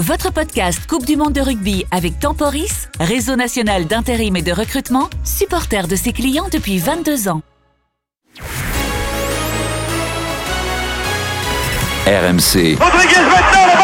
Votre 0.00 0.32
podcast 0.32 0.86
Coupe 0.86 1.04
du 1.04 1.16
Monde 1.16 1.32
de 1.32 1.40
rugby 1.40 1.84
avec 1.90 2.20
Temporis, 2.20 2.86
réseau 3.00 3.34
national 3.34 3.86
d'intérim 3.86 4.36
et 4.36 4.42
de 4.42 4.52
recrutement, 4.52 5.10
supporter 5.24 5.88
de 5.88 5.96
ses 5.96 6.12
clients 6.12 6.46
depuis 6.52 6.78
22 6.78 7.28
ans. 7.28 7.42
RMC. 12.06 12.78
Rodriguez 12.80 13.22
maintenant, 13.26 13.66
la 13.66 13.77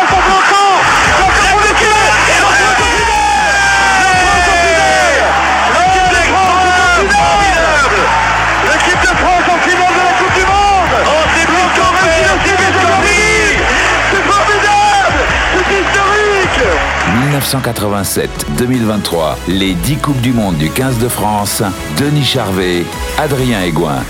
1987-2023, 17.41 19.35
les 19.49 19.75
10 19.75 19.97
Coupes 19.97 20.21
du 20.21 20.33
Monde 20.33 20.57
du 20.57 20.71
15 20.71 21.01
de 21.01 21.09
France, 21.09 21.65
Denis 21.99 22.23
Charvet, 22.23 22.85
Adrien 23.19 23.61
Aigouin. 23.63 24.05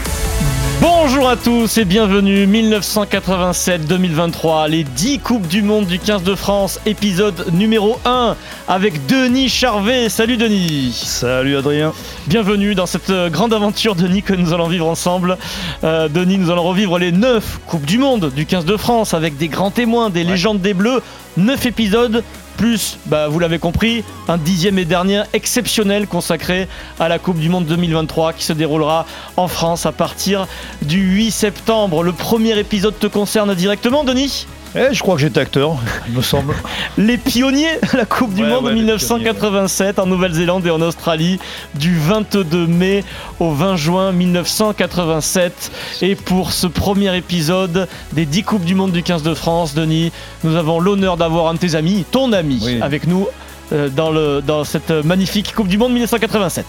Bonjour 0.83 1.30
à 1.30 1.37
tous 1.37 1.78
et 1.78 1.87
bienvenue 1.87 2.47
1987-2023, 2.47 4.69
les 4.69 4.84
10 4.84 5.20
Coupes 5.20 5.47
du 5.47 5.62
Monde 5.62 5.87
du 5.87 5.98
15 5.98 6.23
de 6.23 6.34
France, 6.34 6.78
épisode 6.84 7.47
numéro 7.55 7.98
1 8.05 8.37
avec 8.69 9.06
Denis 9.06 9.48
Charvet. 9.48 10.11
Salut 10.11 10.36
Denis 10.36 10.92
Salut 10.92 11.56
Adrien 11.56 11.95
Bienvenue 12.27 12.75
dans 12.75 12.84
cette 12.84 13.09
euh, 13.09 13.30
grande 13.30 13.55
aventure 13.55 13.95
Denis 13.95 14.22
que 14.22 14.34
nous 14.34 14.52
allons 14.52 14.69
vivre 14.69 14.86
ensemble. 14.86 15.38
Euh, 15.83 16.09
Denis, 16.09 16.36
nous 16.36 16.50
allons 16.50 16.64
revivre 16.64 16.98
les 16.98 17.11
9 17.11 17.61
Coupes 17.66 17.86
du 17.86 17.97
Monde 17.97 18.30
du 18.36 18.45
15 18.45 18.66
de 18.66 18.77
France 18.77 19.14
avec 19.14 19.38
des 19.38 19.48
grands 19.48 19.70
témoins, 19.70 20.11
des 20.11 20.25
légendes 20.25 20.61
des 20.61 20.75
Bleus, 20.75 21.00
9 21.38 21.64
épisodes 21.64 22.22
plus, 22.54 22.98
bah, 23.06 23.28
vous 23.28 23.38
l'avez 23.38 23.58
compris, 23.58 24.04
un 24.28 24.38
dixième 24.38 24.78
et 24.78 24.84
dernier 24.84 25.22
exceptionnel 25.32 26.06
consacré 26.06 26.69
à 26.98 27.08
la 27.08 27.19
Coupe 27.19 27.38
du 27.38 27.48
Monde 27.48 27.66
2023 27.66 28.33
qui 28.33 28.44
se 28.44 28.52
déroulera 28.52 29.06
en 29.36 29.48
France 29.48 29.86
à 29.86 29.92
partir 29.92 30.46
du 30.83 31.00
8 31.00 31.30
septembre. 31.30 32.02
Le 32.02 32.12
premier 32.12 32.58
épisode 32.58 32.98
te 32.98 33.06
concerne 33.06 33.55
directement, 33.55 34.05
Denis? 34.05 34.46
Eh, 34.77 34.92
je 34.92 34.98
crois 35.00 35.14
que 35.14 35.20
j'étais 35.20 35.39
acteur, 35.41 35.77
il 36.08 36.14
me 36.14 36.22
semble. 36.22 36.53
Les 36.98 37.17
pionniers, 37.17 37.78
la 37.92 38.05
Coupe 38.06 38.34
du 38.34 38.42
Monde 38.42 38.64
ouais, 38.64 38.70
les 38.72 38.80
1987 38.80 40.00
en 40.00 40.06
Nouvelle-Zélande 40.06 40.67
et 40.67 40.70
en 40.70 40.80
Australie 40.80 41.39
du 41.77 41.97
22 41.97 42.67
mai 42.67 43.05
au 43.39 43.52
20 43.52 43.77
juin 43.77 44.11
1987. 44.12 45.70
Et 46.02 46.17
pour 46.17 46.52
ce 46.52 46.67
premier 46.67 47.17
épisode 47.17 47.86
des 48.12 48.27
10 48.27 48.42
Coupes 48.42 48.64
du 48.64 48.75
Monde 48.75 48.91
du 48.92 49.02
15 49.05 49.22
de 49.22 49.34
France, 49.34 49.75
Denis, 49.75 50.11
nous 50.42 50.56
avons 50.56 50.80
l'honneur 50.80 51.17
d'avoir 51.17 51.47
un 51.48 51.55
de 51.55 51.58
tes 51.58 51.77
amis, 51.77 52.05
ton 52.11 52.33
ami, 52.33 52.61
Oui. 52.64 52.78
avec 52.83 53.06
nous 53.06 53.28
euh, 53.72 53.89
dans, 53.89 54.11
le, 54.11 54.42
dans 54.45 54.64
cette 54.64 54.91
magnifique 54.91 55.55
Coupe 55.55 55.69
du 55.69 55.78
Monde 55.78 55.92
1987. 55.92 56.64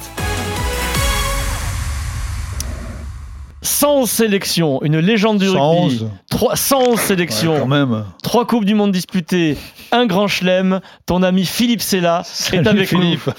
111 3.86 4.10
sélections, 4.10 4.80
une 4.82 4.98
légende 4.98 5.38
du 5.38 5.48
rugby. 5.48 5.98
111. 6.00 6.10
3, 6.32 6.56
111 6.56 7.00
sélections. 7.00 7.54
Ouais, 7.54 7.60
quand 7.60 7.68
même. 7.68 8.04
Trois 8.24 8.48
Coupes 8.48 8.66
du 8.66 8.74
Monde 8.74 8.92
disputées, 8.92 9.58
un 9.92 10.08
grand 10.08 10.28
chelem. 10.28 10.80
Ton 11.06 11.22
ami 11.22 11.46
Philippe 11.46 11.84
Sella 11.84 12.22
est 12.22 12.26
Salut, 12.56 12.68
avec 12.68 12.90
Philippe. 12.90 13.30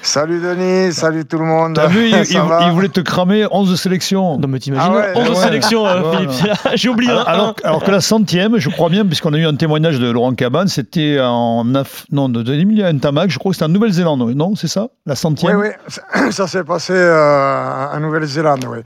Salut 0.00 0.40
Denis, 0.40 0.94
salut 0.94 1.26
tout 1.26 1.36
le 1.36 1.44
monde. 1.44 1.74
T'as 1.74 1.88
vu, 1.88 2.08
il, 2.08 2.70
voulait 2.72 2.88
te 2.88 3.00
cramer 3.00 3.44
11 3.50 3.78
sélections. 3.78 4.36
nous. 4.36 4.40
Non 4.40 4.48
mais 4.48 4.58
t'imagines, 4.60 4.90
Ah 4.94 4.96
ouais, 4.96 5.12
11 5.14 5.28
ouais. 5.28 5.34
sélections 5.34 5.86
euh. 5.86 6.10
Philippe. 6.30 6.56
J'ai 6.76 6.88
oublié 6.88 7.10
Alors, 7.12 7.28
un. 7.28 7.32
alors, 7.32 7.48
un. 7.62 7.68
alors 7.68 7.84
que 7.84 7.90
la 7.90 8.00
centième, 8.00 8.56
je 8.56 8.70
crois 8.70 8.88
bien, 8.88 9.04
puisqu'on 9.04 9.34
a 9.34 9.36
eu 9.36 9.44
un 9.44 9.56
témoignage 9.56 9.98
de 9.98 10.10
Laurent 10.10 10.32
Cabane, 10.32 10.68
c'était 10.68 11.18
en 11.20 11.66
neuf- 11.66 12.06
non, 12.12 12.30
de 12.30 12.50
Emilia 12.54 12.90
Ntamak, 12.94 13.28
je 13.30 13.38
crois 13.38 13.50
que 13.50 13.56
c'était 13.56 13.66
en 13.66 13.74
Nouvelle-Zélande, 13.74 14.22
oui, 14.22 14.34
non, 14.34 14.56
c'est 14.56 14.68
ça? 14.68 14.88
La 15.04 15.12
Oui, 15.12 15.16
centième 15.18 15.56
oui, 15.58 15.66
ça- 15.88 16.02
ça 16.30 16.46
s'est 16.46 16.64
passé 16.64 16.94
euh, 16.96 17.86
en 17.94 18.00
Nouvelle-Zélande, 18.00 18.64
oui. 18.70 18.78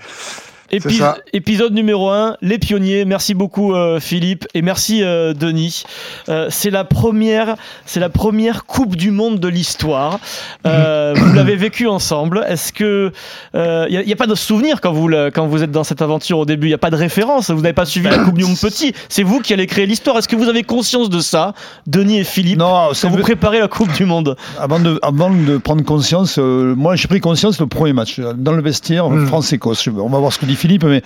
Épisode 0.71 1.73
numéro 1.73 2.11
1, 2.11 2.37
les 2.43 2.59
pionniers. 2.59 3.05
Merci 3.05 3.35
beaucoup 3.35 3.75
euh, 3.75 4.01
Philippe 4.01 4.47
et 4.55 4.63
merci 4.63 5.03
euh, 5.03 5.35
Denis. 5.35 5.85
Euh, 6.29 6.49
c'est 6.51 6.71
la 6.71 6.85
première, 6.85 7.57
c'est 7.87 8.01
la 8.01 8.09
première 8.09 8.65
Coupe 8.65 8.97
du 8.97 9.11
Monde 9.11 9.41
de 9.41 9.49
l'histoire. 9.49 10.19
Vous 10.65 11.33
l'avez 11.35 11.57
vécu 11.57 11.87
ensemble. 11.87 12.45
Est-ce 12.49 12.73
que 12.73 13.13
il 13.55 14.03
n'y 14.07 14.13
a, 14.13 14.17
pas 14.17 14.27
de 14.27 14.35
souvenir 14.35 14.81
quand 14.81 14.93
vous 14.93 15.09
quand 15.33 15.47
vous 15.47 15.63
êtes 15.63 15.71
dans 15.71 15.85
cette 15.85 16.03
aventure 16.03 16.39
au 16.39 16.45
début? 16.45 16.67
Il 16.67 16.71
n'y 16.71 16.75
a 16.75 16.79
pas 16.79 16.91
de 16.91 16.97
référence. 16.97 17.51
Vous 17.51 17.61
n'avez 17.61 17.73
pas 17.73 17.85
suivi 17.85 18.09
la 18.09 18.19
Coupe 18.19 18.39
du 18.39 18.45
Monde 18.45 18.59
petit. 18.59 18.95
C'est 19.09 19.23
vous 19.23 19.41
qui 19.41 19.53
allez 19.53 19.67
créer 19.67 19.87
l'histoire. 19.87 20.19
Est-ce 20.19 20.29
que 20.29 20.37
vous 20.37 20.49
avez 20.49 20.63
conscience 20.63 21.11
de 21.11 21.21
ça, 21.21 21.55
Denis 21.87 22.21
et 22.21 22.25
Philippe? 22.25 22.59
Non, 22.59 22.91
quand 23.01 23.11
vous 23.11 23.19
préparez 23.19 23.61
la 23.61 23.69
Coupe 23.69 23.93
du 23.93 24.05
Monde 24.05 24.37
avant 24.59 24.81
de, 24.81 24.99
avant 25.03 25.31
de 25.31 25.59
prendre 25.59 25.85
conscience, 25.85 26.39
moi 26.39 26.97
j'ai 26.97 27.09
pris 27.09 27.21
conscience 27.21 27.61
le 27.61 27.67
premier 27.67 27.93
match 27.93 28.21
dans 28.21 28.53
le 28.53 28.63
vestiaire 28.63 28.85
Mm. 29.11 29.27
France-Écosse. 29.27 29.89
On 29.89 30.09
va 30.09 30.19
voir 30.19 30.33
ce 30.33 30.39
que 30.39 30.47
dit 30.47 30.54
Philippe, 30.55 30.85
mais 30.85 31.03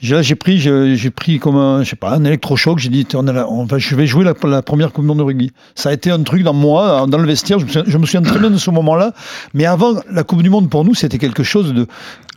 j'ai- 0.00 0.14
là 0.16 0.22
j'ai 0.22 0.34
pris, 0.34 0.58
j'ai 0.58 1.10
pris 1.10 1.38
comme 1.38 1.56
un, 1.56 1.82
je 1.82 1.90
sais 1.90 1.96
pas, 1.96 2.12
un 2.14 2.24
électrochoc. 2.24 2.78
J'ai 2.78 2.88
dit, 2.88 3.06
on 3.14 3.22
la- 3.22 3.48
on 3.50 3.64
va- 3.64 3.78
je 3.78 3.94
vais 3.94 4.06
jouer 4.06 4.24
la, 4.24 4.34
la 4.48 4.62
première 4.62 4.92
Coupe 4.92 5.04
du 5.04 5.08
Monde 5.08 5.18
de 5.18 5.22
rugby. 5.22 5.52
Ça 5.74 5.90
a 5.90 5.92
été 5.92 6.10
un 6.10 6.22
truc 6.22 6.42
dans 6.42 6.54
moi, 6.54 7.06
dans 7.08 7.18
le 7.18 7.26
vestiaire. 7.26 7.58
Je 7.58 7.64
me 7.64 7.70
souviens, 7.70 7.84
je 7.86 7.98
me 7.98 8.06
souviens 8.06 8.22
très 8.22 8.38
bien 8.38 8.50
de 8.50 8.58
ce 8.58 8.70
moment-là. 8.70 9.12
Mais 9.54 9.66
avant 9.66 9.94
la 10.10 10.22
Coupe 10.24 10.42
du 10.42 10.50
Monde 10.50 10.68
pour 10.70 10.84
nous, 10.84 10.94
c'était 10.94 11.18
quelque 11.18 11.42
chose 11.42 11.72
de, 11.74 11.86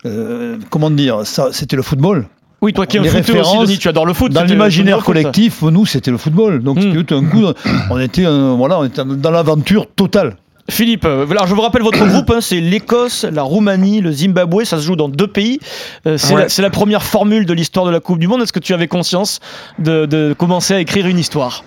euh, 0.06 0.58
comment 0.70 0.90
dire, 0.90 1.26
ça, 1.26 1.50
c'était 1.52 1.76
le 1.76 1.82
football. 1.84 2.28
Oui, 2.62 2.72
toi 2.72 2.86
qui 2.86 2.96
es 2.96 3.00
un 3.02 3.04
footeux 3.04 3.42
aussi, 3.42 3.58
Denis, 3.58 3.78
tu 3.78 3.90
adores 3.90 4.06
le 4.06 4.14
foot. 4.14 4.32
Dans 4.32 4.44
l'imaginaire 4.46 4.98
foot, 5.00 5.08
collectif, 5.08 5.62
nous, 5.64 5.86
c'était 5.86 6.12
le 6.12 6.18
football. 6.18 6.64
Donc, 6.64 6.78
Mm. 6.78 6.94
tout 6.94 7.04
d'un 7.04 7.26
coup, 7.26 7.44
on 7.90 8.00
était, 8.00 8.26
euh, 8.26 8.54
voilà, 8.58 8.80
on 8.80 8.86
était 8.86 9.02
dans 9.04 9.32
l'aventure 9.32 9.86
totale. 9.94 10.38
Philippe, 10.70 11.04
euh, 11.06 11.28
alors 11.30 11.46
je 11.46 11.54
vous 11.54 11.62
rappelle 11.62 11.82
votre 11.82 12.06
groupe, 12.06 12.30
hein, 12.32 12.40
c'est 12.40 12.62
l'Écosse, 12.62 13.26
la 13.26 13.42
Roumanie, 13.42 14.00
le 14.00 14.12
Zimbabwe, 14.14 14.64
ça 14.64 14.78
se 14.78 14.84
joue 14.84 14.96
dans 14.96 15.10
deux 15.10 15.28
pays. 15.28 15.60
Euh, 16.08 16.18
c'est, 16.18 16.34
Ouais. 16.34 16.48
la, 16.60 16.70
première 16.70 17.04
formule 17.04 17.46
de 17.46 17.54
l'histoire 17.54 17.86
de 17.86 17.92
la 17.92 18.00
Coupe 18.00 18.18
du 18.20 18.28
Monde. 18.28 18.42
Est-ce 18.42 18.54
que 18.54 18.60
tu 18.60 18.74
avais 18.74 18.88
conscience 18.88 19.40
de, 19.78 20.06
de 20.06 20.34
commencer 20.38 20.74
à 20.74 20.80
écrire 20.80 21.06
une 21.08 21.20
histoire? 21.20 21.64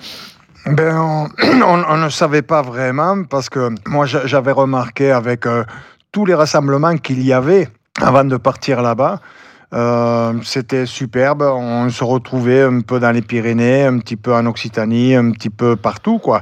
Ben, 0.65 0.97
on, 0.99 1.29
on- 1.63 1.85
on 1.91 1.97
ne 1.99 2.09
savait 2.09 2.43
pas 2.43 2.63
vraiment 2.63 3.23
parce 3.25 3.51
que 3.51 3.69
moi 3.87 4.07
j'a- 4.07 4.27
j'avais 4.27 4.53
remarqué 4.53 5.11
avec 5.13 5.47
euh, 5.47 5.65
tous 6.11 6.25
les 6.25 6.35
rassemblements 6.35 6.97
qu'il 6.97 7.23
y 7.23 7.33
avait 7.35 7.69
avant 8.01 8.25
de 8.25 8.37
partir 8.39 8.81
là-bas. 8.83 9.21
Euh, 9.75 10.33
c'était 10.45 10.87
superbe, 10.87 11.43
on 11.43 11.89
se 11.91 12.05
retrouvait 12.05 12.63
un 12.63 12.81
peu 12.81 13.01
dans 13.01 13.11
les 13.11 13.23
Pyrénées, 13.23 13.85
un 13.85 13.99
petit 13.99 14.17
peu 14.17 14.33
en 14.35 14.47
Occitanie, 14.47 15.15
un 15.15 15.33
petit 15.33 15.51
peu 15.51 15.77
partout 15.77 16.19
quoi. 16.19 16.41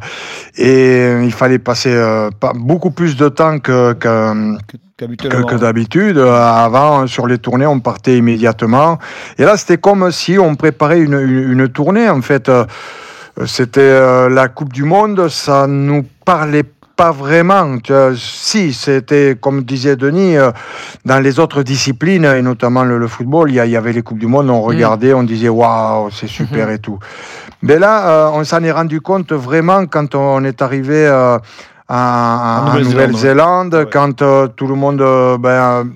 Et 0.57 1.11
il 1.23 1.33
fallait 1.33 1.59
passer 1.59 1.93
euh, 1.95 2.31
pas, 2.39 2.53
beaucoup 2.55 2.91
plus 2.91 3.17
de 3.17 3.29
temps 3.29 3.59
que, 3.59 3.93
que, 3.95 4.57
que- 4.59 4.59
que, 4.67 4.77
qu'habituellement. 4.99 5.47
que 5.47 5.55
d'habitude. 5.57 6.19
Euh, 6.19 6.35
Avant, 6.37 7.07
sur 7.07 7.27
les 7.27 7.39
tournées, 7.39 7.67
on 7.67 7.81
partait 7.81 8.17
immédiatement. 8.19 8.99
Et 9.39 9.45
là, 9.45 9.57
c'était 9.57 9.79
comme 9.79 10.11
si 10.13 10.39
on 10.39 10.55
préparait 10.55 11.01
une, 11.01 11.15
une, 11.15 11.53
une 11.61 11.69
tournée. 11.69 12.09
En 12.09 12.21
fait, 12.23 12.49
c'était 13.47 13.81
euh, 13.81 14.29
la 14.29 14.47
Coupe 14.49 14.73
du 14.73 14.85
Monde. 14.85 15.29
Ça 15.29 15.67
nous 15.67 16.05
parlait 16.25 16.63
pas 16.97 17.13
vraiment. 17.13 17.79
Si, 18.17 18.73
c'était, 18.73 19.37
comme 19.41 19.63
disait 19.63 19.97
Denis, 19.97 20.37
euh, 20.37 20.51
dans 21.05 21.21
les 21.21 21.39
autres 21.39 21.63
disciplines, 21.63 22.25
et 22.25 22.43
notamment 22.43 22.85
le, 22.85 22.99
le 22.99 23.09
football, 23.09 23.51
il 23.51 23.57
y, 23.57 23.77
avait 23.77 23.93
les 23.93 24.03
Coupes 24.03 24.19
du 24.19 24.27
Monde, 24.27 24.51
on 24.51 24.63
regardait, 24.63 25.13
on 25.13 25.23
disait 25.23 25.49
waouh, 25.49 26.11
c'est 26.11 26.29
super 26.29 26.71
et 26.71 26.79
tout. 26.79 26.99
Mais 27.63 27.79
là, 27.79 28.09
euh, 28.09 28.31
on 28.35 28.45
s'en 28.45 28.63
est 28.63 28.73
rendu 28.73 29.01
compte 29.01 29.33
vraiment 29.33 29.87
quand 29.87 30.15
on 30.15 30.45
est 30.45 30.61
arrivé 30.63 31.07
euh, 31.07 31.39
en, 31.89 31.95
en 31.97 32.79
Nouvelle-Zélande, 32.79 33.75
ouais. 33.75 33.87
quand 33.91 34.23
euh, 34.23 34.49
tout 34.49 34.67
le 34.67 34.75
monde, 34.75 35.01
euh, 35.01 35.39
ben, 35.39 35.91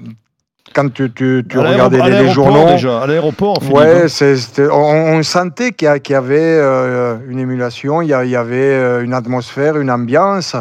quand 0.75 0.93
tu, 0.93 1.11
tu, 1.13 1.45
tu 1.49 1.59
regardais 1.59 2.03
les, 2.03 2.23
les 2.25 2.29
journaux. 2.31 2.67
déjà, 2.67 3.03
à 3.03 3.07
l'aéroport. 3.07 3.59
Ouais, 3.71 4.05
hein. 4.05 4.09
c'était- 4.09 4.69
on, 4.71 5.17
on 5.19 5.23
sentait 5.23 5.73
qu'il 5.73 5.89
y, 5.95 6.01
qu'il 6.01 6.13
y 6.15 6.17
avait 6.17 6.39
euh, 6.41 7.17
une 7.29 7.39
émulation, 7.39 8.03
il 8.03 8.09
y, 8.09 8.15
a- 8.15 8.25
il 8.25 8.31
y 8.31 8.37
avait 8.37 8.57
euh, 8.75 9.03
une 9.05 9.15
atmosphère, 9.15 9.77
une 9.79 9.91
ambiance. 9.91 10.55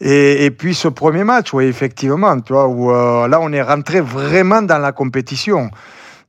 Et, 0.00 0.46
et 0.46 0.50
puis 0.50 0.74
ce 0.74 0.88
premier 0.88 1.24
match, 1.24 1.52
oui, 1.52 1.66
effectivement, 1.66 2.38
tu 2.40 2.52
vois, 2.54 2.66
où 2.68 2.90
euh, 2.90 3.28
là 3.28 3.38
on 3.40 3.52
est 3.52 3.62
rentré 3.62 4.00
vraiment 4.00 4.62
dans 4.62 4.78
la 4.78 4.92
compétition. 4.92 5.70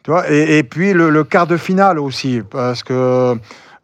Tu 0.03 0.11
vois, 0.11 0.29
et, 0.31 0.57
et 0.57 0.63
puis 0.63 0.93
le, 0.93 1.09
le 1.09 1.23
quart 1.23 1.47
de 1.47 1.57
finale 1.57 1.99
aussi, 1.99 2.41
parce 2.49 2.83
que 2.83 3.35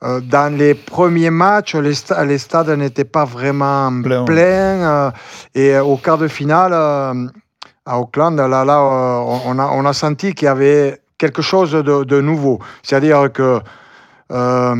euh, 0.03 0.19
dans 0.21 0.55
les 0.55 0.73
premiers 0.73 1.29
matchs, 1.29 1.75
les, 1.75 1.93
sta- 1.93 2.25
les 2.25 2.37
stades 2.37 2.69
n'étaient 2.69 3.03
pas 3.05 3.23
vraiment 3.25 3.91
Plein, 4.03 4.25
pleins. 4.25 5.13
et 5.55 5.77
au 5.79 5.95
quart 5.97 6.17
de 6.17 6.27
finale, 6.27 6.73
à 7.87 7.99
Auckland, 7.99 8.35
là, 8.35 8.65
là, 8.65 8.79
euh, 8.79 9.39
on, 9.45 9.85
a, 9.85 9.93
senti 9.93 10.33
qu'il 10.33 10.45
y 10.45 10.49
avait 10.49 11.01
quelque 11.17 11.41
chose 11.41 11.71
de, 11.71 12.03
de 12.03 12.21
nouveau. 12.21 12.59
C'est-à-dire 12.83 13.31
que 13.31 13.59
euh, 14.31 14.75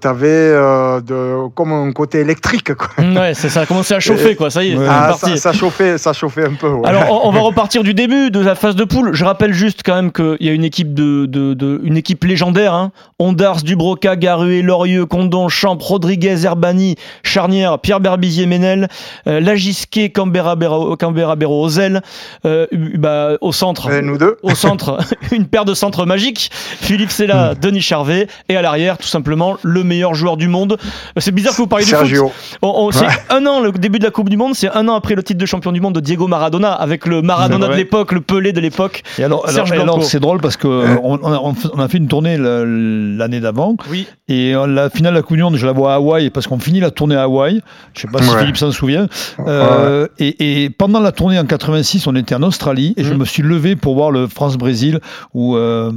t'avais 0.00 0.26
euh, 0.28 1.00
de, 1.00 1.48
comme 1.54 1.72
un 1.72 1.92
côté 1.92 2.20
électrique. 2.20 2.74
Quoi. 2.74 2.88
Ouais, 3.22 3.34
ça 3.34 3.60
a 3.60 3.66
commencé 3.66 3.94
à 3.94 4.00
chauffer, 4.00 4.34
quoi. 4.36 4.50
Ça 4.50 4.62
y 4.64 4.72
est, 4.72 4.76
Ouais. 4.76 4.86
Ah, 4.88 5.14
ça, 5.18 5.36
ça 5.36 5.52
chauffait, 5.52 5.98
ça 5.98 6.12
chauffait 6.12 6.46
un 6.46 6.54
peu. 6.54 6.68
ouais. 6.68 6.88
Alors, 6.88 7.24
on, 7.24 7.28
on 7.28 7.32
va 7.32 7.40
repartir 7.52 7.82
du 7.82 7.94
début 7.94 8.30
de 8.30 8.40
la 8.40 8.54
phase 8.54 8.74
de 8.76 8.84
poule. 8.84 9.14
Je 9.14 9.24
rappelle 9.24 9.52
juste 9.52 9.80
quand 9.84 9.94
même 9.94 10.12
qu'il 10.12 10.36
y 10.40 10.48
a 10.48 10.52
une 10.52 10.64
équipe 10.64 10.94
de, 10.94 11.26
de- 11.26 11.54
de- 11.54 11.80
une 11.84 11.96
équipe 11.96 12.24
légendaire. 12.24 12.74
Hein. 12.74 12.92
Ondars, 13.18 13.62
Dubroca, 13.62 14.16
Garué, 14.16 14.62
Lorieux, 14.62 15.06
Condon, 15.06 15.48
Champ, 15.48 15.76
Rodriguez, 15.78 16.44
Herbani, 16.44 16.96
Charnière, 17.22 17.78
Pierre 17.78 18.00
Berbizier, 18.00 18.46
Ménel, 18.46 18.88
euh, 19.26 19.40
Lagisquet, 19.40 20.10
Canberra, 20.10 20.56
Béro- 20.56 20.96
Canberra, 20.96 21.36
Ozel, 21.46 22.02
euh, 22.46 22.66
bah, 22.98 23.30
au 23.40 23.52
centre. 23.52 23.90
Et 23.92 24.02
nous 24.02 24.18
deux. 24.18 24.38
Au 24.42 24.54
centre, 24.54 24.98
une 25.32 25.46
paire 25.46 25.64
de 25.64 25.74
centres 25.74 26.06
magiques. 26.06 26.50
Philippe 26.52 27.08
Hmm. 27.08 27.10
Sella, 27.10 27.54
Denis 27.54 27.80
Charvet. 27.82 28.26
Et 28.48 28.56
à 28.56 28.62
l'arrière, 28.62 28.96
tout 28.98 29.06
simplement, 29.06 29.21
le 29.62 29.84
meilleur 29.84 30.14
joueur 30.14 30.36
du 30.36 30.48
monde. 30.48 30.76
C'est 31.16 31.32
bizarre 31.32 31.52
que 31.52 31.58
vous 31.58 31.66
parliez 31.66 31.84
du 31.84 31.90
foot. 31.90 31.98
Sergio. 32.00 32.30
On- 32.62 32.86
on- 32.86 32.90
c'est 32.92 33.06
un 33.30 33.44
an, 33.46 33.60
le 33.60 33.72
début 33.72 33.98
de 33.98 34.04
la 34.04 34.10
Coupe 34.10 34.28
du 34.28 34.36
Monde, 34.36 34.54
c'est 34.54 34.70
un 34.70 34.88
an 34.88 34.94
après 34.94 35.14
le 35.14 35.22
titre 35.22 35.38
de 35.40 35.46
champion 35.46 35.72
du 35.72 35.80
monde 35.80 35.94
de 35.94 36.00
Diego 36.00 36.26
Maradona, 36.28 36.72
avec 36.72 37.06
le 37.06 37.22
Maradona 37.22 37.68
de 37.68 37.74
l'époque, 37.74 38.12
le 38.12 38.20
Pelé 38.20 38.52
de 38.52 38.60
l'époque. 38.60 39.02
Et 39.18 39.24
alors, 39.24 39.40
alors, 39.44 39.54
Serge 39.54 39.70
et 39.70 39.74
alors, 39.74 39.96
Blanco. 39.96 40.02
c'est 40.08 40.20
drôle 40.20 40.40
parce 40.40 40.56
que 40.56 40.68
euh, 40.68 40.96
on, 41.02 41.18
on 41.22 41.32
a, 41.32 41.38
on 41.38 41.54
fait- 41.54 41.68
on 41.74 41.78
a 41.80 41.88
fait 41.88 41.98
une 41.98 42.08
tournée 42.08 42.36
l'année 42.38 43.40
d'avant 43.40 43.76
Oui. 43.90 44.06
et 44.28 44.54
euh, 44.54 44.66
la 44.66 44.90
finale 44.90 45.12
de 45.14 45.18
la 45.18 45.22
Coupe 45.22 45.36
du 45.36 45.42
Monde, 45.42 45.56
je 45.56 45.66
la 45.66 45.72
vois 45.72 45.92
à 45.92 45.96
Hawaï 45.96 46.30
parce 46.30 46.46
qu'on 46.46 46.58
finit 46.58 46.80
la 46.80 46.90
tournée 46.90 47.16
à 47.16 47.22
Hawaï. 47.24 47.60
Je 47.94 48.00
sais 48.02 48.08
pas 48.08 48.22
si 48.22 48.30
Ouais. 48.30 48.40
Philippe 48.40 48.56
s'en 48.56 48.70
souvient. 48.72 49.06
Euh, 49.46 50.06
et, 50.18 50.64
et 50.64 50.70
pendant 50.70 51.00
la 51.00 51.12
tournée 51.12 51.38
en 51.38 51.44
86, 51.44 52.06
on 52.06 52.14
était 52.16 52.34
en 52.34 52.42
Australie 52.42 52.94
et 52.96 53.04
je 53.04 53.12
Mhm. 53.12 53.18
me 53.20 53.24
suis 53.24 53.42
levé 53.42 53.76
pour 53.76 53.94
voir 53.94 54.10
le 54.10 54.26
France-Brésil 54.26 55.00
où 55.34 55.56
euh, 55.56 55.90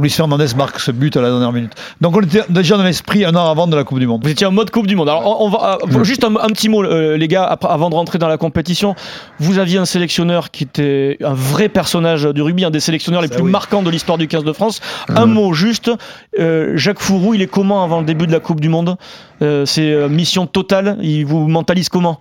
Luis 0.00 0.10
Fernandez 0.10 0.46
marque 0.56 0.80
ce 0.80 0.90
but 0.90 1.16
à 1.16 1.20
la 1.20 1.30
dernière 1.30 1.52
minute. 1.52 1.72
Donc 2.00 2.07
on 2.16 2.20
était 2.22 2.42
déjà 2.48 2.76
dans 2.76 2.82
l'esprit 2.84 3.24
un 3.24 3.34
an 3.34 3.50
avant 3.50 3.66
de 3.66 3.76
la 3.76 3.84
Coupe 3.84 3.98
du 3.98 4.06
Monde. 4.06 4.22
Vous 4.24 4.30
étiez 4.30 4.46
en 4.46 4.52
mode 4.52 4.70
Coupe 4.70 4.86
du 4.86 4.96
Monde. 4.96 5.08
Alors, 5.08 5.40
on, 5.40 5.46
on 5.46 5.50
va 5.50 5.78
euh, 5.82 6.04
juste 6.04 6.24
un, 6.24 6.34
un 6.36 6.48
petit 6.48 6.68
mot, 6.68 6.82
euh, 6.84 7.16
les 7.16 7.28
gars, 7.28 7.44
après- 7.44 7.68
avant 7.70 7.90
de 7.90 7.94
rentrer 7.94 8.18
dans 8.18 8.28
la 8.28 8.36
compétition. 8.38 8.94
Vous 9.38 9.58
aviez 9.58 9.78
un 9.78 9.84
sélectionneur 9.84 10.50
qui 10.50 10.64
était 10.64 11.16
un 11.24 11.34
vrai 11.34 11.68
personnage 11.68 12.24
du 12.24 12.42
rugby, 12.42 12.64
un 12.64 12.70
des 12.70 12.80
sélectionneurs 12.80 13.22
les 13.22 13.28
Ça, 13.28 13.34
plus 13.34 13.44
oui. 13.44 13.50
marquants 13.50 13.82
de 13.82 13.90
l'histoire 13.90 14.18
du 14.18 14.28
15 14.28 14.44
de 14.44 14.52
France. 14.52 14.80
Un 15.08 15.26
mot 15.26 15.52
juste. 15.52 15.90
euh, 16.38 16.72
Jacques 16.76 17.00
Fourou, 17.00 17.34
il 17.34 17.42
est 17.42 17.46
comment 17.46 17.82
avant 17.84 18.00
le 18.00 18.06
début 18.06 18.26
de 18.26 18.32
la 18.32 18.40
Coupe 18.40 18.60
du 18.60 18.68
Monde? 18.68 18.96
Euh, 19.42 19.64
C'est 19.66 19.92
euh, 19.92 20.08
mission 20.08 20.46
totale. 20.46 20.98
Il 21.02 21.24
vous 21.26 21.46
mentalise 21.48 21.88
comment? 21.88 22.20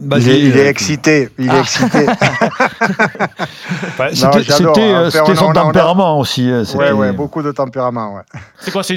Bah, 0.00 0.16
il, 0.18 0.28
est, 0.30 0.40
il 0.40 0.56
est 0.56 0.66
excité. 0.66 1.28
Il 1.38 1.50
est 1.50 1.58
excité. 1.60 2.06
Enfin, 3.82 4.06
Non, 4.08 4.12
C'était 4.12 4.62
hein. 4.64 5.02
euh, 5.04 5.10
son 5.10 5.44
on 5.46 5.50
a- 5.50 5.54
tempérament 5.54 6.18
aussi. 6.18 6.50
euh, 6.50 6.64
ouais, 6.94 7.12
beaucoup 7.12 7.42
de 7.42 7.52
tempérament. 7.52 8.14
Ouais. 8.16 8.22
C'est 8.60 8.70
quoi 8.70 8.82
C'est 8.82 8.96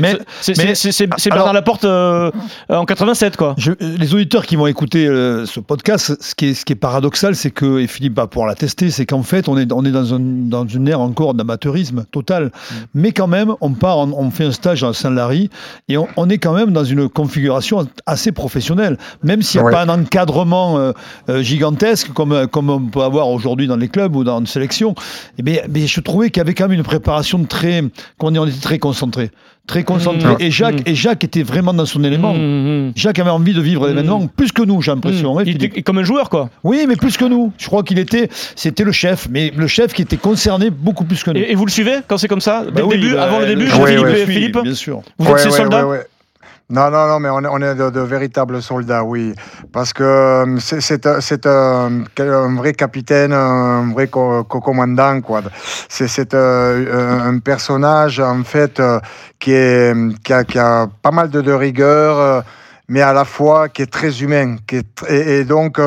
Bernard 1.30 1.54
Laporte 1.54 1.84
euh, 1.86 2.32
en 2.70 2.86
87, 2.86 3.38
quoi. 3.38 3.56
Je- 3.58 3.72
les 3.80 4.14
auditeurs 4.14 4.46
qui 4.46 4.56
vont 4.56 4.68
écouter 4.68 5.06
euh, 5.08 5.46
ce 5.46 5.60
podcast, 5.60 6.16
ce 6.22 6.36
qui 6.36 6.48
est, 6.48 6.54
ce 6.54 6.66
qui 6.66 6.74
est 6.74 6.78
paradoxal, 6.78 7.36
c'est 7.36 7.52
que, 7.52 7.80
et 7.80 7.88
Philippe 7.88 8.16
va 8.16 8.28
pouvoir 8.28 8.48
l'attester, 8.48 8.90
c'est 8.92 9.06
qu'en 9.06 9.24
fait, 9.24 9.48
on 9.48 9.58
est, 9.58 9.72
on 9.72 9.84
est 9.86 9.92
dans, 9.92 10.14
un, 10.14 10.20
dans 10.20 10.66
une 10.68 10.88
ère 10.88 11.02
encore 11.02 11.34
d'amateurisme 11.34 12.06
total. 12.12 12.52
Mais 12.94 13.12
quand 13.12 13.28
même, 13.28 13.54
on 13.62 13.72
part, 13.72 13.98
on, 13.98 14.12
on 14.18 14.32
fait 14.32 14.46
un 14.46 14.52
stage 14.52 14.84
à 14.84 14.94
Saint-Lary 14.94 15.50
et 15.90 15.98
on, 15.98 16.08
on 16.18 16.30
est 16.30 16.38
quand 16.38 16.54
même 16.54 16.72
dans 16.72 16.84
une 16.86 17.10
configuration 17.10 17.88
assez 18.06 18.32
professionnelle. 18.32 18.98
Même 19.24 19.42
s'il 19.42 19.60
n'y 19.60 19.64
a 19.64 19.70
Ouais. 19.70 19.72
pas 19.74 19.84
un 19.84 19.90
encadrement 19.90 20.78
euh, 20.78 20.82
euh, 20.84 20.93
gigantesque 21.42 22.12
comme, 22.14 22.48
comme 22.48 22.70
on 22.70 22.80
peut 22.82 23.02
avoir 23.02 23.30
aujourd'hui 23.30 23.68
dans 23.68 23.76
les 23.78 23.88
clubs 23.88 24.16
ou 24.16 24.24
dans 24.24 24.40
une 24.40 24.48
sélection, 24.48 24.96
eh 25.38 25.44
bien, 25.44 25.62
mais 25.70 25.88
je 25.88 26.00
trouvais 26.02 26.30
qu'il 26.30 26.40
y 26.40 26.42
avait 26.42 26.54
quand 26.54 26.68
même 26.68 26.78
une 26.78 26.84
préparation 26.84 27.44
très, 27.44 27.84
comment 28.18 28.32
dire, 28.32 28.42
on 28.44 28.48
était 28.48 28.60
très 28.62 28.80
concentré. 28.80 29.32
Très 29.66 29.84
concentré. 29.86 30.28
Mmh. 30.34 30.38
Et, 30.42 30.52
Jacques, 30.52 30.80
Mmh. 30.82 30.90
et 30.90 30.96
Jacques 30.96 31.24
était 31.24 31.42
vraiment 31.44 31.74
dans 31.74 31.86
son 31.86 32.04
élément. 32.04 32.34
Mmh, 32.34 32.88
mmh. 32.90 32.92
Jacques 32.98 33.20
avait 33.20 33.30
envie 33.30 33.54
de 33.54 33.62
vivre 33.62 33.88
l'événement 33.88 34.28
plus 34.28 34.52
que 34.52 34.62
nous, 34.62 34.82
j'ai 34.82 34.92
l'impression. 34.92 35.36
Mmh. 35.36 35.40
hein, 35.40 35.44
Il 35.46 35.64
était 35.64 35.82
comme 35.84 36.00
un 36.00 36.04
joueur, 36.04 36.30
quoi. 36.30 36.50
Oui, 36.66 36.84
mais 36.86 36.98
plus 36.98 37.16
que 37.16 37.24
nous. 37.24 37.54
Je 37.58 37.68
crois 37.68 37.82
qu'il 37.84 37.98
était, 37.98 38.28
c'était 38.58 38.84
le 38.84 38.92
chef, 38.92 39.30
mais 39.32 39.54
le 39.56 39.68
chef 39.68 39.94
qui 39.94 40.02
était 40.02 40.18
concerné 40.18 40.70
beaucoup 40.70 41.06
plus 41.06 41.24
que 41.24 41.32
nous. 41.32 41.40
Et, 41.40 41.52
et 41.52 41.56
vous 41.56 41.66
le 41.66 41.72
suivez 41.72 42.00
quand 42.10 42.18
c'est 42.18 42.28
comme 42.28 42.42
ça? 42.42 42.64
Dès 42.66 42.72
Bah 42.72 42.82
le 42.82 42.88
oui, 42.88 42.96
début, 43.00 43.14
bah, 43.14 43.24
avant 43.24 43.40
le 43.40 43.46
début, 43.46 43.72
Ouais, 43.72 43.88
Philippe, 43.96 44.06
Oui, 44.06 44.34
Philippe? 44.34 44.58
bien 44.64 44.74
sûr. 44.76 45.02
Vous 45.18 45.28
êtes 45.28 45.34
Ouais, 45.34 45.40
ses 45.40 45.46
ouais, 45.50 45.52
soldats? 45.58 45.88
ouais, 45.88 45.98
ouais. 46.00 46.06
Non, 46.70 46.90
non, 46.90 47.08
non, 47.08 47.20
mais 47.20 47.30
on 47.30 47.62
est, 47.62 47.76
de, 47.76 48.00
véritables 48.00 48.62
soldats, 48.62 49.04
oui. 49.04 49.34
Parce 49.72 49.94
que 49.94 50.04
euh, 50.04 50.58
c'est- 50.60 51.46
un, 51.46 52.56
vrai 52.56 52.74
capitaine, 52.74 53.34
un 53.34 53.92
vrai 53.92 54.08
co- 54.08 54.44
co- 54.46 54.62
commandant, 54.62 55.22
quoi. 55.22 55.42
C'est 55.90 56.34
euh, 56.34 57.20
un 57.30 57.40
personnage, 57.40 58.20
en 58.20 58.44
fait, 58.44 58.80
euh, 58.80 59.00
qui, 59.40 59.54
a, 59.54 60.88
pas 61.02 61.12
mal 61.12 61.30
de, 61.30 61.52
rigueur. 61.52 62.44
mais 62.88 63.02
à 63.02 63.14
la 63.14 63.26
fois 63.26 63.70
qui 63.70 63.82
est 63.84 63.92
très 63.92 64.22
humain. 64.24 64.56
Qui 64.66 64.78
est 64.78 65.04
et, 65.10 65.44
donc, 65.44 65.80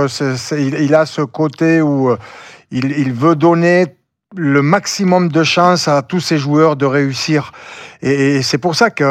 il, 0.53 0.95
a 0.95 1.07
ce 1.07 1.23
côté 1.23 1.81
où 1.81 2.15
il 2.71 3.13
veut 3.13 3.35
donner 3.35 3.87
le 4.37 4.63
maximum 4.63 5.29
de 5.29 5.43
chances 5.43 5.89
à 5.89 6.03
tous 6.03 6.21
ses 6.21 6.39
joueurs 6.39 6.77
de 6.77 6.87
réussir. 6.87 7.53
Et, 8.03 8.43
c'est 8.43 8.59
pour 8.59 8.75
ça 8.75 8.91
qu'il 8.91 9.07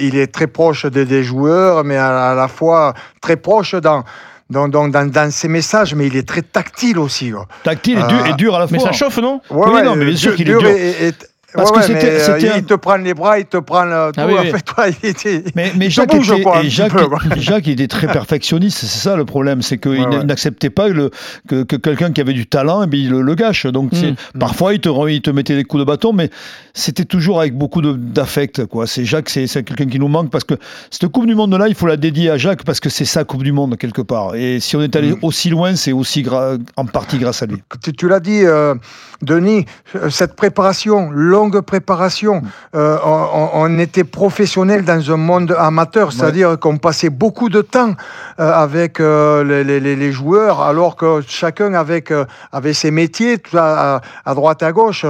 il 0.00 0.16
est 0.16 0.32
très 0.32 0.46
proche 0.46 0.86
des, 0.86 1.22
joueurs, 1.24 1.84
mais 1.84 1.96
à, 1.96 2.34
la 2.34 2.48
fois 2.48 2.94
très 3.20 3.36
proche 3.36 3.74
dans, 3.74 4.04
dans, 4.50 4.68
dans, 4.68 4.88
dans, 4.88 5.06
dans 5.10 5.30
ses 5.30 5.48
messages, 5.48 5.94
mais 5.94 6.06
il 6.06 6.16
est 6.16 6.26
très 6.28 6.42
tactile 6.42 6.98
aussi. 6.98 7.30
quoi. 7.30 7.46
Tactile 7.64 7.98
et 7.98 8.06
dur, 8.06 8.26
et 8.26 8.32
dur 8.34 8.54
à 8.54 8.60
la 8.60 8.68
fois. 8.68 8.76
Mais 8.78 8.82
ça 8.82 8.92
chauffe, 8.92 9.18
non 9.18 9.40
Ouais, 9.50 9.66
Oui, 9.66 9.72
ouais, 9.74 9.82
non, 9.82 9.96
mais 9.96 10.06
bien 10.06 10.16
sûr 10.16 10.30
dur- 10.30 10.36
qu'il 10.36 10.48
est 10.48 10.52
dur 10.52 10.60
dur. 10.60 10.68
et- 10.70 11.08
et- 11.08 11.12
Parce 11.54 11.70
ouais, 11.70 11.76
que 11.76 11.80
ouais, 11.80 11.86
c'était- 12.00 12.12
mais, 12.12 12.28
euh, 12.30 12.38
il, 12.40 12.48
un- 12.48 12.56
il 12.58 12.64
te 12.64 12.74
prend 12.74 12.96
les 12.96 13.14
bras, 13.14 13.38
il 13.38 13.46
te 13.46 13.56
prend 13.58 13.84
le 13.84 14.10
tout. 14.12 14.20
Ah 14.20 14.26
oui, 14.26 14.34
en 14.38 14.42
oui. 14.42 14.50
fait, 14.50 14.62
toi, 14.62 14.86
il 14.88 15.08
était- 15.08 15.44
Mais, 15.54 15.72
mais 15.76 15.86
il 15.86 15.90
Jacques, 15.90 16.10
bouge, 16.10 16.30
était, 16.32 16.42
quoi, 16.42 16.62
et 16.62 16.68
Jacques, 16.68 16.92
peu. 16.92 17.06
Jacques 17.36 17.68
était 17.68 17.86
très 17.88 18.06
perfectionniste, 18.08 18.78
c'est 18.78 18.86
ça 18.98 19.16
le 19.16 19.24
problème, 19.24 19.62
c'est 19.62 19.78
qu'il 19.78 19.92
Ouais, 19.92 19.98
n- 20.02 20.08
ouais. 20.08 20.24
n'acceptait 20.24 20.70
pas 20.70 20.88
le, 20.88 21.10
que, 21.48 21.62
que 21.62 21.76
quelqu'un 21.76 22.12
qui 22.12 22.20
avait 22.20 22.32
du 22.32 22.46
talent, 22.46 22.82
eh 22.82 22.86
bien, 22.86 23.00
il 23.00 23.10
le, 23.10 23.22
le 23.22 23.34
gâche. 23.34 23.66
Donc 23.66 23.90
c'est- 23.92 24.12
Mm. 24.12 24.38
parfois 24.40 24.74
il 24.74 24.80
te, 24.80 24.88
il 25.08 25.32
mettait 25.32 25.54
des 25.56 25.64
coups 25.64 25.80
de 25.80 25.84
bâton, 25.86 26.12
mais 26.12 26.30
c'était 26.74 27.04
toujours 27.04 27.38
avec 27.40 27.56
beaucoup 27.56 27.80
de- 27.82 27.92
d'affect. 27.92 28.66
quoi. 28.66 28.86
C'est 28.86 29.04
Jacques, 29.04 29.30
c'est 29.30 29.46
c'est 29.46 29.62
quelqu'un 29.62 29.86
qui 29.86 29.98
nous 29.98 30.08
manque 30.08 30.30
parce 30.30 30.44
que 30.44 30.54
cette 30.90 31.06
Coupe 31.08 31.26
du 31.26 31.34
Monde 31.34 31.54
là, 31.54 31.68
il 31.68 31.74
faut 31.74 31.86
la 31.86 31.96
dédier 31.96 32.30
à 32.30 32.36
Jacques 32.36 32.64
parce 32.64 32.80
que 32.80 32.88
c'est 32.88 33.04
sa 33.04 33.24
Coupe 33.24 33.42
du 33.44 33.52
Monde 33.52 33.76
quelque 33.76 34.02
part. 34.02 34.34
Et 34.34 34.58
si 34.60 34.74
on 34.76 34.82
est 34.82 34.96
allé 34.96 35.12
Mm. 35.12 35.18
aussi 35.22 35.50
loin, 35.50 35.76
c'est 35.76 35.92
aussi 35.92 36.22
gra- 36.22 36.58
en 36.76 36.86
partie 36.86 37.18
grâce 37.18 37.42
à 37.42 37.46
lui. 37.46 37.58
Tu, 37.82 37.92
tu 37.92 38.08
l'as 38.08 38.20
dit, 38.20 38.40
euh, 38.44 38.74
Denis, 39.22 39.66
euh, 39.96 40.10
cette 40.10 40.34
préparation, 40.34 41.10
longue 41.10 41.43
préparation, 41.60 42.42
euh, 42.74 42.96
on, 43.04 43.78
était 43.78 44.04
professionnel 44.04 44.84
dans 44.84 45.10
un 45.12 45.16
monde 45.16 45.54
amateur, 45.58 46.12
c'est-à-dire 46.12 46.58
qu'on 46.60 46.76
passait 46.78 47.10
beaucoup 47.10 47.48
de 47.48 47.60
temps 47.60 47.94
euh, 48.40 48.52
avec 48.52 49.00
euh, 49.00 49.42
les, 49.44 49.64
les- 49.64 49.80
les- 49.80 49.96
les 49.96 50.12
joueurs, 50.12 50.60
alors 50.62 50.96
que 50.96 51.20
chacun 51.26 51.74
avec, 51.74 52.12
avait 52.52 52.72
ses 52.72 52.90
métiers, 52.90 53.38
tout 53.38 53.56
à, 53.58 54.00
droite 54.34 54.62
à 54.62 54.72
gauche. 54.72 55.04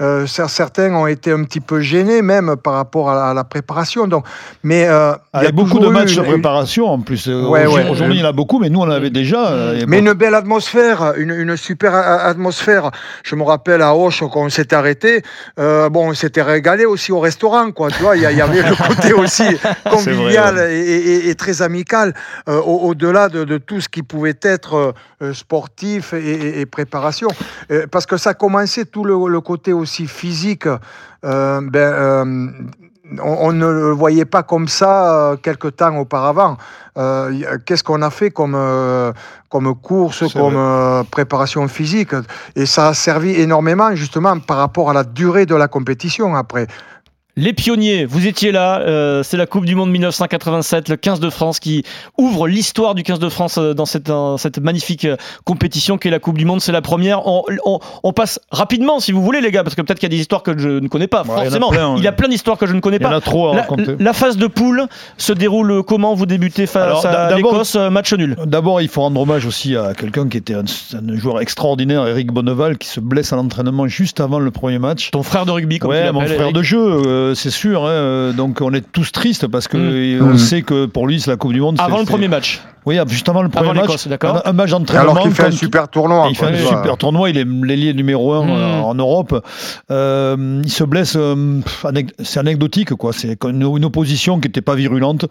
Cer- 0.00 0.48
certains 0.48 0.94
ont 0.94 1.06
été 1.06 1.32
un 1.32 1.44
petit 1.44 1.60
peu 1.60 1.80
gênés 1.80 2.22
même 2.22 2.56
par 2.56 2.74
rapport 2.74 3.10
à 3.10 3.14
la, 3.14 3.24
à 3.30 3.34
la 3.34 3.44
préparation. 3.44 4.06
Donc, 4.06 4.24
mais 4.62 4.86
euh, 4.88 5.12
il 5.34 5.44
y 5.44 5.46
a 5.46 5.52
beaucoup 5.52 5.78
de 5.78 5.88
matchs 5.88 6.16
de 6.16 6.22
préparation 6.22 6.86
en 6.86 7.00
plus. 7.00 7.26
Ouais, 7.28 7.66
Aujourd'hui, 7.66 8.02
ouais. 8.06 8.14
il 8.14 8.20
y 8.20 8.24
en 8.24 8.28
a 8.28 8.32
beaucoup, 8.32 8.58
mais 8.58 8.68
nous 8.68 8.80
on 8.80 8.84
en 8.84 8.90
avait 8.90 9.10
déjà. 9.10 9.72
Mais 9.86 10.00
une 10.00 10.12
belle 10.12 10.34
atmosphère, 10.34 11.14
une, 11.16 11.30
une 11.30 11.56
super 11.56 11.94
atmosphère. 11.94 12.90
Je 13.22 13.34
me 13.36 13.42
rappelle 13.42 13.80
à 13.82 13.94
Auch 13.94 14.20
quand 14.20 14.42
on 14.42 14.48
s'était 14.50 14.76
arrêté, 14.76 15.22
euh, 15.58 15.79
bon, 15.88 16.10
on 16.10 16.14
s'était 16.14 16.42
régalé 16.42 16.84
aussi 16.84 17.12
au 17.12 17.20
restaurant, 17.20 17.70
quoi. 17.72 17.90
Tu 17.90 18.02
vois, 18.02 18.16
il 18.16 18.22
y, 18.22 18.26
avait 18.40 18.62
le 18.62 18.76
côté 18.76 19.12
aussi 19.22 19.44
convivial 19.88 20.54
vrai, 20.54 20.74
et, 20.76 20.96
et- 21.12 21.28
et 21.30 21.34
très 21.34 21.62
amical, 21.62 22.14
euh, 22.48 22.58
au- 22.60 22.88
au-delà 22.88 23.28
de, 23.28 23.44
de 23.44 23.58
tout 23.58 23.80
ce 23.80 23.88
qui 23.88 24.02
pouvait 24.02 24.38
être 24.42 24.74
euh, 24.74 24.92
euh, 25.22 25.32
sportif 25.34 26.12
et, 26.12 26.66
préparation. 26.66 27.28
Euh, 27.70 27.86
parce 27.90 28.06
que 28.06 28.16
ça 28.16 28.34
commençait 28.34 28.84
tout 28.84 29.04
le, 29.04 29.14
le 29.28 29.40
côté 29.40 29.72
aussi 29.72 30.06
physique. 30.06 30.66
euh, 31.24 31.60
ben, 31.62 31.78
euh, 31.78 32.24
on, 33.22 33.48
on 33.48 33.52
ne 33.52 33.66
le 33.66 33.90
voyait 33.90 34.24
pas 34.24 34.42
comme 34.42 34.68
ça 34.68 35.30
euh, 35.32 35.36
quelque 35.36 35.68
temps 35.68 35.96
auparavant. 35.96 36.56
Euh, 36.98 37.30
a- 37.44 37.58
Qu'est-ce 37.58 37.82
qu'on 37.84 38.02
a 38.02 38.10
fait 38.10 38.30
comme, 38.30 38.54
euh, 38.56 39.12
comme 39.48 39.74
course, 39.74 40.24
comme 40.32 40.56
euh, 40.56 41.02
préparation 41.10 41.66
physique? 41.68 42.14
Et 42.56 42.66
ça 42.66 42.88
a 42.88 42.94
servi 42.94 43.30
énormément 43.40 43.94
justement 43.94 44.38
par 44.38 44.58
rapport 44.58 44.90
à 44.90 44.92
la 44.92 45.04
durée 45.04 45.46
de 45.46 45.54
la 45.54 45.68
compétition 45.68 46.34
après. 46.36 46.66
Les 47.36 47.52
pionniers, 47.52 48.04
vous 48.04 48.26
étiez 48.26 48.50
là, 48.52 48.80
euh, 48.80 49.22
c'est 49.22 49.36
la 49.36 49.46
Coupe 49.46 49.64
du 49.64 49.74
Monde 49.74 49.90
1987, 49.90 50.88
le 50.88 50.96
15 50.96 51.20
de 51.20 51.30
France 51.30 51.60
qui 51.60 51.84
ouvre 52.18 52.48
l'histoire 52.48 52.94
du 52.94 53.02
15 53.04 53.18
de 53.20 53.28
France 53.28 53.56
euh, 53.56 53.72
dans 53.72 53.86
cette, 53.86 54.06
dans 54.06 54.36
cette 54.36 54.58
magnifique 54.58 55.04
euh, 55.04 55.16
compétition 55.44 55.96
qui 55.96 56.08
est 56.08 56.10
la 56.10 56.18
Coupe 56.18 56.36
du 56.36 56.44
Monde, 56.44 56.60
c'est 56.60 56.72
la 56.72 56.82
première. 56.82 57.26
On, 57.26 57.44
on- 57.64 57.78
on 58.02 58.12
passe 58.12 58.40
rapidement 58.50 58.98
si 59.00 59.12
vous 59.12 59.22
voulez 59.22 59.40
les 59.40 59.52
gars, 59.52 59.62
parce 59.62 59.74
que 59.76 59.80
peut-être 59.82 59.98
qu'il 60.00 60.08
y 60.08 60.12
a 60.12 60.16
des 60.16 60.20
histoires 60.20 60.42
que 60.42 60.58
je 60.58 60.68
ne 60.68 60.88
connais 60.88 61.06
pas, 61.06 61.22
Ouais, 61.22 61.26
il 61.28 61.30
y 61.30 61.34
en 61.34 61.38
a 61.38 61.44
forcément. 61.44 61.68
plein, 61.70 61.94
il 61.96 62.02
y 62.02 62.08
a 62.08 62.12
plein 62.12 62.28
d'histoires 62.28 62.58
que 62.58 62.66
je 62.66 62.72
ne 62.74 62.80
connais 62.80 62.96
Il 62.96 63.02
y 63.02 63.06
en 63.06 63.10
pas. 63.10 63.16
a 63.16 63.20
trop 63.20 63.48
à 63.50 63.54
La, 63.54 63.60
raconter. 63.62 63.94
la 63.98 64.12
phase 64.12 64.36
de 64.36 64.46
poule 64.48 64.86
se 65.16 65.32
déroule 65.32 65.82
comment 65.84 66.14
Vous 66.14 66.26
débutez 66.26 66.66
face 66.66 66.82
Alors, 66.82 67.06
à 67.06 67.34
l'Écosse, 67.36 67.76
match 67.76 68.12
nul. 68.12 68.36
D'abord, 68.44 68.80
il 68.82 68.88
faut 68.88 69.02
rendre 69.02 69.20
hommage 69.20 69.46
aussi 69.46 69.76
à 69.76 69.94
quelqu'un 69.94 70.28
qui 70.28 70.36
était 70.36 70.54
un, 70.54 70.64
un 70.94 71.16
joueur 71.16 71.40
extraordinaire, 71.40 72.06
Eric 72.08 72.32
Bonneval, 72.32 72.76
qui 72.76 72.88
se 72.88 72.98
blesse 73.00 73.32
à 73.32 73.36
l'entraînement 73.36 73.86
juste 73.86 74.18
avant 74.20 74.40
le 74.40 74.50
premier 74.50 74.78
match. 74.80 75.10
Ton 75.12 75.22
frère 75.22 75.46
de 75.46 75.52
rugby, 75.52 75.78
comme 75.78 75.90
tu 75.92 75.96
Ouais, 75.96 76.10
mon 76.12 76.20
frère 76.22 76.40
Eric. 76.42 76.54
de 76.56 76.62
jeu, 76.62 76.78
euh, 76.80 77.19
euh, 77.20 77.34
c'est 77.34 77.50
sûr. 77.50 77.84
hein, 77.84 77.90
euh, 77.90 78.32
donc 78.32 78.60
on 78.60 78.72
est 78.72 78.84
tous 78.92 79.12
tristes 79.12 79.46
parce 79.46 79.68
que 79.68 79.76
Mm. 79.76 80.22
on 80.22 80.34
Mm. 80.34 80.38
sait 80.38 80.62
que 80.62 80.86
pour 80.86 81.06
lui, 81.06 81.20
c'est 81.20 81.30
la 81.30 81.36
Coupe 81.36 81.52
du 81.52 81.60
Monde. 81.60 81.76
Avant 81.78 81.98
le 81.98 82.04
premier 82.04 82.28
match. 82.28 82.60
Oui, 82.86 82.96
juste 83.08 83.28
avant 83.28 83.42
le 83.42 83.50
premier 83.50 83.70
Avant 83.70 83.80
match. 83.86 84.06
Un, 84.22 84.40
un 84.46 84.52
match 84.54 84.70
d'entraînement. 84.70 85.10
Alors 85.12 85.22
qu'il 85.22 85.32
fait 85.34 85.44
un 85.44 85.50
super 85.50 85.88
tournoi. 85.88 86.28
il 86.30 86.36
fait 86.36 86.46
un 86.46 86.56
super 86.56 86.96
tournoi, 86.96 87.28
il 87.28 87.36
est 87.36 87.44
l'ailier 87.46 87.92
numéro 87.94 88.32
1 88.32 88.44
Mm. 88.46 88.84
en 88.84 88.94
Europe. 88.94 89.44
Euh, 89.90 90.60
il 90.64 90.70
se 90.70 90.84
blesse, 90.84 91.14
euh, 91.16 91.60
c'est 92.22 92.40
anecdotique, 92.40 92.94
quoi. 92.94 93.12
C'est 93.12 93.36
une, 93.44 93.62
une 93.76 93.84
opposition 93.84 94.40
qui 94.40 94.48
n'était 94.48 94.62
pas 94.62 94.74
virulente. 94.74 95.26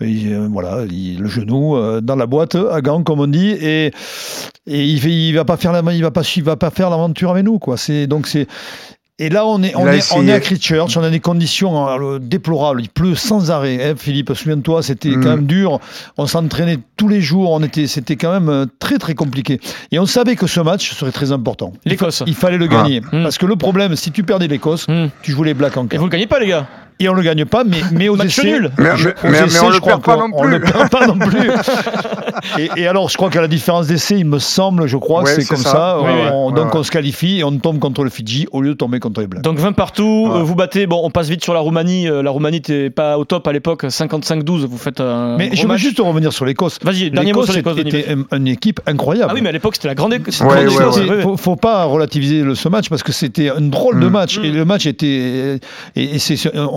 Et, 0.00 0.26
euh, 0.28 0.48
voilà, 0.50 0.84
il- 0.90 1.18
le 1.20 1.28
genou 1.28 1.76
euh, 1.76 2.00
dans 2.00 2.16
la 2.16 2.26
boîte 2.26 2.54
à 2.56 2.80
gants, 2.80 3.02
comme 3.02 3.20
on 3.20 3.26
dit, 3.26 3.50
et, 3.50 3.86
et 4.66 4.84
il, 4.84 5.04
il 5.04 5.32
va 5.34 5.44
pas 5.44 5.56
faire 5.56 5.72
la, 5.72 5.82
il 5.92 6.02
va 6.02 6.10
pas, 6.10 6.22
il 6.36 6.42
va 6.44 6.56
pas 6.56 6.70
faire 6.70 6.90
l'aventure 6.90 7.30
avec 7.30 7.44
nous, 7.44 7.58
quoi. 7.58 7.76
C'est 7.76 8.06
donc 8.06 8.26
c'est. 8.26 8.46
Et 9.18 9.30
là, 9.30 9.46
on 9.46 9.62
est, 9.62 9.74
on 9.74 9.90
Il 9.90 9.94
est, 9.94 10.12
on 10.14 10.28
est 10.28 10.32
à. 10.32 10.40
Christchurch, 10.40 10.94
on 10.98 11.02
a 11.02 11.08
des 11.08 11.20
conditions 11.20 11.88
euh, 11.88 12.18
déplorables. 12.18 12.82
Il 12.82 12.90
pleut 12.90 13.14
sans 13.14 13.50
arrêt. 13.50 13.82
hein, 13.82 13.94
Philippe, 13.96 14.30
souviens-toi, 14.34 14.82
c'était 14.82 15.08
Mm. 15.08 15.22
quand 15.22 15.30
même 15.30 15.46
dur. 15.46 15.80
On 16.18 16.26
s'entraînait 16.26 16.78
tous 16.98 17.08
les 17.08 17.22
jours. 17.22 17.50
On 17.52 17.62
était, 17.62 17.86
c'était 17.86 18.16
quand 18.16 18.30
même 18.30 18.50
euh, 18.50 18.66
très 18.78 18.98
très 18.98 19.14
compliqué. 19.14 19.58
Et 19.90 19.98
on 19.98 20.04
savait 20.04 20.36
que 20.36 20.46
ce 20.46 20.60
match 20.60 20.92
serait 20.92 21.12
très 21.12 21.32
important. 21.32 21.72
Il 21.86 21.92
L'Écosse. 21.92 22.24
il 22.26 22.34
fallait 22.34 22.58
le 22.58 22.66
gagner. 22.66 23.00
Mm. 23.00 23.22
Parce 23.22 23.38
que 23.38 23.46
le 23.46 23.56
problème, 23.56 23.96
si 23.96 24.12
tu 24.12 24.22
perdais 24.22 24.48
l'Écosse, 24.48 24.86
Mm. 24.86 25.06
tu 25.22 25.32
jouais 25.32 25.46
les 25.46 25.54
Blacks 25.54 25.78
en 25.78 25.86
Et 25.86 25.88
quart. 25.88 25.98
vous 26.00 26.06
le 26.06 26.10
gagnez 26.12 26.26
pas, 26.26 26.38
les 26.38 26.48
gars? 26.48 26.66
Et 26.98 27.08
on 27.10 27.12
le 27.14 27.20
gagne 27.22 27.44
pas, 27.44 27.62
mais, 27.62 27.76
mais 27.92 28.08
aux 28.08 28.16
Match 28.16 28.38
essais. 28.38 28.46
nul. 28.46 28.70
Mais- 28.78 28.96
je- 28.96 29.08
mais- 29.08 29.28
aux 29.28 29.30
mais 29.32 29.38
essais, 29.46 29.60
on 29.60 29.68
le 29.68 29.74
je 29.74 29.80
crois 29.80 29.92
perd 30.00 30.04
pas 30.04 30.16
non 30.16 30.28
On 30.32 30.40
plus. 30.42 30.50
le 30.50 30.60
perd 30.60 30.88
pas 30.88 31.06
non 31.06 31.18
plus. 31.18 31.50
et, 32.58 32.70
et 32.76 32.86
alors, 32.88 33.08
je 33.10 33.16
crois 33.18 33.28
qu'à 33.30 33.40
la 33.42 33.48
différence 33.48 33.86
d'essais, 33.88 34.18
il 34.18 34.24
me 34.24 34.38
semble, 34.38 34.86
je 34.86 34.96
crois 34.96 35.22
Ouais, 35.22 35.30
c'est 35.34 35.42
c'est 35.42 35.48
comme 35.48 35.58
ça. 35.58 35.70
ça. 35.70 35.98
Oui, 36.00 36.08
On- 36.32 36.48
oui. 36.48 36.54
donc 36.54 36.72
Ouais, 36.74 36.80
on 36.80 36.82
se 36.82 36.90
qualifie 36.90 37.38
et 37.40 37.44
on 37.44 37.52
tombe 37.58 37.78
contre 37.80 38.02
le 38.02 38.08
Fidji 38.10 38.46
au 38.52 38.62
lieu 38.62 38.70
de 38.70 38.74
tomber 38.74 38.98
contre 38.98 39.20
les 39.20 39.26
Blacks. 39.26 39.42
Donc 39.42 39.58
20 39.58 39.72
partout, 39.72 40.28
Ouais. 40.30 40.38
euh, 40.38 40.42
vous 40.42 40.54
battez, 40.54 40.86
bon 40.86 41.00
on 41.04 41.10
passe 41.10 41.28
vite 41.28 41.44
sur 41.44 41.52
la 41.54 41.60
Roumanie, 41.60 42.08
euh, 42.08 42.22
la 42.22 42.30
Roumanie 42.30 42.56
n'était 42.56 42.88
pas 42.90 43.18
au 43.18 43.24
top 43.26 43.46
à 43.46 43.52
l'époque, 43.52 43.84
55-12, 43.90 44.64
vous 44.66 44.78
faites 44.78 45.00
un 45.00 45.36
mais 45.36 45.48
gros 45.48 45.56
je 45.56 45.66
veux 45.66 45.76
juste 45.76 45.98
revenir 46.00 46.32
sur 46.32 46.44
l'Écosse. 46.46 46.78
Vas-y, 46.82 47.10
dernier 47.10 47.32
mot 47.34 47.44
sur 47.44 47.54
l'Écosse, 47.54 47.76
Denis. 47.76 47.90
était 47.90 48.06
un- 48.32 48.36
une 48.38 48.48
équipe 48.48 48.80
incroyable. 48.86 49.28
Ah 49.30 49.34
oui 49.34 49.42
mais 49.42 49.50
à 49.50 49.52
l'époque 49.52 49.74
c'était 49.76 49.88
la 49.88 49.94
grande 49.94 50.12
ouais, 50.12 50.20
C'était- 50.30 50.44
ouais. 51.10 51.36
Faut, 51.36 51.56
pas 51.56 51.84
relativiser 51.84 52.42
ce 52.54 52.68
match 52.68 52.88
parce 52.88 53.02
que 53.02 53.12
c'était 53.12 53.50
un 53.50 53.60
drôle 53.60 54.00
de 54.00 54.06
Mm. 54.08 54.10
match 54.12 54.38
et 54.42 54.50
le 54.50 54.64
match 54.64 54.86
était 54.86 55.58
et, 55.96 56.14
et 56.14 56.18
c'est 56.18 56.36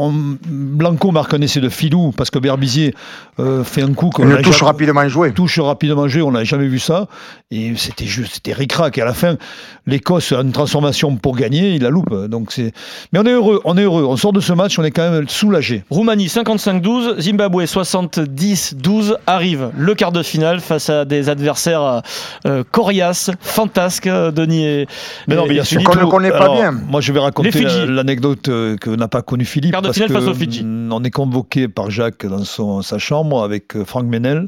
on- 0.09 0.37
Blanco 0.47 1.11
marque 1.11 1.33
un 1.33 1.41
essai 1.41 1.59
de 1.61 1.69
filou 1.69 2.11
parce 2.15 2.29
que 2.29 2.39
Berbizier 2.39 2.93
euh, 3.39 3.63
fait 3.63 3.81
un 3.83 3.93
coup 3.93 4.09
qu'on 4.09 4.23
Une 4.23 4.29
n'a 4.29 4.41
touche 4.41 4.59
jamais- 4.59 4.71
rapidement 4.71 5.07
jouée. 5.07 5.31
touche 5.33 5.59
rapidement 5.59 6.07
joué, 6.07 6.21
on 6.21 6.31
n'avait 6.31 6.45
jamais 6.45 6.67
vu 6.67 6.79
ça 6.79 7.07
et 7.51 7.73
c'était 7.77 8.05
juste 8.05 8.33
c'était 8.35 8.53
ric-rac 8.53 8.97
et 8.97 9.01
à 9.01 9.05
la 9.05 9.13
fin 9.13 9.37
l'Écosse 9.85 10.31
a 10.31 10.41
une 10.41 10.51
transformation 10.51 11.15
pour 11.15 11.35
gagner, 11.35 11.75
il 11.75 11.81
la 11.83 11.89
loupe 11.89 12.13
donc 12.27 12.51
c'est 12.51 12.71
mais 13.13 13.19
on 13.19 13.23
est 13.25 13.31
heureux, 13.31 13.61
on 13.65 13.77
est 13.77 13.83
heureux, 13.83 14.03
on 14.03 14.17
sort 14.17 14.33
de 14.33 14.39
ce 14.39 14.53
match, 14.53 14.77
on 14.79 14.83
est 14.83 14.91
quand 14.91 15.09
même 15.09 15.27
soulagé. 15.29 15.83
Roumanie 15.89 16.27
55-12, 16.27 17.19
Zimbabwe 17.19 17.65
70-12 17.65 19.15
arrive 19.27 19.69
le 19.77 19.95
quart 19.95 20.11
de 20.11 20.23
finale 20.23 20.59
face 20.59 20.89
à 20.89 21.05
des 21.05 21.29
adversaires 21.29 22.01
euh, 22.45 22.63
coriaces, 22.71 23.31
fantasques, 23.41 24.07
euh, 24.07 24.31
Denis 24.31 24.65
et, 24.65 24.87
Mais 25.27 25.35
non, 25.35 25.43
mais 25.47 25.55
il 25.55 25.57
y 25.57 25.59
a 25.59 25.83
qu'on 25.83 25.95
ne 25.99 26.05
connaît 26.09 26.29
pas 26.31 26.37
Alors, 26.43 26.55
bien. 26.55 26.71
Moi, 26.71 27.01
je 27.01 27.11
vais 27.11 27.19
raconter 27.19 27.63
l'anecdote 27.87 28.47
euh, 28.49 28.77
que 28.77 28.89
n'a 28.89 29.07
pas 29.07 29.21
connu 29.21 29.45
Philippe. 29.45 29.71
Quart 29.71 29.81
de 29.81 29.91
face 30.07 30.23
aux 30.27 30.33
Fidji. 30.33 30.65
On 30.91 31.03
est 31.03 31.11
convoqué 31.11 31.67
par 31.67 31.91
Jacques 31.91 32.25
dans 32.25 32.43
son, 32.43 32.81
sa 32.81 32.97
chambre 32.97 33.43
avec 33.43 33.75
euh, 33.75 33.83
Franck 33.85 34.05
Ménel. 34.05 34.47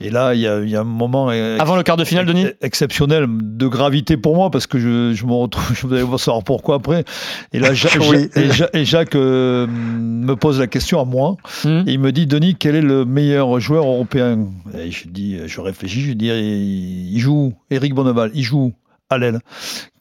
Et 0.00 0.10
là, 0.10 0.34
il 0.34 0.40
y 0.40 0.46
a, 0.46 0.60
il 0.60 0.68
y 0.70 0.76
a 0.76 0.80
un 0.80 0.84
moment 0.84 1.30
euh, 1.30 1.58
Avant 1.58 1.76
le 1.76 1.82
quart 1.82 1.96
de 1.96 2.04
finale, 2.04 2.26
Denis 2.26 2.46
exceptionnel 2.60 3.26
de 3.28 3.66
gravité 3.66 4.16
pour 4.16 4.34
moi 4.36 4.50
parce 4.50 4.66
que 4.66 4.78
je, 4.78 5.12
je 5.14 5.26
me 5.26 5.32
retrouve, 5.32 5.74
je 5.80 5.86
vais 5.86 6.00
savoir 6.18 6.44
pourquoi 6.44 6.76
après. 6.76 7.04
Et 7.52 7.58
là, 7.58 7.74
Ja- 7.74 7.88
Oui. 8.08 8.28
Ja- 8.34 8.40
et 8.42 8.50
Ja- 8.52 8.70
et 8.72 8.84
Jacques 8.84 9.14
euh, 9.16 9.66
me 9.66 10.34
pose 10.36 10.58
la 10.60 10.66
question 10.66 11.00
à 11.00 11.04
moi. 11.04 11.36
Hmm. 11.64 11.82
Et 11.86 11.92
il 11.92 11.98
me 12.00 12.12
dit, 12.12 12.26
Denis, 12.26 12.54
quel 12.58 12.74
est 12.76 12.82
le 12.82 13.04
meilleur 13.04 13.58
joueur 13.60 13.84
européen? 13.86 14.46
Et 14.78 14.90
je 14.90 15.08
dis, 15.08 15.38
je 15.46 15.60
réfléchis, 15.60 16.02
je 16.02 16.12
dis, 16.12 16.28
il 16.28 17.18
joue 17.18 17.54
Eric 17.70 17.94
Bonneval, 17.94 18.30
il 18.34 18.42
joue 18.42 18.72
à 19.10 19.18
l'aile. 19.18 19.40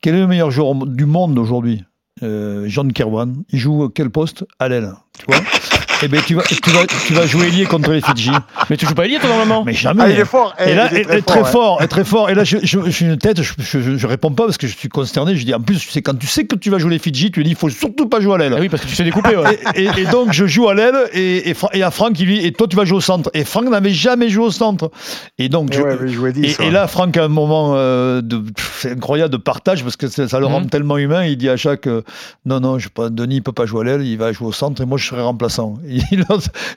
Quel 0.01 0.15
est 0.15 0.19
le 0.19 0.27
meilleur 0.27 0.51
joueur 0.51 0.73
du 0.85 1.05
monde 1.05 1.37
aujourd'hui? 1.39 1.83
Euh, 2.24 2.65
John 2.67 2.93
Kerwan. 2.93 3.43
Il 3.50 3.60
joue 3.60 3.89
quel 3.89 4.10
poste 4.10 4.45
À 4.60 4.69
l'aile. 4.69 4.93
Tu 5.17 5.25
vois? 5.27 5.41
Eh 6.03 6.07
bien, 6.07 6.21
tu 6.25 6.35
vas, 6.35 6.43
tu, 6.43 6.69
vas, 6.71 6.85
tu 7.07 7.13
vas 7.13 7.25
jouer 7.25 7.49
lié 7.49 7.65
contre 7.65 7.91
les 7.91 8.01
Fidji. 8.01 8.31
Mais 8.69 8.77
tu 8.77 8.85
joues 8.85 8.93
pas 8.93 9.05
Elie 9.05 9.17
toi 9.19 9.29
normalement 9.29 9.63
Mais 9.65 9.73
jamais. 9.73 10.03
Ah, 10.03 10.09
il 10.09 10.19
est 10.19 10.25
fort. 10.25 10.53
eh, 10.59 10.71
Et 10.71 10.75
là, 10.75 10.89
il 10.91 10.97
est 10.97 11.17
et- 11.19 11.21
très, 11.21 11.41
ouais. 11.41 11.49
fort, 11.49 11.81
et 11.81 11.87
très 11.87 12.03
fort. 12.03 12.29
Et 12.29 12.35
là, 12.35 12.43
je, 12.43 12.57
je, 12.63 12.79
je 12.85 12.89
suis 12.91 13.05
une 13.05 13.17
tête, 13.17 13.41
je, 13.41 13.53
je, 13.97 14.07
réponds 14.07 14.31
pas 14.31 14.45
parce 14.45 14.57
que 14.57 14.67
je 14.67 14.75
suis 14.75 14.89
consterné. 14.89 15.35
Je 15.35 15.45
dis, 15.45 15.53
en 15.53 15.61
plus, 15.61 15.79
c'est 15.89 16.01
quand 16.01 16.17
tu 16.17 16.27
sais 16.27 16.45
que 16.45 16.55
tu 16.55 16.69
vas 16.69 16.77
jouer 16.79 16.91
les 16.91 16.99
Fidji, 16.99 17.31
tu 17.31 17.43
dis, 17.43 17.51
il 17.51 17.55
faut 17.55 17.69
surtout 17.69 18.07
pas 18.09 18.19
jouer 18.19 18.35
à 18.35 18.37
l'aile. 18.39 18.53
Ah 18.57 18.59
oui 18.59 18.69
parce 18.69 18.83
que 18.83 18.87
tu 18.87 18.95
sais 18.95 19.03
découper 19.03 19.35
ouais. 19.37 19.59
Et, 19.75 19.83
et- 19.85 19.89
et 20.01 20.05
donc 20.05 20.31
je 20.33 20.45
joue 20.45 20.67
à 20.67 20.73
l'aile 20.73 20.95
et, 21.13 21.51
et, 21.73 21.83
à 21.83 21.91
Franck 21.91 22.13
qui 22.13 22.25
lui 22.25 22.45
et 22.45 22.51
toi 22.51 22.67
tu 22.67 22.75
vas 22.75 22.85
jouer 22.85 22.97
au 22.97 23.01
centre 23.01 23.29
et 23.33 23.43
Franck 23.43 23.69
n'avait 23.69 23.91
jamais 23.91 24.29
joué 24.29 24.45
au 24.45 24.51
centre 24.51 24.91
et 25.37 25.49
donc 25.49 25.73
je- 25.73 25.81
ouais, 25.81 25.97
mais 26.01 26.09
il 26.09 26.13
jouait 26.13 26.33
10, 26.33 26.59
et, 26.59 26.69
là 26.71 26.87
Franck 26.87 27.15
a 27.17 27.23
un 27.23 27.27
moment 27.29 27.73
euh, 27.75 28.21
de 28.21 28.37
pff, 28.37 28.79
c'est 28.81 28.91
incroyable 28.91 29.31
de 29.31 29.37
partage 29.37 29.83
parce 29.83 29.95
que 29.95 30.07
ça, 30.07 30.27
ça 30.27 30.39
le 30.39 30.45
rend 30.45 30.61
Mhm. 30.61 30.69
tellement 30.69 30.97
humain 30.97 31.23
il 31.25 31.37
dit 31.37 31.49
à 31.49 31.57
chaque 31.57 31.87
euh, 31.87 32.01
non 32.45 32.59
non 32.59 32.77
je 32.79 32.89
Denis 33.09 33.37
il 33.37 33.41
peut 33.43 33.51
pas 33.51 33.65
jouer 33.65 33.81
à 33.81 33.83
l'aile 33.85 34.01
il 34.05 34.17
va 34.17 34.31
jouer 34.31 34.47
au 34.47 34.51
centre 34.51 34.81
et 34.81 34.85
moi 34.85 34.97
je 34.97 35.05
serai 35.07 35.21
remplaçant 35.21 35.75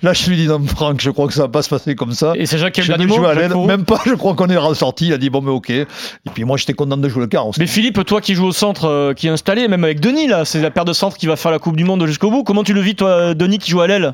Là, 0.03 0.13
je 0.13 0.31
lui 0.31 0.37
dis 0.37 0.47
non 0.47 0.61
Franck 0.67 1.01
je 1.01 1.11
crois 1.11 1.27
que 1.27 1.33
ça 1.33 1.43
va 1.43 1.49
pas 1.49 1.63
se 1.63 1.69
passer 1.69 1.95
comme 1.95 2.13
ça. 2.13 2.33
Et 2.37 2.47
c'est 2.47 2.59
Jacques 2.59 2.75
qui 2.75 2.81
a 2.81 2.97
le 2.97 3.67
même 3.67 3.85
pas 3.85 4.01
je 4.05 4.15
crois 4.15 4.35
qu'on 4.35 4.49
est 4.49 4.57
ressorti. 4.57 5.09
Il 5.09 5.13
a 5.13 5.19
dit 5.19 5.31
bon 5.31 5.41
mais 5.41 5.51
ok. 5.51 5.71
Et 5.71 5.87
puis 6.35 6.45
moi 6.45 6.57
j'étais 6.57 6.75
content 6.75 6.97
de 6.97 7.09
jouer 7.09 7.27
le 7.31 7.39
aussi. 7.41 7.61
Mais 7.61 7.67
Philippe, 7.67 8.05
toi 8.05 8.21
qui 8.21 8.35
joues 8.35 8.47
au 8.47 8.53
centre, 8.53 8.87
euh, 8.87 9.15
qui 9.15 9.27
est 9.27 9.31
installé, 9.31 9.69
même 9.69 9.85
avec 9.85 10.01
Denis 10.01 10.27
là, 10.27 10.45
c'est 10.45 10.61
la 10.61 10.71
paire 10.71 10.85
de 10.85 10.93
centre 10.93 11.17
qui 11.17 11.27
va 11.27 11.37
faire 11.37 11.51
la 11.51 11.59
Coupe 11.59 11.77
du 11.77 11.85
Monde 11.85 12.07
jusqu'au 12.07 12.31
bout. 12.31 12.45
Comment 12.45 12.65
tu 12.65 12.75
le 12.75 12.81
vis 12.81 12.95
toi, 12.95 13.35
Denis 13.35 13.59
qui 13.59 13.71
joue 13.71 13.81
à 13.81 13.87
l'aile? 13.87 14.13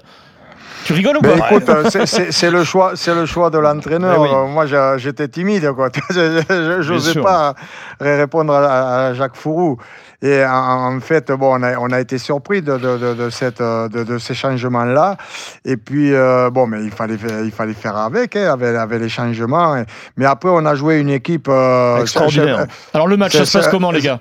Tu 0.84 0.92
rigoles 0.92 1.16
ou 1.16 1.20
pas 1.22 1.50
écoute, 1.50 1.68
euh, 1.68 1.84
c'est- 2.30 2.50
le 2.50 2.62
choix, 2.64 2.92
c'est 2.94 3.14
le 3.14 3.26
choix 3.26 3.50
de 3.50 3.58
l'entraîneur. 3.58 4.14
Eh 4.16 4.20
oui. 4.20 4.28
Euh, 4.32 4.46
Moi, 4.46 4.66
j'étais 4.98 5.28
timide, 5.28 5.70
quoi. 5.72 5.88
Je 6.10 6.92
n'osais 6.92 7.20
pas 7.20 7.54
ré- 8.00 8.16
répondre 8.18 8.52
à, 8.54 9.06
à 9.08 9.14
Jacques 9.14 9.36
Fourou. 9.36 9.78
Et 10.22 10.42
en, 10.44 10.94
en 10.96 11.00
fait, 11.00 11.30
bon, 11.32 11.58
on 11.58 11.62
a, 11.62 11.76
on 11.78 11.88
a 11.90 12.00
été 12.00 12.16
surpris 12.18 12.62
de, 12.62 12.76
de, 12.78 12.96
de, 12.96 13.14
de 13.14 13.30
cette, 13.30 13.60
euh, 13.60 13.88
de, 13.88 14.16
ces 14.18 14.32
changements-là. 14.34 15.16
Et 15.66 15.76
puis, 15.76 16.14
euh, 16.14 16.48
bon, 16.50 16.66
mais 16.66 16.82
il 16.82 16.90
fallait, 16.90 17.18
faire- 17.18 17.44
il 17.44 17.50
fallait 17.50 17.74
faire 17.74 17.96
avec, 17.96 18.34
hein, 18.36 18.52
avec, 18.52 18.74
avec 18.74 19.00
les 19.00 19.08
changements. 19.10 19.82
Mais 20.16 20.24
après, 20.24 20.48
on 20.50 20.64
a 20.64 20.74
joué 20.74 20.98
une 21.00 21.10
équipe 21.10 21.46
euh, 21.48 21.98
Extraordinaire. 22.00 22.66
Alors 22.94 23.06
le 23.06 23.16
match, 23.16 23.36
ça 23.36 23.44
se 23.44 23.58
passe 23.58 23.68
comment 23.68 23.90
les 23.90 24.00
gars? 24.00 24.20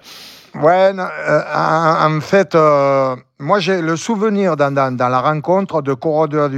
Ouais, 0.62 0.92
euh, 0.96 1.42
en, 1.56 2.16
en 2.18 2.22
fait, 2.22 2.54
euh, 2.54 3.16
moi 3.40 3.60
j'ai 3.60 3.82
le 3.82 3.96
souvenir 3.96 4.56
dans, 4.56 4.72
dans, 4.74 4.96
dans 4.96 5.10
la 5.10 5.20
rencontre 5.20 5.82
de 5.82 5.94
Corodua, 5.96 6.50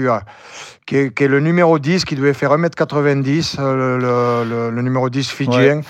qui 0.85 0.97
est, 0.97 1.13
qui 1.13 1.23
est 1.23 1.27
le 1.29 1.39
numéro 1.39 1.79
10, 1.79 2.03
qui 2.03 2.15
devait 2.15 2.33
faire 2.33 2.51
1m90, 2.57 3.55
euh, 3.59 3.97
le, 4.43 4.49
le- 4.49 4.69
le 4.71 4.81
numéro 4.81 5.09
10 5.09 5.29
fidjien. 5.29 5.81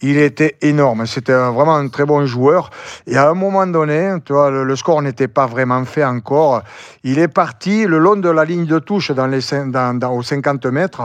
Il 0.00 0.16
était 0.16 0.56
énorme, 0.62 1.06
c'était 1.06 1.32
vraiment 1.32 1.74
un 1.74 1.88
très 1.88 2.04
bon 2.04 2.24
joueur. 2.24 2.70
Et 3.08 3.16
à 3.16 3.28
un 3.30 3.34
moment 3.34 3.66
donné, 3.66 4.12
tu 4.24 4.32
vois, 4.32 4.48
le, 4.48 4.62
le 4.62 4.76
score 4.76 5.02
n'était 5.02 5.26
pas 5.26 5.46
vraiment 5.46 5.84
fait 5.84 6.04
encore. 6.04 6.62
Il 7.02 7.18
est 7.18 7.26
parti 7.26 7.84
le 7.84 7.98
long 7.98 8.14
de 8.14 8.28
la 8.30 8.44
ligne 8.44 8.66
de 8.66 8.78
touche 8.78 9.10
dans 9.10 9.26
les, 9.26 9.40
dans, 9.66 9.98
dans- 9.98 10.12
aux 10.14 10.22
50 10.22 10.64
mètres. 10.66 11.02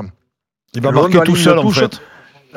il 0.75 0.81
va 0.83 0.91
marquer 1.01 1.13
de 1.21 1.25
tout 1.25 1.31
de 1.31 1.37
seul 1.43 1.57
en 1.57 1.63
fait 1.89 2.01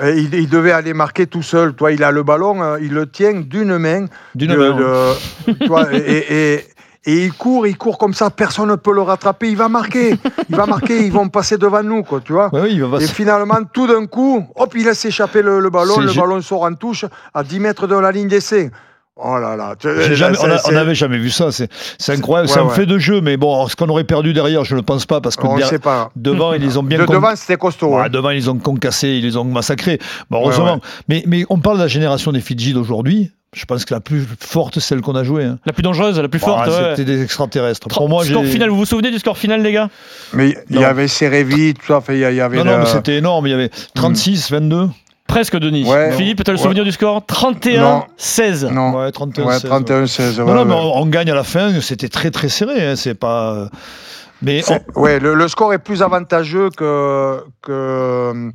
Et 0.03 0.19
il, 0.19 0.35
il 0.35 0.49
devait 0.49 0.73
aller 0.73 0.93
marquer 0.95 1.27
tout 1.27 1.43
seul. 1.43 1.75
Toi, 1.75 1.93
il 1.93 2.03
a 2.05 2.11
le 2.11 2.23
ballon, 2.23 2.63
euh, 2.63 2.79
il 2.81 2.93
le 2.93 3.07
tient 3.11 3.33
d'une 3.41 3.79
main. 3.79 4.07
d'une 4.35 4.51
main. 4.57 4.77
de- 4.77 5.67
vois, 5.67 5.93
et, 5.95 5.97
et- 5.99 6.55
et- 6.55 6.65
et 7.09 7.25
il 7.27 7.33
court, 7.33 7.69
il 7.69 7.79
court 7.79 7.99
comme 7.99 8.15
ça, 8.15 8.31
personne 8.31 8.69
ne 8.69 8.75
peut 8.75 8.93
le 8.93 9.01
rattraper. 9.03 9.49
Il 9.49 9.57
va 9.57 9.69
marquer, 9.69 10.17
il 10.51 10.57
va 10.57 10.67
marquer, 10.67 11.07
ils 11.07 11.13
vont 11.13 11.29
passer 11.29 11.57
devant 11.57 11.83
nous, 11.85 12.03
quoi, 12.03 12.21
tu 12.21 12.33
vois. 12.33 12.53
Ouais, 12.53 12.63
oui, 12.63 12.71
il 12.73 12.83
va 12.85 12.99
Et 12.99 13.07
finalement, 13.07 13.59
tout 13.73 13.87
d'un 13.87 14.07
coup, 14.07 14.45
hop, 14.57 14.73
il 14.75 14.85
laisse 14.87 15.05
échapper 15.05 15.41
le, 15.41 15.61
le 15.61 15.71
ballon, 15.71 15.95
le 16.01 16.11
ballon 16.21 16.41
sort 16.43 16.65
en 16.65 16.75
touche 16.75 17.05
à 17.33 17.45
10 17.45 17.61
mètres 17.61 17.87
de 17.87 17.95
la 17.95 18.11
ligne 18.11 18.27
d'essai. 18.27 18.73
Oh 19.19 19.39
là 19.39 19.57
là. 19.57 19.75
jamais- 20.15 20.37
on 20.67 20.73
n'avait 20.73 20.95
jamais 20.95 21.17
vu 21.17 21.31
ça. 21.31 21.49
C'est 21.51 21.69
incroyable. 22.13 22.49
Ouais, 22.49 22.55
c'est 22.55 22.61
un 22.61 22.67
ouais. 22.67 22.75
fait 22.75 22.85
de 22.87 22.99
jeu, 22.99 23.23
mais 23.23 23.39
bon, 23.39 23.55
alors, 23.55 23.71
ce 23.71 23.77
qu'on 23.77 23.89
aurait 23.89 24.05
perdu 24.05 24.35
derrière, 24.35 24.65
je 24.65 24.77
ne 24.77 24.83
pense 24.83 25.07
pas 25.07 25.23
parce 25.23 25.37
que 25.37 25.47
on 25.47 25.55
ne 25.55 25.61
der- 25.61 25.69
sait 25.69 25.79
pas. 25.79 26.11
devant, 26.17 26.53
ils 26.53 26.61
les 26.61 26.77
ont 26.77 26.83
bien 26.83 26.99
De 26.99 27.05
con- 27.05 27.15
devant, 27.15 27.35
c'était 27.35 27.57
costaud. 27.57 27.95
Ouais, 27.97 28.03
hein. 28.03 28.09
devant, 28.11 28.29
ils 28.31 28.37
les 28.37 28.49
ont 28.51 28.59
concassés, 28.59 29.09
ils 29.17 29.23
les 29.25 29.37
ont 29.39 29.45
massacrés. 29.45 29.99
Bon, 30.31 30.41
heureusement. 30.43 30.75
ouais. 30.75 30.81
Mais, 31.09 31.25
mais 31.27 31.45
on 31.49 31.59
parle 31.61 31.79
de 31.79 31.83
la 31.83 31.89
génération 31.89 32.31
des 32.31 32.41
Fidji 32.43 32.75
d'aujourd'hui. 32.75 33.31
Je 33.55 33.65
pense 33.65 33.87
que 33.87 33.95
la 33.95 34.01
plus 34.01 34.27
forte, 34.41 34.81
celle 34.81 35.01
qu'on 35.01 35.15
a 35.15 35.25
jouée. 35.25 35.45
hein. 35.45 35.59
La 35.65 35.73
plus 35.73 35.83
dangereuse, 35.83 36.21
la 36.21 36.29
plus 36.29 36.41
Bon, 36.41 36.49
forte. 36.49 36.67
ouais. 36.67 36.75
C'était 36.91 37.07
des 37.07 37.23
extraterrestres. 37.23 37.89
Pour 37.89 38.11
moi, 38.11 38.23
score 38.23 38.45
final, 38.45 38.69
vous 38.69 38.77
vous 38.77 38.85
souvenez 38.85 39.11
du 39.11 39.19
score 39.19 39.39
final 39.39 39.63
les 39.63 39.73
gars? 39.73 39.89
Mais 40.35 40.55
il 40.69 40.79
y 40.79 40.85
avait 40.85 41.09
Serevi, 41.09 41.73
tout 41.73 41.87
ça. 41.87 42.03
Il 42.11 42.19
y 42.19 42.25
avait 42.25 42.59
Non, 42.59 42.65
non, 42.67 42.79
mais 42.81 42.87
c'était 42.87 43.17
énorme. 43.17 43.47
Il 43.47 43.51
y 43.51 43.55
avait 43.55 43.71
36, 43.95 44.51
22. 44.51 44.89
Presque 45.27 45.57
Denis. 45.59 45.85
Ouais. 45.89 46.13
Philippe, 46.13 46.43
tu 46.45 46.51
as 46.51 46.53
le 46.55 46.59
Ouais. 46.59 46.63
souvenir 46.63 46.85
du 46.85 46.93
score 46.93 47.21
31-16. 47.27 48.71
Non. 48.73 48.97
Ouais, 48.99 49.11
31, 49.13 49.45
Ouais, 49.47 49.59
16, 49.59 49.71
31-16. 49.71 50.39
Non, 50.39 50.47
ouais, 50.47 50.55
non, 50.55 50.65
mais 50.65 50.75
ouais. 50.75 50.81
on, 50.81 50.99
on 51.03 51.07
gagne 51.07 51.31
à 51.31 51.35
la 51.35 51.45
fin. 51.45 51.81
C'était 51.81 52.09
très, 52.09 52.31
très 52.31 52.49
serré. 52.49 52.87
hein, 52.87 52.97
C'est 52.97 53.15
pas. 53.15 53.69
Mais 54.43 54.63
Ouais, 54.95 55.19
le, 55.19 55.35
le 55.35 55.49
score 55.49 55.73
est 55.73 55.79
plus 55.79 56.03
avantageux 56.03 56.71
que, 56.77 57.43
que, 57.63 58.51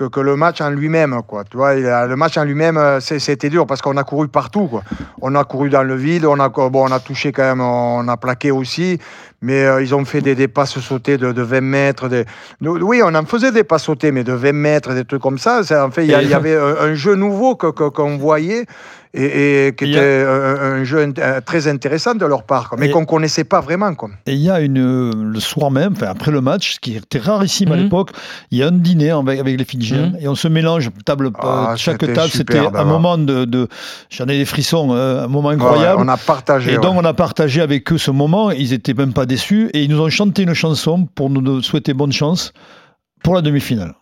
que, 0.00 0.04
que 0.08 0.20
le 0.20 0.34
match 0.36 0.60
en 0.62 0.70
lui-même. 0.70 1.20
Quoi. 1.26 1.44
Tu 1.44 1.58
vois, 1.58 1.74
le 1.74 2.16
match 2.16 2.38
en 2.38 2.44
lui-même, 2.44 2.78
euh, 2.78 3.00
c'était 3.00 3.50
dur 3.50 3.66
parce 3.66 3.82
qu'on 3.82 3.96
a 3.98 4.04
couru 4.04 4.28
partout. 4.28 4.66
Quoi. 4.66 4.82
On 5.20 5.34
a 5.34 5.44
couru 5.44 5.68
dans 5.68 5.82
le 5.82 5.94
vide, 5.94 6.24
on 6.24 6.40
a, 6.40 6.48
bon, 6.48 6.70
on 6.88 6.92
a 6.92 7.00
touché 7.00 7.32
quand 7.32 7.42
même, 7.42 7.60
on 7.60 8.08
a 8.08 8.16
plaqué 8.16 8.50
aussi, 8.50 8.98
mais 9.42 9.64
euh, 9.66 9.82
ils 9.82 9.94
ont 9.94 10.04
fait 10.06 10.22
des, 10.22 10.34
des 10.34 10.48
passes 10.48 10.78
sautées 10.80 11.18
de, 11.18 11.32
de 11.32 11.42
20 11.42 11.60
mètres. 11.60 12.08
Des... 12.08 12.24
Oui, 12.62 13.02
on 13.04 13.14
en 13.14 13.24
faisait 13.26 13.52
des 13.52 13.64
passes 13.64 13.84
sautées, 13.84 14.10
mais 14.10 14.24
de 14.24 14.32
20 14.32 14.52
mètres, 14.52 14.94
des 14.94 15.04
trucs 15.04 15.20
comme 15.22 15.38
ça. 15.38 15.62
C'est- 15.64 15.76
En 15.78 15.90
fait, 15.90 16.04
il 16.04 16.10
y, 16.10 16.14
avait 16.34 16.56
un, 16.56 16.76
un 16.80 16.94
jeu 16.94 17.14
nouveau 17.14 17.56
que- 17.56 17.70
que- 17.70 17.88
qu'on 17.90 18.16
voyait. 18.16 18.64
Et, 19.12 19.66
et 19.66 19.74
qui 19.74 19.86
a- 19.86 19.88
était 19.88 20.24
un, 20.24 20.72
un 20.80 20.84
jeu 20.84 21.12
euh, 21.18 21.40
très 21.40 21.66
intéressant 21.66 22.14
de 22.14 22.24
leur 22.24 22.44
part, 22.44 22.68
quoi, 22.68 22.78
mais 22.78 22.86
Et- 22.86 22.90
qu'on 22.90 23.04
connaissait 23.04 23.42
pas 23.42 23.60
vraiment. 23.60 23.92
Quoi. 23.96 24.10
Et 24.26 24.34
il 24.34 24.40
y 24.40 24.48
a 24.50 24.60
une, 24.60 24.78
euh, 24.78 25.10
le 25.14 25.40
soir 25.40 25.72
même, 25.72 25.94
enfin 25.96 26.06
après 26.06 26.30
le 26.30 26.40
match, 26.40 26.74
ce 26.74 26.78
qui 26.80 26.94
était 26.96 27.18
rarissime 27.18 27.72
à 27.72 27.76
Mhm. 27.76 27.82
l'époque, 27.82 28.10
il 28.52 28.58
y 28.58 28.62
a 28.62 28.68
un 28.68 28.72
dîner 28.72 29.10
avec, 29.10 29.40
avec 29.40 29.58
les 29.58 29.64
Fidjiens 29.64 30.10
Mhm. 30.10 30.18
et 30.20 30.28
on 30.28 30.36
se 30.36 30.46
mélange, 30.46 30.90
table, 31.04 31.26
euh, 31.26 31.30
Ah, 31.40 31.74
chaque 31.76 32.00
c'était 32.00 32.12
table, 32.12 32.30
c'était 32.30 32.58
un 32.58 32.66
alors. 32.68 32.86
moment 32.86 33.18
de, 33.18 33.44
de- 33.46 33.66
j'en 34.10 34.26
ai 34.28 34.38
des 34.38 34.44
frissons, 34.44 34.90
euh, 34.92 35.24
un 35.24 35.28
moment 35.28 35.48
Ouais, 35.48 35.54
incroyable. 35.56 36.00
on 36.00 36.06
a 36.08 36.16
partagé. 36.16 36.70
Et 36.70 36.76
ouais. 36.76 36.80
donc 36.80 36.94
on 36.96 37.04
a 37.04 37.12
partagé 37.12 37.60
avec 37.62 37.90
eux 37.92 37.98
ce 37.98 38.12
moment, 38.12 38.52
ils 38.52 38.72
étaient 38.72 38.94
même 38.94 39.12
pas 39.12 39.26
déçus 39.26 39.70
et 39.74 39.82
ils 39.82 39.90
nous 39.90 40.00
ont 40.00 40.08
chanté 40.10 40.44
une 40.44 40.54
chanson 40.54 41.06
pour 41.16 41.30
nous 41.30 41.62
souhaiter 41.62 41.94
bonne 41.94 42.12
chance 42.12 42.52
pour 43.24 43.34
la 43.34 43.42
demi-finale. 43.42 43.94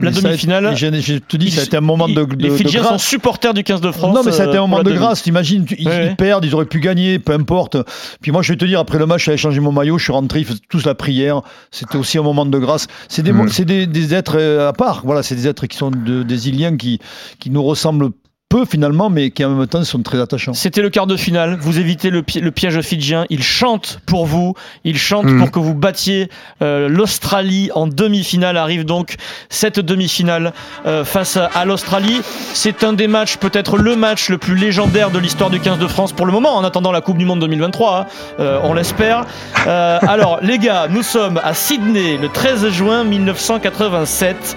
La 0.00 0.10
demi-finale, 0.10 0.76
Je, 0.76 0.86
je 1.00 1.14
te 1.18 1.36
dis, 1.36 1.46
ils- 1.46 1.52
ça 1.52 1.60
a 1.60 1.64
été 1.64 1.76
un 1.76 1.80
moment 1.80 2.08
de, 2.08 2.24
de, 2.24 2.36
les 2.36 2.50
Fidjiens 2.50 2.82
sont 2.82 2.88
grâce. 2.90 3.04
supporters 3.06 3.54
du 3.54 3.62
15 3.62 3.80
de 3.80 3.90
France. 3.92 4.14
Non, 4.14 4.22
mais 4.24 4.32
ça 4.32 4.42
a 4.42 4.46
été 4.46 4.56
euh, 4.56 4.58
un 4.58 4.60
pour 4.62 4.68
moment 4.68 4.82
de 4.82 4.92
grâce, 4.92 5.22
t'imagines, 5.22 5.64
tu- 5.64 5.76
ils, 5.78 5.86
Ouais, 5.88 5.92
ouais. 5.94 6.06
ils 6.10 6.16
perdent, 6.16 6.44
ils 6.44 6.54
auraient 6.54 6.66
pu 6.66 6.80
gagner, 6.80 7.18
peu 7.18 7.32
importe. 7.32 7.76
Puis 8.20 8.32
moi, 8.32 8.42
je 8.42 8.52
vais 8.52 8.58
te 8.58 8.64
dire, 8.64 8.80
après 8.80 8.98
le 8.98 9.06
match, 9.06 9.24
j'avais 9.24 9.36
changé 9.38 9.60
mon 9.60 9.72
maillot, 9.72 9.98
je 9.98 10.04
suis 10.04 10.12
rentré, 10.12 10.40
ils 10.40 10.44
faisaient 10.44 10.58
tous 10.68 10.84
la 10.84 10.94
prière. 10.94 11.40
C'était 11.70 11.96
aussi 11.96 12.18
un 12.18 12.22
moment 12.22 12.44
de 12.44 12.58
grâce. 12.58 12.86
C'est 13.08 13.22
des, 13.22 14.14
êtres 14.14 14.36
euh, 14.38 14.68
à 14.68 14.72
part, 14.72 15.02
voilà, 15.04 15.22
c'est 15.22 15.36
des 15.36 15.46
êtres 15.48 15.66
qui 15.66 15.76
sont 15.76 15.90
de- 15.90 16.22
des 16.22 16.48
Iliens 16.48 16.76
qui, 16.76 16.98
qui 17.38 17.50
nous 17.50 17.62
ressemblent 17.62 18.10
peu 18.52 18.64
finalement, 18.66 19.08
mais 19.08 19.30
qui 19.30 19.42
en 19.44 19.50
même 19.50 19.66
temps 19.66 19.82
sont 19.84 20.02
très 20.02 20.20
attachants. 20.20 20.52
C'était 20.52 20.82
le 20.82 20.90
quart 20.90 21.06
de 21.06 21.16
finale. 21.16 21.56
Vous 21.60 21.78
évitez 21.78 22.10
le, 22.10 22.22
pi- 22.22 22.40
le 22.40 22.50
piège 22.50 22.78
fidjien. 22.82 23.24
Il 23.30 23.42
chante 23.42 24.00
pour 24.04 24.26
vous. 24.26 24.54
Il 24.84 24.98
chante 24.98 25.24
Mm. 25.26 25.38
pour 25.38 25.50
que 25.50 25.58
vous 25.58 25.74
battiez 25.74 26.28
euh, 26.60 26.88
l'Australie 26.88 27.70
en 27.74 27.86
demi-finale. 27.86 28.56
Arrive 28.58 28.84
donc 28.84 29.14
cette 29.48 29.80
demi-finale 29.80 30.52
euh, 30.86 31.04
face 31.04 31.36
à, 31.38 31.46
à 31.46 31.64
l'Australie. 31.64 32.20
C'est 32.52 32.84
un 32.84 32.92
des 32.92 33.08
matchs, 33.08 33.38
peut-être 33.38 33.78
le 33.78 33.96
match 33.96 34.28
le 34.28 34.36
plus 34.38 34.54
légendaire 34.56 35.10
de 35.10 35.18
l'histoire 35.18 35.48
du 35.50 35.58
15 35.60 35.78
de 35.78 35.86
France 35.86 36.12
pour 36.12 36.26
le 36.26 36.32
moment, 36.32 36.54
en 36.56 36.64
attendant 36.64 36.92
la 36.92 37.00
Coupe 37.00 37.16
du 37.18 37.24
Monde 37.24 37.40
2023. 37.40 37.98
hein. 38.00 38.06
Euh, 38.40 38.60
on 38.64 38.74
l'espère. 38.74 39.24
Euh, 39.66 39.98
alors, 40.02 40.38
les 40.42 40.58
gars, 40.58 40.88
nous 40.90 41.02
sommes 41.02 41.40
à 41.42 41.54
Sydney 41.54 42.18
le 42.20 42.28
13 42.28 42.68
juin 42.68 43.04
1987. 43.04 44.56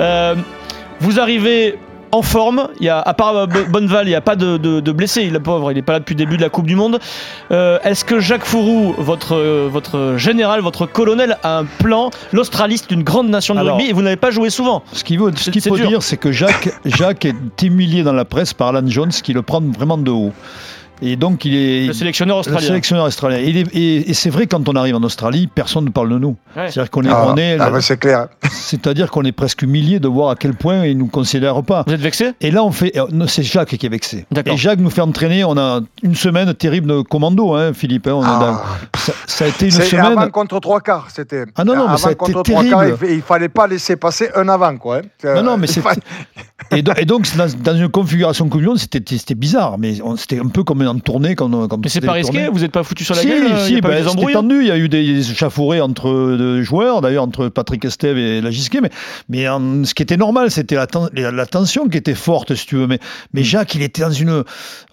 Euh, 0.00 0.34
vous 1.00 1.20
arrivez 1.20 1.78
en 2.16 2.22
forme. 2.22 2.68
Il 2.80 2.86
y 2.86 2.88
a, 2.88 3.00
à 3.00 3.14
part 3.14 3.36
euh, 3.36 3.46
Bo- 3.46 3.66
Bonneval, 3.70 4.06
il 4.06 4.10
n'y 4.10 4.14
a 4.16 4.20
pas 4.20 4.36
de, 4.36 4.56
de, 4.56 4.80
de 4.80 4.92
blessés. 4.92 5.28
Le 5.30 5.40
pauvre, 5.40 5.70
il 5.70 5.74
n'est 5.74 5.82
pas 5.82 5.92
là 5.94 5.98
depuis 6.00 6.14
le 6.14 6.18
début 6.18 6.36
de 6.36 6.42
la 6.42 6.48
Coupe 6.48 6.66
du 6.66 6.76
Monde. 6.76 6.98
Euh, 7.50 7.78
Est-ce 7.84 8.04
que 8.04 8.20
Jacques 8.20 8.44
Fourou, 8.44 8.94
votre, 8.98 9.34
euh, 9.36 9.68
votre 9.70 10.14
général, 10.16 10.60
votre 10.60 10.86
colonel, 10.86 11.36
a 11.42 11.58
un 11.58 11.64
plan? 11.64 12.10
L'Australie, 12.32 12.78
c'est 12.78 12.90
une 12.92 13.02
grande 13.02 13.28
nation 13.28 13.54
de 13.54 13.60
Alors- 13.60 13.76
rugby 13.76 13.90
et 13.90 13.92
vous 13.92 14.02
n'avez 14.02 14.16
pas 14.16 14.30
joué 14.30 14.50
souvent. 14.50 14.82
Ce 14.92 15.04
qu'il 15.04 15.18
ce 15.36 15.68
faut 15.68 15.76
dire, 15.76 16.02
c'est 16.02 16.16
que 16.16 16.32
Jacques, 16.32 16.70
Jacques 16.84 17.24
est 17.24 17.62
humilié 17.62 18.02
dans 18.02 18.12
la 18.12 18.24
presse 18.24 18.54
par 18.54 18.68
Alan 18.68 18.86
Jones, 18.86 19.10
qui 19.10 19.32
le 19.32 19.42
prend 19.42 19.60
vraiment 19.60 19.98
de 19.98 20.10
haut. 20.10 20.32
Et 21.02 21.16
donc, 21.16 21.44
il 21.44 21.54
est. 21.54 21.86
Le 21.88 21.92
sélectionneur 21.92 22.36
Le 22.36 22.40
australien. 22.40 22.66
sélectionneur 22.66 23.04
australien. 23.04 23.38
Et, 23.38 24.10
et 24.10 24.14
c'est 24.14 24.30
vrai, 24.30 24.46
quand 24.46 24.66
on 24.68 24.74
arrive 24.76 24.96
en 24.96 25.02
Australie, 25.02 25.46
personne 25.46 25.84
ne 25.84 25.90
parle 25.90 26.08
de 26.10 26.18
nous. 26.18 26.36
Ouais. 26.56 26.70
C'est-à-dire 26.70 26.90
qu'on 26.90 27.02
est, 27.02 27.08
Ah, 27.10 27.26
on 27.28 27.36
est, 27.36 27.58
ah, 27.60 27.70
bah, 27.70 27.80
c'est 27.80 27.98
clair. 27.98 28.28
c'est-à-dire 28.50 29.10
qu'on 29.10 29.22
est 29.24 29.32
presque 29.32 29.62
humilié 29.62 30.00
de 30.00 30.08
voir 30.08 30.30
à 30.30 30.36
quel 30.36 30.54
point 30.54 30.86
ils 30.86 30.96
nous 30.96 31.06
considèrent 31.08 31.62
pas. 31.62 31.84
Vous 31.86 31.92
êtes 31.92 32.00
vexé? 32.00 32.32
Et 32.40 32.50
là, 32.50 32.64
on 32.64 32.72
fait, 32.72 32.96
euh, 32.96 33.26
c'est 33.26 33.42
Jacques 33.42 33.76
qui 33.76 33.84
est 33.86 33.88
vexé. 33.90 34.26
D'accord. 34.30 34.54
Et 34.54 34.56
Jacques 34.56 34.78
nous 34.80 34.90
fait 34.90 35.02
entraîner. 35.02 35.44
On 35.44 35.56
a 35.58 35.80
une 36.02 36.14
semaine 36.14 36.52
terrible 36.54 36.88
de 36.88 37.00
commando, 37.02 37.54
hein, 37.54 37.72
Philippe. 37.74 38.06
hein. 38.06 38.14
On 38.14 38.22
a- 38.24 38.62
Ah. 38.64 38.64
ça, 38.96 39.12
ça 39.26 39.44
a 39.44 39.48
été 39.48 39.66
une 39.66 39.70
C'est 39.72 39.84
semaine. 39.84 40.04
avant 40.18 40.28
contre 40.30 40.58
trois 40.60 40.80
quarts, 40.80 41.08
c'était. 41.14 41.44
Ah 41.56 41.64
non, 41.64 41.74
non, 41.74 41.82
mais 41.82 41.88
avant 41.88 41.96
ça 41.98 42.08
a 42.08 42.12
été 42.12 42.32
quarts, 42.32 42.42
terrible. 42.42 42.96
il, 43.02 43.10
il 43.16 43.22
fallait 43.22 43.48
pas 43.48 43.66
laisser 43.66 43.96
passer 43.96 44.30
un 44.34 44.48
avant, 44.48 44.76
quoi. 44.76 44.98
hein. 45.24 45.34
Non, 45.34 45.42
non, 45.42 45.56
mais 45.58 45.66
Il 45.66 45.72
c'est- 45.72 45.80
fa- 45.82 45.94
Et, 46.72 46.82
do- 46.82 46.92
et 46.96 47.04
donc, 47.04 47.26
dans, 47.36 47.46
dans 47.62 47.76
une 47.76 47.88
configuration 47.90 48.48
Monde, 48.56 48.78
c'était 48.78 49.02
c'était 49.16 49.34
bizarre, 49.34 49.76
mais 49.78 49.94
c'était 50.16 50.40
un 50.40 50.48
peu 50.48 50.64
comme 50.64 50.82
en 50.86 50.98
tournée 50.98 51.34
quand, 51.34 51.52
on- 51.52 51.68
quand 51.68 51.78
Mais 51.82 51.88
c'est 51.88 52.00
pas 52.00 52.12
risqué 52.12 52.32
tournées. 52.32 52.48
Vous 52.50 52.60
n'êtes 52.60 52.72
pas 52.72 52.82
foutu 52.82 53.04
sur 53.04 53.14
la 53.14 53.20
si, 53.22 53.28
gueule 53.28 53.44
euh, 53.52 53.64
si, 53.64 53.72
Il 53.72 53.74
y 53.76 53.78
a 53.78 53.82
pas 53.82 53.88
eu 53.88 53.90
ben, 53.92 53.96
des 53.96 54.02
c'était 54.04 54.10
embrouilles 54.10 54.32
tendu. 54.34 54.60
Il 54.60 54.66
y 54.66 54.70
a 54.70 54.78
eu 54.78 54.88
des 54.88 55.30
échauffourées 55.30 55.80
entre 55.80 56.08
de 56.10 56.62
joueurs, 56.62 57.00
d'ailleurs 57.00 57.24
entre 57.24 57.48
Patrick 57.48 57.84
Estève 57.84 58.16
et 58.18 58.40
Lagisquet, 58.40 58.80
mais, 58.80 58.90
mais 59.28 59.48
en- 59.48 59.84
ce 59.84 59.94
qui 59.94 60.02
était 60.02 60.16
normal, 60.16 60.50
c'était 60.50 60.74
la, 60.76 60.86
ten- 60.86 61.08
la, 61.12 61.30
la 61.30 61.46
tension 61.46 61.88
qui 61.88 61.96
était 61.98 62.14
forte, 62.14 62.54
si 62.54 62.66
tu 62.66 62.76
veux. 62.76 62.86
Mais, 62.86 62.98
mais 63.34 63.42
Jacques, 63.42 63.74
il 63.74 63.82
était 63.82 64.02
dans 64.02 64.10
une. 64.10 64.44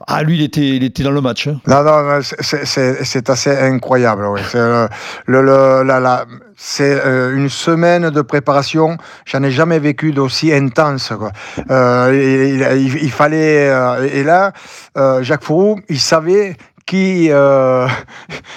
Ah, 0.07 0.23
lui, 0.23 0.35
il 0.35 0.41
était, 0.41 0.75
il 0.75 0.83
était 0.83 1.03
dans 1.03 1.11
le 1.11 1.21
match. 1.21 1.47
hein. 1.47 1.59
Non, 1.67 1.83
non, 1.83 2.03
non, 2.03 2.19
c'est- 2.21 2.41
c'est- 2.41 2.65
c'est 2.65 3.03
c'est 3.03 3.29
assez 3.29 3.51
incroyable. 3.55 4.25
oui. 4.27 4.39
C'est 4.51 4.57
le, 4.59 4.87
le, 5.27 5.41
le- 5.41 5.83
la- 5.83 5.99
la- 5.99 6.25
c'est, 6.55 7.05
euh, 7.05 7.35
une 7.35 7.49
semaine 7.49 8.09
de 8.09 8.21
préparation. 8.21 8.97
J'en 9.25 9.43
ai 9.43 9.51
jamais 9.51 9.79
vécu 9.79 10.11
d'aussi 10.11 10.53
intense. 10.53 11.11
Quoi. 11.17 11.31
Euh, 11.71 12.11
il, 12.13 12.81
il- 12.81 13.03
il 13.03 13.11
fallait. 13.11 13.69
euh, 13.69 14.07
et 14.11 14.23
là, 14.23 14.51
euh, 14.97 15.23
Jacques 15.23 15.43
Fourou, 15.43 15.79
il 15.89 15.99
savait 15.99 16.55
qui, 16.85 17.27
euh, 17.31 17.87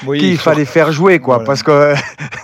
Oui, 0.07 0.19
qui 0.19 0.31
il 0.33 0.39
fallait 0.39 0.65
faire 0.65 0.91
jouer, 0.93 1.19
quoi, 1.21 1.37
Voilà. 1.37 1.47
parce 1.47 1.63
que 1.63 1.95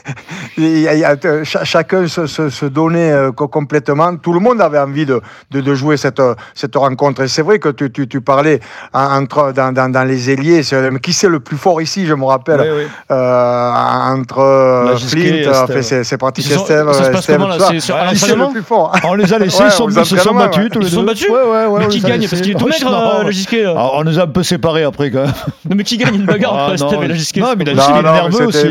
il 0.56 0.80
y 0.80 0.88
a- 0.88 0.94
il 0.94 1.00
y 1.00 1.04
a- 1.04 1.16
euh, 1.24 1.44
cha- 1.44 1.64
chacun 1.64 2.06
se, 2.06 2.26
se- 2.26 2.50
se 2.50 2.66
donnait 2.66 3.10
euh, 3.12 3.32
co- 3.32 3.48
complètement. 3.48 4.16
Tout 4.16 4.32
le 4.32 4.40
monde 4.40 4.60
avait 4.60 4.78
envie 4.78 5.06
de, 5.06 5.20
de, 5.50 5.60
de 5.60 5.74
jouer 5.74 5.96
cette, 5.96 6.22
cette 6.54 6.76
rencontre. 6.76 7.22
Et 7.22 7.28
c'est 7.28 7.42
vrai 7.42 7.58
que 7.58 7.68
tu, 7.70 7.90
tu, 7.90 8.06
tu 8.06 8.20
parlais 8.20 8.60
en- 8.94 9.22
entre, 9.22 9.52
dans, 9.52 9.72
dans, 9.72 9.90
dans 9.90 10.04
les 10.04 10.30
ailiers. 10.30 10.62
mais 10.92 11.00
Qui 11.00 11.12
c'est 11.12 11.28
le 11.28 11.40
plus 11.40 11.56
fort 11.56 11.80
ici, 11.82 12.06
je 12.06 12.14
me 12.14 12.24
rappelle, 12.24 12.60
Oui, 12.60 12.68
oui. 12.84 12.86
euh, 13.10 13.70
entre 14.14 14.38
euh, 14.38 14.96
Flint, 14.96 15.82
c'est 15.82 16.04
c'est 16.04 16.16
pratique 16.18 16.50
Estève, 16.50 16.86
le 16.86 18.52
plus 18.52 18.62
fort 18.62 18.92
On 19.04 19.14
les 19.14 19.32
a 19.32 19.38
laissés, 19.38 19.62
Ouais, 19.62 19.68
ils, 19.68 19.72
sont, 19.72 19.88
ils 19.88 20.04
se 20.04 20.16
sont 20.16 20.34
battus 20.34 20.62
ouais. 20.64 20.68
tous 20.70 20.78
les 20.80 20.86
Ils 20.86 20.90
se 20.90 20.94
sont 20.96 21.00
deux. 21.02 21.06
battus 21.08 21.28
Ouais, 21.28 21.34
ouais, 21.42 21.66
ouais, 21.66 21.80
Mais 21.80 21.88
qui 21.88 22.00
les 22.00 22.08
gagne. 22.08 22.28
Parce 22.28 22.40
qu'il 22.42 22.52
est 22.52 22.54
tout 22.58 22.66
maigre, 22.68 22.92
euh, 23.20 23.24
le 23.24 23.30
Gisquet. 23.30 23.66
euh. 23.66 23.74
On 23.76 24.04
nous 24.04 24.18
a 24.18 24.22
un 24.22 24.26
peu 24.26 24.42
séparés 24.42 24.84
après 24.84 25.10
quand 25.10 25.22
même. 25.24 25.32
Non, 25.72 25.76
mais 25.78 25.85
qui 25.85 25.96
gagne 25.96 26.14
une 26.16 26.26
bagarre 26.26 26.54
Ah, 26.54 26.72
entre 26.85 27.02
et 27.02 27.08
la 27.08 27.14
Gisquet 27.14 27.40
non, 27.40 27.54
mais 27.56 27.64
la- 27.64 27.72
il 27.72 27.78
est 27.98 28.02
nerveux 28.02 28.46
aussi, 28.46 28.68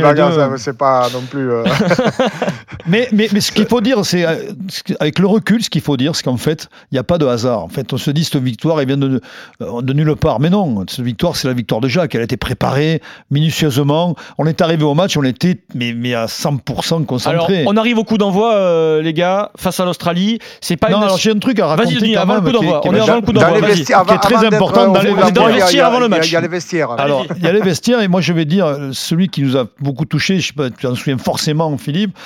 c'est 0.57 0.77
pas 0.77 1.07
non 1.11 1.21
plus. 1.21 1.51
euh, 1.51 1.63
Mais, 2.87 3.07
mais, 3.11 3.27
mais 3.33 3.41
ce 3.41 3.51
qu'il 3.51 3.65
faut 3.65 3.81
dire, 3.81 4.05
c'est 4.05 4.25
euh, 4.25 4.35
avec 4.99 5.17
le 5.19 5.25
recul, 5.27 5.63
ce 5.63 5.69
qu'il 5.69 5.81
faut 5.81 5.97
dire, 5.97 6.15
c'est 6.15 6.23
qu'en 6.23 6.37
fait, 6.37 6.67
il 6.91 6.95
n'y 6.95 6.99
a 6.99 7.03
pas 7.03 7.17
de 7.17 7.25
hasard. 7.25 7.63
En 7.63 7.69
fait, 7.69 7.91
on 7.93 7.97
se 7.97 8.11
dit 8.11 8.23
cette 8.23 8.41
victoire, 8.41 8.79
elle 8.79 8.87
vient 8.87 8.97
de, 8.97 9.19
euh, 9.61 9.81
de 9.81 9.93
nulle 9.93 10.15
part. 10.15 10.39
Mais 10.39 10.49
non, 10.49 10.83
cette 10.87 11.01
victoire, 11.05 11.35
c'est 11.35 11.47
la 11.47 11.53
victoire 11.53 11.81
de 11.81 11.87
Jacques. 11.87 12.13
Elle 12.15 12.21
a 12.21 12.25
été 12.25 12.37
préparée 12.37 13.01
minutieusement. 13.31 14.15
On 14.37 14.45
est 14.45 14.61
arrivé 14.61 14.83
au 14.83 14.93
match, 14.93 15.17
on 15.17 15.23
était 15.23 15.57
mais, 15.75 15.93
mais 15.93 16.13
à 16.13 16.25
100% 16.27 16.95
Alors, 16.95 17.05
concentré. 17.07 17.63
on 17.67 17.77
arrive 17.77 17.97
au 17.97 18.03
coup 18.03 18.17
d'envoi, 18.17 18.53
euh, 18.53 19.01
les 19.01 19.13
gars, 19.13 19.51
face 19.57 19.79
à 19.79 19.85
l'Australie. 19.85 20.39
C'est 20.59 20.77
pas 20.77 20.89
non, 20.89 20.97
une 20.97 21.03
alors 21.03 21.17
j'ai 21.17 21.31
un 21.31 21.39
truc 21.39 21.59
à 21.59 21.67
raconter. 21.67 21.95
Vas-y, 21.95 22.15
avant 22.15 22.35
le 22.35 22.41
coup 22.41 22.51
d'envoi. 22.51 22.81
On 22.85 22.93
est 22.93 22.99
avant 22.99 23.15
le 23.15 23.21
coup 23.21 23.33
d'envoi. 23.33 23.59
qui 23.61 23.81
est 23.81 24.17
très 24.19 24.45
important 24.45 24.91
dans 24.91 25.01
les- 25.01 25.13
vestiaires 25.53 25.87
avant 25.87 25.99
le 25.99 26.07
il 26.07 26.11
y 26.11 26.13
a- 26.13 26.17
match. 26.17 26.27
Il 26.29 26.33
y 26.33 26.35
a 26.37 26.41
les 26.41 26.47
vestiaires. 26.47 26.90
Alors, 26.97 27.25
il 27.37 27.43
y 27.43 27.47
a 27.47 27.51
les 27.53 27.61
vestiaires, 27.61 28.01
et 28.01 28.07
moi 28.07 28.21
je 28.21 28.33
vais 28.33 28.45
dire, 28.45 28.65
euh, 28.65 28.89
celui 28.93 29.29
qui 29.29 29.41
nous 29.43 29.57
a 29.57 29.67
beaucoup 29.79 30.05
touché, 30.05 30.39
je 30.39 30.47
sais 30.47 30.53
pas, 30.53 30.69
tu 30.69 30.87
en 30.87 30.95
souviens 30.95 31.17
forcément, 31.17 31.77
Philippe, 31.77 32.17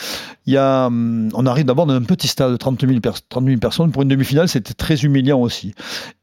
il 0.45 0.53
y 0.53 0.57
a, 0.57 0.87
hum, 0.87 1.29
on 1.33 1.45
arrive 1.45 1.65
d'abord 1.65 1.85
dans 1.85 1.93
un 1.93 2.03
petit 2.03 2.27
stade 2.27 2.51
de 2.51 2.57
30 2.57 2.81
000, 2.87 2.99
pers- 2.99 3.27
30 3.29 3.45
000 3.45 3.57
personnes. 3.59 3.91
Pour 3.91 4.01
une 4.01 4.07
demi-finale, 4.09 4.47
c'était 4.47 4.73
très 4.73 4.95
humiliant 5.03 5.39
aussi. 5.39 5.73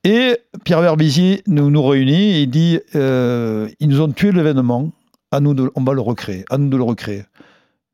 Et 0.05 0.37
Pierre 0.65 0.81
Verbizier 0.81 1.43
nous, 1.47 1.71
nous 1.71 1.83
réunit 1.85 2.33
et 2.37 2.43
il 2.43 2.51
dit 2.51 2.79
euh, 2.95 3.69
ils 3.81 3.89
nous 3.89 4.01
ont 4.01 4.09
tué 4.11 4.33
l'événement, 4.33 4.91
à 5.31 5.41
nous 5.41 5.55
de, 5.55 5.71
on 5.75 5.83
va 5.85 5.93
le 5.95 6.01
recréer, 6.01 6.45
à 6.51 6.59
nous 6.59 6.69
de 6.69 6.77
le 6.77 6.83
recréer. 6.83 7.25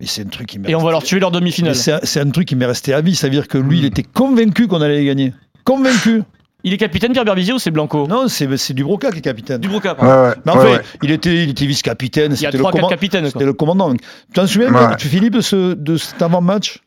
Et 0.01 0.07
c'est 0.07 0.23
un 0.23 0.29
truc 0.29 0.47
qui 0.47 0.59
m'est 0.59 0.71
Et 0.71 0.75
on 0.77 0.83
va 0.83 0.91
leur 0.93 1.03
tuer 1.03 1.19
leur 1.19 1.31
mais 1.33 1.39
demi-finale. 1.41 1.75
C'est 1.75 2.05
c'est 2.05 2.21
un 2.21 2.31
truc 2.31 2.47
qui 2.47 2.55
m'est 2.57 2.67
resté 2.67 2.95
à 2.95 3.01
vie, 3.01 3.17
c'est-à-dire 3.17 3.49
que 3.49 3.59
lui, 3.59 3.79
il 3.79 3.85
était 3.85 4.05
convaincu 4.05 4.69
qu'on 4.69 4.81
allait 4.81 5.05
gagner. 5.05 5.33
Convaincu. 5.65 6.23
Il 6.65 6.73
est 6.73 6.77
capitaine 6.77 7.13
Pierre 7.13 7.25
Berbizier 7.25 7.53
ou 7.53 7.59
c'est 7.61 7.71
Blanco 7.71 8.07
Non, 8.09 8.27
c'est 8.27 8.57
c'est 8.57 8.75
Dubroca 8.75 9.13
qui 9.13 9.19
est 9.19 9.23
capitaine. 9.23 9.61
Du 9.61 9.69
Broca, 9.69 9.93
Ouais, 9.93 9.97
pardon. 9.97 10.23
ouais, 10.29 10.35
Mais 10.45 10.53
enfin, 10.53 10.65
ouais. 10.65 10.81
il 11.03 11.11
était, 11.13 11.45
il 11.45 11.51
était 11.51 11.67
vice-capitaine. 11.67 12.33
Il 12.35 12.41
y 12.43 12.47
a 12.47 12.51
c'était 12.51 12.59
le 12.59 12.65
3-4 12.65 12.73
command- 12.73 12.91
capitaines. 12.91 13.23
quoi. 13.23 13.31
C'était 13.31 13.45
le 13.45 13.53
commandant. 13.53 13.93
Tu 13.95 13.99
t'en 14.35 14.47
souviens, 14.47 14.97
Philippe, 14.99 15.35
de, 15.35 15.41
ce, 15.41 15.75
de 15.75 15.97
cet 15.97 16.21
avant-match? 16.21 16.81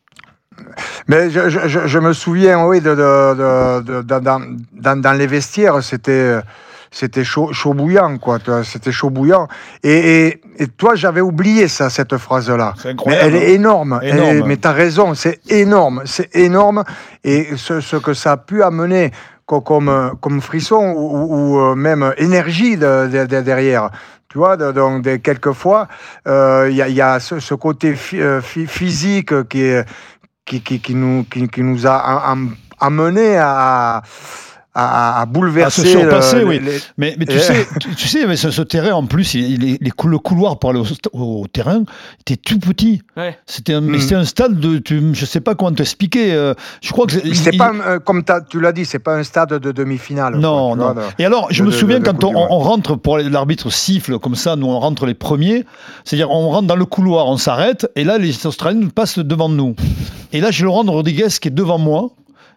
Mais 1.08 1.30
je, 1.30 1.48
je- 1.48 1.66
je- 1.66 1.86
je 1.86 1.98
me 1.98 2.12
souviens, 2.12 2.66
oui, 2.66 2.80
de, 2.82 2.90
de- 2.90 2.94
de- 2.94 3.80
de- 3.80 4.02
de- 4.02 4.20
dans, 4.20 4.40
dans- 4.74 5.00
dans 5.00 5.12
les 5.12 5.26
vestiaires, 5.26 5.82
c'était 5.82 6.36
c'était 6.94 7.24
chaud, 7.24 7.54
chaud 7.54 7.72
bouillant, 7.72 8.18
quoi. 8.18 8.38
C'était 8.64 8.92
chaud 8.92 9.08
bouillant. 9.08 9.48
Et, 9.82 10.26
et, 10.26 10.40
et 10.58 10.66
toi, 10.66 10.94
j'avais 10.94 11.22
oublié 11.22 11.66
ça, 11.66 11.88
cette 11.88 12.18
phrase-là. 12.18 12.74
C'est 12.76 12.88
Mais 12.88 12.90
incroyable. 12.92 13.34
elle 13.34 13.42
est 13.42 13.52
énorme. 13.54 13.98
Elle 14.02 14.08
est- 14.08 14.12
Énorme. 14.34 14.48
mais 14.48 14.56
tu 14.58 14.68
as 14.68 14.72
raison, 14.72 15.14
c'est 15.14 15.40
énorme. 15.50 16.02
C'est 16.04 16.36
énorme. 16.36 16.84
Et 17.24 17.56
ce, 17.56 17.80
ce 17.80 17.96
que 17.96 18.12
ça 18.12 18.32
a 18.32 18.36
pu 18.36 18.62
amener 18.62 19.10
comme, 19.60 19.88
euh, 19.88 20.10
comme 20.20 20.40
frisson 20.40 20.92
ou, 20.96 21.58
euh, 21.60 21.74
même 21.74 22.14
énergie 22.16 22.76
de- 22.76 23.08
de- 23.08 23.26
de- 23.26 23.40
derrière. 23.40 23.90
Tu 24.28 24.38
vois, 24.38 24.56
donc 24.56 25.02
quelquefois, 25.22 25.88
euh, 26.26 26.68
il 26.70 26.76
y, 26.76 26.82
a, 26.82 26.88
il 26.88 26.94
y 26.94 27.02
a 27.02 27.20
ce, 27.20 27.38
côté 27.54 27.94
phy- 27.94 28.20
euh, 28.20 28.40
phy- 28.40 28.66
physique 28.66 29.34
qui 29.48 29.74
qui, 30.44 30.94
nous, 30.94 31.24
qui, 31.24 31.46
nous 31.62 31.86
a 31.86 31.94
am- 31.96 32.22
am- 32.24 32.56
amené 32.80 33.36
à, 33.36 34.02
à, 34.74 35.20
à 35.20 35.26
bouleverser. 35.26 35.82
À 35.82 35.84
se 35.84 35.90
surpasser, 35.90 36.38
le- 36.40 36.46
oui. 36.46 36.58
les- 36.60 36.78
Mais, 36.96 37.14
mais 37.18 37.26
tu, 37.26 37.38
sais, 37.38 37.66
tu, 37.80 37.94
tu 37.94 38.08
sais, 38.08 38.26
mais 38.26 38.36
ce, 38.36 38.50
ce 38.50 38.62
terrain, 38.62 38.92
en 38.92 39.04
plus, 39.06 39.34
il, 39.34 39.50
il 39.62 39.74
est- 39.74 39.82
les 39.82 39.90
cou- 39.90 40.08
le 40.08 40.18
couloir 40.18 40.58
pour 40.58 40.70
aller 40.70 40.82
au, 41.12 41.46
terrain 41.52 41.82
était 42.20 42.36
tout 42.36 42.58
petit. 42.58 43.02
Ouais. 43.16 43.36
C'était 43.46 43.74
un, 43.74 43.80
mais 43.82 43.98
Mm. 43.98 44.00
c'était 44.00 44.14
un 44.14 44.24
stade 44.24 44.58
de. 44.58 44.78
Tu, 44.78 45.00
je 45.14 45.24
sais 45.26 45.40
pas 45.40 45.54
comment 45.54 45.72
t'expliquer. 45.72 46.32
euh, 46.32 46.54
je 46.80 46.90
crois 46.92 47.06
que 47.06 47.12
c'est- 47.34 47.56
pas, 47.56 47.72
euh, 47.86 47.98
comme 47.98 48.24
tu 48.50 48.60
l'as 48.60 48.72
dit, 48.72 48.84
c'est 48.86 48.98
pas 48.98 49.16
un 49.16 49.22
stade 49.24 49.50
de 49.54 49.72
demi-finale. 49.72 50.36
Non, 50.36 50.68
quoi, 50.68 50.76
non. 50.76 50.92
vois, 50.94 51.02
de- 51.02 51.08
Et 51.22 51.24
alors, 51.26 51.48
je 51.50 51.62
de- 51.62 51.66
me 51.66 51.72
souviens 51.72 52.00
de 52.00 52.04
quand 52.04 52.24
on, 52.24 52.32
rentre 52.58 52.96
pour 52.96 53.18
l'arbitre 53.18 53.70
siffle 53.70 54.18
comme 54.18 54.34
ça, 54.36 54.56
nous 54.56 54.66
on 54.68 54.78
rentre 54.80 55.04
les 55.06 55.14
premiers. 55.14 55.64
C'est-à-dire, 56.04 56.30
on 56.30 56.48
rentre 56.50 56.66
dans 56.68 56.76
le 56.76 56.84
couloir, 56.86 57.26
on 57.26 57.36
s'arrête, 57.36 57.86
et 57.96 58.04
là, 58.04 58.16
les 58.18 58.46
Australiens 58.46 58.88
passent 58.88 59.18
devant 59.18 59.48
nous. 59.48 59.74
Et 60.32 60.40
là, 60.40 60.50
j'ai 60.50 60.64
Laurent 60.64 60.82
Rodriguez 60.84 61.28
qui 61.40 61.48
est 61.48 61.52
devant 61.52 61.78
moi. 61.78 62.10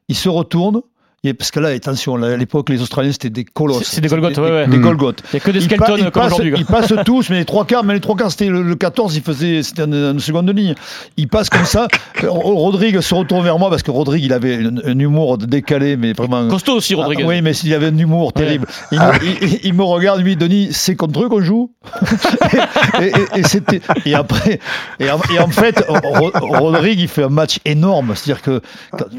Il 0.07 0.15
se 0.15 0.29
retourne. 0.29 0.81
Et 1.27 1.33
parce 1.33 1.49
que 1.51 1.59
là, 1.59 1.69
attention, 1.69 2.15
là, 2.17 2.27
à 2.33 2.37
l'époque, 2.37 2.69
les 2.69 2.81
Australiens, 2.81 3.11
c'était 3.11 3.29
des 3.31 3.43
colosses. 3.45 3.83
C'est- 3.83 4.01
des 4.01 4.07
Golgoths, 4.07 4.35
Des, 4.35 4.41
ouais, 4.41 4.51
ouais. 4.51 4.67
des 4.67 4.77
Mm. 4.77 4.85
Il 4.85 4.91
n'y 5.33 5.37
a 5.37 5.39
que 5.39 5.51
des 5.51 5.59
Ils, 5.59 5.63
skeletons 5.63 5.95
ils 5.97 6.03
comme 6.03 6.11
passent, 6.11 6.25
aujourd'hui. 6.27 6.51
quoi. 6.51 6.59
ils 6.59 6.65
passent 6.65 6.93
tous, 7.05 7.29
mais 7.31 7.37
les 7.39 7.45
trois 7.45 7.65
quarts, 7.65 7.83
mais 7.83 7.93
les 7.95 7.99
trois 7.99 8.15
quarts, 8.15 8.29
c'était 8.31 8.45
le, 8.47 8.61
le 8.61 8.75
14, 8.75 9.15
il 9.15 9.21
faisait, 9.23 9.63
c'était 9.63 9.83
une, 9.83 9.93
une 9.95 10.19
seconde 10.19 10.49
ligne. 10.55 10.75
Il 11.17 11.27
passe 11.27 11.49
comme 11.49 11.65
ça. 11.65 11.87
Euh, 12.23 12.27
Rodrigue 12.29 13.01
se 13.01 13.13
retourne 13.15 13.43
vers 13.43 13.57
moi 13.57 13.69
parce 13.69 13.81
que 13.83 13.89
Rodrigue, 13.91 14.23
il 14.23 14.33
avait 14.33 14.57
un, 14.85 14.99
humour 14.99 15.37
décalé, 15.39 15.97
mais 15.97 16.13
vraiment. 16.13 16.47
Costaud 16.47 16.73
aussi, 16.75 16.93
Rodriguez. 16.95 17.23
Ah, 17.25 17.29
oui, 17.29 17.41
mais 17.41 17.55
il 17.57 17.73
avait 17.73 17.87
un 17.87 17.97
humour 17.97 18.31
terrible. 18.33 18.67
Il, 18.91 18.99
Ah. 19.01 19.13
me, 19.13 19.25
il- 19.45 19.59
il 19.63 19.73
me 19.73 19.83
regarde, 19.83 20.21
lui, 20.21 20.35
Denis, 20.35 20.69
c'est 20.71 20.95
contre 20.95 21.23
eux 21.23 21.29
qu'on 21.29 21.41
joue 21.41 21.71
et, 23.01 23.05
et- 23.07 23.39
et 23.39 23.43
c'était, 23.43 23.81
et 24.05 24.13
après, 24.15 24.59
et 24.99 25.09
en, 25.09 25.17
fait, 25.49 25.83
Ro- 25.87 26.31
Rodrigue, 26.33 26.99
il 26.99 27.07
fait 27.07 27.23
un 27.23 27.29
match 27.29 27.59
énorme. 27.65 28.13
C'est-à-dire 28.15 28.41
que 28.43 28.61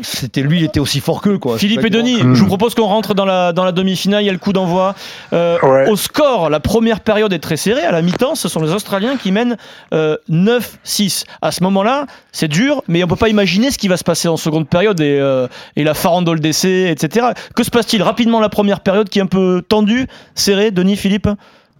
c'était 0.02 0.42
lui, 0.42 0.58
il 0.60 0.64
était 0.64 0.80
aussi 0.80 1.00
fort 1.00 1.20
qu'eux. 1.20 1.38
Quoi. 1.38 1.58
Philippe 1.58 1.84
Denis, 1.96 2.22
Mm. 2.22 2.34
je 2.34 2.40
vous 2.40 2.46
propose 2.46 2.74
qu'on 2.74 2.86
rentre 2.86 3.14
dans 3.14 3.24
la, 3.24 3.52
dans 3.52 3.64
la 3.64 3.72
demi-finale. 3.72 4.22
Il 4.22 4.26
y 4.26 4.28
a 4.28 4.32
le 4.32 4.38
coup 4.38 4.52
d'envoi. 4.52 4.94
Euh, 5.32 5.58
Ouais. 5.62 5.88
Au 5.88 5.96
score, 5.96 6.50
la 6.50 6.60
première 6.60 7.00
période 7.00 7.32
est 7.32 7.38
très 7.38 7.56
serrée. 7.56 7.82
À 7.82 7.92
la 7.92 8.02
mi-temps, 8.02 8.34
ce 8.34 8.48
sont 8.48 8.60
les 8.60 8.72
Australiens 8.72 9.16
qui 9.16 9.32
mènent 9.32 9.56
euh, 9.94 10.16
9-6. 10.30 11.24
À 11.42 11.50
ce 11.52 11.62
moment-là, 11.64 12.06
c'est 12.32 12.48
dur, 12.48 12.82
mais 12.88 13.02
on 13.04 13.06
peut 13.06 13.16
pas 13.16 13.28
imaginer 13.28 13.70
ce 13.70 13.78
qui 13.78 13.88
va 13.88 13.96
se 13.96 14.04
passer 14.04 14.28
en 14.28 14.36
seconde 14.36 14.68
période 14.68 15.00
et, 15.00 15.18
euh, 15.20 15.46
et 15.76 15.84
la 15.84 15.94
farandole 15.94 16.40
d'essai, 16.40 16.90
etc. 16.90 17.28
Que 17.54 17.62
se 17.64 17.70
passe-t-il 17.70 18.02
rapidement 18.02 18.40
la 18.40 18.48
première 18.48 18.80
période 18.80 19.08
qui 19.08 19.18
est 19.18 19.22
un 19.22 19.26
peu 19.26 19.62
tendue, 19.66 20.06
serrée? 20.34 20.70
Denis, 20.70 20.96
Philippe? 20.96 21.28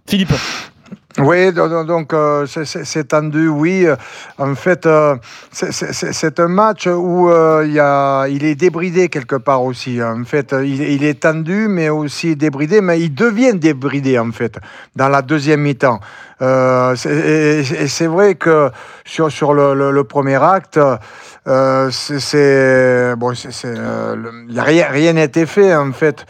Philippe 0.09 0.33
Oui, 1.19 1.51
do- 1.51 1.67
do- 1.67 1.83
donc 1.83 2.13
euh, 2.13 2.45
c'est- 2.45 3.03
tendu, 3.07 3.47
oui. 3.47 3.87
En 4.37 4.53
fait, 4.53 4.85
euh, 4.85 5.15
c'est- 5.51 6.39
un 6.39 6.47
match 6.47 6.85
où 6.85 7.29
euh, 7.31 8.27
il 8.29 8.45
est 8.45 8.53
débridé 8.55 9.09
quelque 9.09 9.35
part 9.37 9.63
aussi. 9.63 10.01
En 10.03 10.23
fait, 10.25 10.53
il, 10.63 11.03
est 11.03 11.21
tendu, 11.21 11.67
mais 11.67 11.89
aussi 11.89 12.35
débridé, 12.35 12.81
mais 12.81 12.99
il 13.01 13.15
devient 13.15 13.55
débridé 13.55 14.19
en 14.19 14.31
fait 14.31 14.57
dans 14.95 15.09
la 15.09 15.23
deuxième 15.23 15.61
mi-temps. 15.61 15.99
Et 16.39 17.87
c'est 17.87 18.07
vrai 18.07 18.35
que 18.35 18.69
sur, 19.03 19.53
le, 19.55 20.03
premier 20.03 20.35
acte, 20.35 20.79
il 21.47 21.51
y 24.51 24.59
a 24.59 24.63
rien 24.63 24.85
rien 24.91 25.15
été 25.15 25.47
fait 25.47 25.73
en 25.75 25.91
fait. 25.93 26.27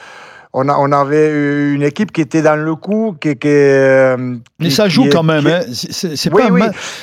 On, 0.60 0.68
a, 0.70 0.76
on 0.80 0.92
avait 0.92 1.30
une 1.76 1.84
équipe 1.84 2.12
qui 2.12 2.22
était 2.22 2.42
dans 2.42 2.56
le 2.56 2.76
coup, 2.76 3.16
qui, 3.22 3.36
qui, 3.36 3.48
euh, 3.48 4.18
Mais 4.60 4.70
qui- 4.70 4.72
ça 4.74 4.88
joue 4.90 5.04
qui 5.04 5.10
quand 5.10 5.22
même. 5.22 5.46
hein. 5.46 5.60
C'est- 5.72 6.34
Oui, 6.34 6.42
pas 6.42 6.48
un 6.50 6.52
oui. 6.52 6.62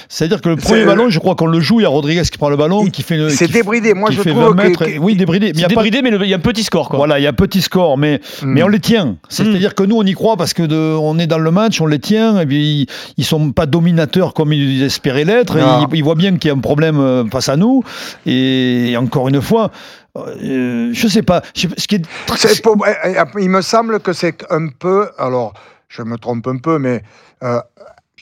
C'est-à-dire 0.09 0.41
que 0.41 0.49
le 0.49 0.57
premier 0.57 0.85
ballon, 0.85 1.09
je 1.09 1.21
crois 1.21 1.37
qu'on 1.37 1.47
le 1.47 1.61
joue. 1.61 1.79
Il 1.79 1.85
y 1.85 1.87
a 1.87 1.89
Rodriguez 1.89 2.23
qui 2.23 2.37
prend 2.37 2.49
le 2.51 2.57
ballon, 2.57 2.87
qui 2.87 3.03
fait 3.03 3.17
le. 3.17 3.29
C'est 3.29 3.47
débridé. 3.51 3.95
Moi, 3.95 4.11
qui 4.11 4.17
je 4.17 4.23
fait 4.23 4.31
trouve 4.31 4.43
20 4.43 4.51
que- 4.63 4.69
mètres. 4.69 4.85
que- 4.87 4.99
oui, 4.99 5.15
débridé. 5.15 5.47
Mais 5.49 5.53
il 5.53 5.61
y 5.61 5.65
a 5.65 5.69
pas- 5.69 5.75
débridé, 5.83 6.03
mais 6.03 6.11
il 6.25 6.29
y 6.29 6.35
a 6.35 6.37
un 6.37 6.41
petit 6.41 6.65
score. 6.65 6.89
Quoi. 6.89 6.97
Voilà, 6.97 7.21
il 7.21 7.23
y 7.23 7.27
a 7.29 7.33
petit 7.33 7.63
score, 7.63 7.97
mais, 7.97 8.21
Mm. 8.43 8.47
mais 8.47 8.63
on 8.65 8.69
les 8.69 8.81
tient. 8.81 9.17
C'est-à-dire 9.29 9.75
que 9.77 9.85
nous, 9.85 9.97
on 9.97 10.03
y 10.03 10.15
croit 10.15 10.37
parce 10.37 10.53
que 10.53 10.65
de- 10.65 10.97
on 11.01 11.17
est 11.21 11.29
dans 11.29 11.39
le 11.39 11.51
match, 11.53 11.81
on 11.81 11.87
les 11.87 12.01
tient, 12.01 12.41
et 12.41 12.47
puis 12.47 12.89
ils, 13.17 13.25
sont 13.25 13.53
pas 13.53 13.67
dominateurs 13.67 14.35
comme 14.35 14.53
ils 14.53 14.83
espéraient 14.83 15.25
l'être. 15.25 15.57
ils 15.93 16.03
voient 16.03 16.17
bien 16.17 16.37
qu'il 16.39 16.49
y 16.49 16.51
a 16.53 16.57
un 16.57 16.61
problème 16.61 16.99
euh, 16.99 17.25
face 17.31 17.49
à 17.49 17.57
nous. 17.57 17.85
Et, 18.27 18.97
encore 18.99 19.29
une 19.29 19.41
fois, 19.41 19.71
euh, 20.17 20.91
je 20.93 21.09
sais 21.09 21.23
pas. 21.23 21.43
je 21.55 21.63
sais 21.63 21.69
pas, 21.69 21.75
ce 21.79 21.87
qui 21.89 21.97
est 21.97 22.07
c'est 22.37 22.63
pour- 22.63 22.85
eh, 22.87 22.93
eh, 23.17 23.43
il 23.43 23.51
me 23.51 23.63
semble 23.63 24.01
que 24.01 24.13
c'est 24.13 24.45
un 24.51 24.69
peu, 24.69 25.11
alors 25.19 25.55
je 25.89 26.03
me 26.03 26.17
trompe 26.19 26.47
un 26.47 26.59
peu, 26.59 26.79
mais 26.79 27.03
euh, 27.43 27.61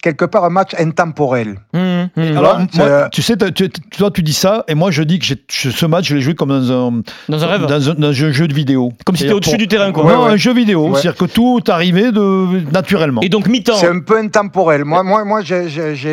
quelque 0.03 0.25
part 0.27 0.45
un 0.45 0.51
match 0.51 0.73
intemporel. 0.79 1.61
Mmh, 1.73 1.79
mmh. 2.17 2.37
Alors, 2.37 2.59
moi, 2.75 3.09
tu 3.11 3.23
sais, 3.23 3.37
tu- 3.55 3.71
toi, 3.71 4.11
tu 4.11 4.23
dis 4.23 4.33
ça, 4.35 4.65
et 4.69 4.75
moi, 4.75 4.91
je 4.91 5.03
dis 5.03 5.19
que 5.19 5.27
ce 5.49 5.87
match, 5.87 6.09
je 6.09 6.17
l'ai 6.17 6.21
joué 6.21 6.35
comme 6.35 6.51
dans 6.51 6.89
un, 6.89 7.03
Dans 7.29 7.43
un 7.45 7.47
rêve 7.47 7.67
dans 7.67 7.91
un, 7.91 7.95
dans 7.95 8.09
un 8.09 8.13
jeu 8.13 8.49
de 8.49 8.53
vidéo. 8.53 8.93
Comme 9.07 9.17
si 9.17 9.23
t'étais 9.23 9.29
C'est-à-dire 9.31 9.37
au-dessus 9.37 9.51
pour- 9.53 9.59
du 9.59 9.69
terrain. 9.69 9.93
Quoi. 9.93 10.05
Ouais, 10.05 10.13
non, 10.13 10.25
ouais. 10.27 10.33
un 10.33 10.37
jeu 10.37 10.53
vidéo. 10.53 10.89
Ouais. 10.89 10.93
C'est-à-dire 11.01 11.17
que 11.17 11.25
tout 11.25 11.61
arrivait 11.69 12.11
de, 12.13 12.71
naturellement. 12.73 13.21
Et 13.23 13.29
donc 13.29 13.47
mi-temps. 13.47 13.77
C'est 13.77 13.89
un 13.89 14.01
peu 14.01 14.19
intemporel. 14.19 14.85
Moi, 14.85 15.03
moi, 15.03 15.25
moi 15.25 15.43
Tu 15.43 15.55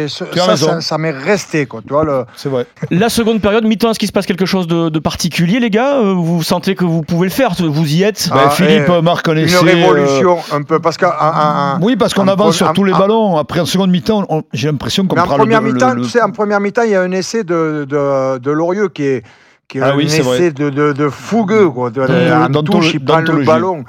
ça, 0.08 0.46
raison. 0.46 0.68
ça, 0.68 0.82
ça 0.82 0.98
m'est 0.98 1.10
resté. 1.12 1.66
Quoi, 1.66 1.82
tu 1.82 1.92
vois, 1.92 2.06
le, 2.06 2.26
C'est 2.36 2.50
vrai. 2.50 2.66
La 2.92 3.10
seconde 3.10 3.42
période, 3.42 3.66
mi-temps, 3.66 3.90
est-ce 3.92 4.00
qu'il 4.00 4.08
se 4.08 4.14
passe 4.14 4.26
quelque 4.28 4.46
chose 4.46 4.68
de, 4.68 4.90
de 4.90 5.00
particulier, 5.00 5.60
les 5.60 5.70
gars? 5.72 5.96
Euh, 5.98 6.14
Vous 6.14 6.44
sentez 6.44 6.76
que 6.76 6.86
vous 6.86 7.02
pouvez 7.02 7.28
le 7.28 7.34
faire 7.34 7.54
Vous 7.60 7.94
y 7.94 8.04
êtes? 8.04 8.30
Ben, 8.32 8.42
Ah, 8.46 8.50
Philippe 8.52 8.84
eh, 8.90 9.02
marque 9.02 9.28
un 9.28 9.34
une 9.34 9.40
essai, 9.46 9.56
euh, 9.58 9.62
révolution 9.62 10.38
un 10.52 10.62
peu. 10.62 10.80
Parce 10.80 10.98
que, 10.98 11.06
un- 11.06 11.10
un- 11.10 11.76
un- 11.76 11.80
Oui, 11.82 11.96
parce 11.96 12.14
qu'on 12.14 12.28
avance 12.28 12.56
sur 12.58 12.72
tous 12.74 12.84
les 12.84 12.94
ballons. 12.94 13.38
Après, 13.38 13.60
en 13.60 13.66
seconde 13.80 13.92
mi-temps, 13.92 14.26
j'ai 14.54 14.68
l'impression 14.70 15.06
qu'on 15.08 15.16
mais 15.16 15.22
en 15.22 15.26
prend 15.26 15.36
le- 15.38 15.44
première 15.44 15.62
le- 15.62 15.72
mi-temps, 15.74 15.94
le- 15.94 16.02
tu 16.04 16.10
sais, 16.10 16.22
en 16.22 16.32
première 16.32 16.60
mi-temps, 16.60 16.84
il 16.84 16.92
y 16.92 16.96
a 16.96 17.02
un 17.02 17.12
essai 17.12 17.44
de, 17.44 17.86
de, 17.88 18.38
de 18.38 18.52
Lorieux 18.52 18.90
qui 18.90 19.04
est, 19.04 19.24
qui 19.68 19.78
est 19.78 19.82
Ah 19.82 19.92
un 19.92 19.96
oui, 19.98 20.06
essai 20.06 20.52
de, 20.52 20.70
de, 20.70 20.94
de 20.94 21.10
fougueux. 21.10 21.70
Quoi, 21.70 21.90
de, 21.92 22.02
en 22.02 22.64
touche, 22.64 22.94
il 22.94 23.04
prend 23.04 23.20
le 23.20 23.44
ballon. 23.46 23.84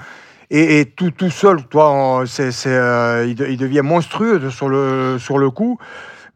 Et, 0.53 0.81
et 0.81 0.85
tout, 0.87 1.11
tout 1.13 1.31
seul, 1.31 1.63
toi, 1.69 1.91
on- 1.93 2.27
c'est, 2.27 2.51
c'est, 2.53 2.75
euh, 2.75 3.25
il, 3.29 3.35
de- 3.37 3.47
il 3.47 3.57
devient 3.57 3.83
monstrueux 3.83 4.51
sur, 4.51 4.69
le, 4.69 5.17
sur 5.19 5.39
le 5.39 5.51
coup. 5.51 5.79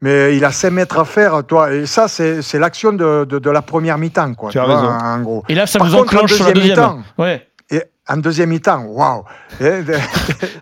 Mais 0.03 0.37
il 0.37 0.45
a 0.45 0.51
5 0.53 0.71
mètres 0.71 0.99
à 0.99 1.05
faire, 1.05 1.45
toi. 1.45 1.73
Et 1.73 1.87
ça, 1.87 2.09
c'est, 2.09 2.43
c'est 2.43 2.59
l'action 2.59 2.93
de, 2.93 3.25
de, 3.25 3.39
de 3.39 3.51
la 3.51 3.63
première 3.63 3.97
mi-temps, 3.99 4.35
quoi. 4.35 4.51
Tu 4.51 4.59
as 4.59 4.65
raison. 4.65 4.89
En, 4.89 5.21
gros. 5.21 5.45
Et 5.49 5.55
là, 5.55 5.67
ça 5.67 5.79
Par 5.79 5.89
vous 5.89 5.97
contre, 5.97 6.15
en 6.15 6.17
enclenche 6.19 6.33
sur 6.35 6.45
la 6.47 6.53
deuxième 6.53 6.77
deuxième. 6.77 6.91
mi-temps, 6.97 7.03
Ouais. 7.23 7.47
En 8.07 8.19
deuxième 8.19 8.51
mi-temps, 8.51 8.85
waouh 8.85 9.23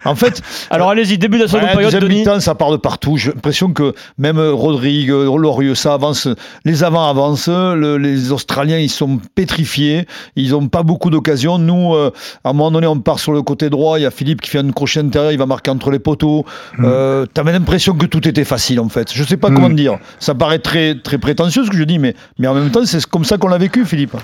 En 0.04 0.14
fait, 0.14 0.40
Alors 0.70 0.90
allez-y, 0.90 1.18
début 1.18 1.38
de 1.38 1.42
la 1.42 1.48
seconde 1.48 1.64
Ouais, 1.64 1.72
période, 1.72 1.90
deuxième 1.92 2.08
Denis. 2.08 2.20
mi-temps, 2.20 2.38
ça 2.38 2.54
part 2.54 2.70
de 2.70 2.76
partout. 2.76 3.16
J'ai 3.16 3.32
l'impression 3.32 3.72
que 3.72 3.94
même 4.16 4.38
euh, 4.38 4.52
Rodrigue, 4.52 5.10
euh, 5.10 5.36
Lorieux, 5.36 5.74
ça 5.74 5.94
avance. 5.94 6.28
Les 6.64 6.84
avants 6.84 7.08
avancent. 7.08 7.48
le- 7.48 7.96
les 7.98 8.30
Australiens, 8.30 8.78
ils 8.78 8.88
sont 8.90 9.18
pétrifiés. 9.34 10.06
Ils 10.36 10.50
n'ont 10.52 10.68
pas 10.68 10.84
beaucoup 10.84 11.10
d'occasions. 11.10 11.58
Nous, 11.58 11.94
euh, 11.94 12.12
à 12.44 12.50
un 12.50 12.52
moment 12.52 12.70
donné, 12.70 12.86
on 12.86 13.00
part 13.00 13.18
sur 13.18 13.32
le 13.32 13.42
côté 13.42 13.70
droit. 13.70 13.98
Il 13.98 14.02
y 14.02 14.06
a 14.06 14.12
Philippe 14.12 14.40
qui 14.40 14.50
fait 14.50 14.60
une 14.60 14.72
crochet 14.72 15.00
intérieur. 15.00 15.32
Il 15.32 15.38
va 15.38 15.46
marquer 15.46 15.72
entre 15.72 15.90
les 15.90 15.98
poteaux. 15.98 16.44
Euh, 16.80 17.26
T'avais 17.26 17.50
l'impression 17.52 17.94
que 17.94 18.06
tout 18.06 18.26
était 18.28 18.44
facile, 18.44 18.78
en 18.78 18.88
fait. 18.88 19.12
Je 19.12 19.24
sais 19.24 19.36
pas 19.36 19.50
Mm. 19.50 19.54
comment 19.54 19.70
dire. 19.70 19.98
Ça 20.20 20.34
paraît 20.36 20.60
très, 20.60 20.94
très 20.94 21.18
prétentieux, 21.18 21.64
ce 21.64 21.70
que 21.70 21.76
je 21.76 21.82
dis, 21.84 21.98
mais, 21.98 22.14
mais 22.38 22.46
en 22.46 22.54
même 22.54 22.70
temps, 22.70 22.84
c'est 22.86 23.04
comme 23.06 23.24
ça 23.24 23.36
qu'on 23.36 23.48
l'a 23.48 23.58
vécu, 23.58 23.84
Philippe. 23.84 24.16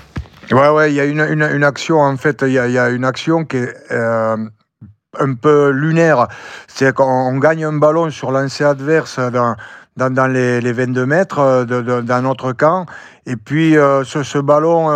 Ouais, 0.51 0.69
ouais, 0.69 0.91
il 0.91 0.95
y 0.95 0.99
a 0.99 1.05
une, 1.05 1.21
une, 1.21 1.63
action, 1.63 1.99
en 1.99 2.17
fait, 2.17 2.41
il 2.41 2.53
y 2.53 2.57
a, 2.57 2.89
une 2.89 3.05
action 3.05 3.45
qui 3.45 3.57
est 3.57 3.75
euh, 3.91 4.35
un 5.19 5.33
peu 5.35 5.69
lunaire. 5.69 6.27
C'est 6.67 6.91
qu'on 6.95 7.03
on 7.03 7.37
gagne 7.37 7.65
un 7.65 7.73
ballon 7.73 8.09
sur 8.09 8.31
lancé 8.31 8.63
adverse 8.63 9.19
dans, 9.19 9.55
dans, 9.95 10.27
les, 10.27 10.59
les 10.59 10.73
22 10.73 11.05
mètres 11.05 11.37
euh, 11.37 11.65
de, 11.65 12.01
dans 12.01 12.21
notre 12.23 12.53
camp. 12.53 12.87
Et 13.27 13.35
puis, 13.35 13.77
euh, 13.77 14.03
ce, 14.03 14.23
ce 14.23 14.39
ballon, 14.39 14.89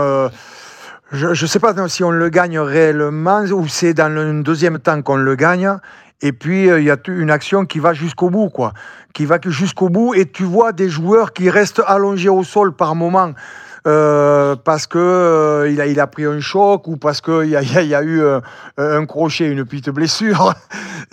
je 1.12 1.28
ne 1.28 1.48
sais 1.48 1.60
pas 1.60 1.76
si 1.88 2.04
on 2.04 2.10
le 2.10 2.30
gagne 2.30 2.58
réellement 2.58 3.42
ou 3.42 3.68
c'est 3.68 3.94
dans 3.94 4.12
le 4.12 4.42
deuxième 4.42 4.80
temps 4.80 5.04
qu'on 5.04 5.18
le 5.18 5.36
gagne. 5.36 5.78
Et 6.24 6.32
puis, 6.32 6.66
il 6.66 6.84
y 6.84 6.90
a 6.90 6.98
une 7.08 7.30
action 7.30 7.66
qui 7.66 7.78
va 7.78 7.94
jusqu'au 7.94 8.32
bout, 8.32 8.50
quoi. 8.50 8.74
Qui 9.14 9.26
va 9.26 9.38
jusqu'au 9.46 9.90
bout. 9.90 10.16
Et 10.16 10.26
tu 10.26 10.46
vois 10.46 10.72
des 10.72 10.90
joueurs 10.90 11.32
qui 11.32 11.52
restent 11.52 11.84
allongés 11.86 12.30
au 12.30 12.44
sol 12.44 12.74
par 12.74 12.96
moment. 12.96 13.34
Euh, 13.86 14.56
parce 14.56 14.88
que 14.88 14.98
euh, 14.98 15.70
il, 15.70 15.82
a, 15.82 15.88
il 15.88 16.00
a 16.00 16.08
pris 16.08 16.24
un 16.26 16.40
choc 16.40 16.88
ou 16.88 16.96
parce 16.96 17.20
qu'il 17.20 17.50
y 17.50 17.56
a, 17.56 17.62
y, 17.62 17.78
a, 17.78 17.82
y 17.82 17.94
a 17.96 18.02
eu 18.02 18.22
euh, 18.22 18.40
un 18.78 19.06
crochet, 19.06 19.48
une 19.48 19.66
petite 19.66 19.90
blessure. 19.90 20.54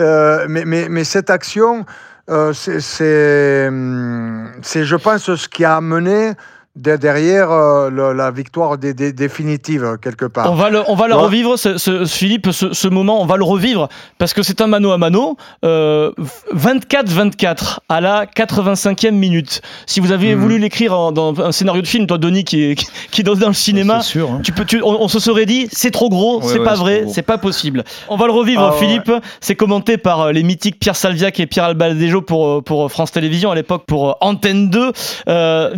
Euh, 0.01 0.47
mais, 0.49 0.65
mais, 0.65 0.89
mais 0.89 1.05
cette 1.05 1.29
action, 1.29 1.85
hum, 2.29 2.55
c'est, 2.55 3.69
je 3.69 4.97
pense, 4.97 5.35
ce 5.35 5.49
qui 5.49 5.63
a 5.63 5.77
amené 5.77 6.33
de- 6.77 6.97
derrière 6.97 7.51
euh, 7.51 7.91
le- 7.91 8.13
la 8.13 8.31
victoire 8.31 8.79
dé- 8.79 8.95
dé- 8.95 9.13
définitive, 9.13 9.97
quelque 10.01 10.25
part. 10.27 10.51
On 10.51 10.55
va 10.55 10.71
le, 10.71 10.83
on 10.89 10.95
va 10.95 11.09
la 11.09 11.17
Ouais. 11.17 11.25
revivre, 11.25 11.59
ce, 11.59 11.79
ce- 11.79 12.05
Philippe, 12.05 12.51
ce, 12.53 12.73
ce 12.73 12.89
moment, 12.89 13.21
on 13.21 13.27
va 13.27 13.37
le 13.37 13.45
revivre 13.45 13.89
parce 14.19 14.33
que 14.35 14.43
c'est 14.43 14.61
un 14.61 14.67
mano 14.69 14.93
à 14.93 14.99
mano. 14.99 15.37
Euh, 15.65 16.13
24-24 16.53 17.81
à 17.89 18.01
la 18.01 18.27
85e 18.27 19.15
minute. 19.17 19.63
Si 19.87 20.01
vous 20.01 20.13
aviez 20.13 20.35
Mhm. 20.35 20.41
voulu 20.43 20.59
l'écrire 20.59 20.97
en- 20.99 21.13
dans 21.13 21.39
un 21.41 21.53
scénario 21.53 21.83
de 21.83 21.87
film, 21.87 22.07
toi, 22.07 22.19
Denis, 22.19 22.45
qui 22.45 22.63
est, 22.63 22.75
qui 23.11 23.21
est 23.21 23.25
dans 23.25 23.49
le 23.49 23.53
cinéma, 23.55 24.01
sûr. 24.03 24.31
hein. 24.31 24.41
tu 24.43 24.53
peux, 24.53 24.65
tu- 24.65 24.83
on, 24.83 25.03
on 25.03 25.09
se 25.09 25.19
serait 25.19 25.47
dit, 25.47 25.69
c'est 25.73 25.91
trop 25.91 26.09
gros, 26.09 26.41
Ouais, 26.41 26.47
c'est 26.47 26.59
ouais, 26.59 26.65
pas 26.65 26.75
vrai, 26.75 27.05
c'est 27.13 27.23
pas 27.23 27.39
possible. 27.39 27.85
On 28.09 28.17
va 28.17 28.27
le 28.27 28.33
revivre, 28.33 28.63
Ah 28.63 28.73
ouais. 28.73 28.79
Philippe. 28.79 29.11
C'est 29.41 29.57
commenté 29.57 29.97
par 29.99 30.21
euh, 30.21 30.33
les 30.33 30.43
mythiques 30.43 30.79
Pierre 30.79 30.97
Salviac 30.97 31.39
et 31.41 31.47
Pierre 31.47 31.65
Albaldejo 31.65 32.23
pour, 32.23 32.47
euh, 32.47 32.61
pour 32.63 32.91
France 32.91 33.13
Télévisions 33.13 33.51
à 33.51 33.55
l'époque 33.55 33.85
pour 33.87 34.11
euh, 34.11 34.15
Antenne 34.21 34.71
2. 34.71 34.93
Euh, 35.29 35.71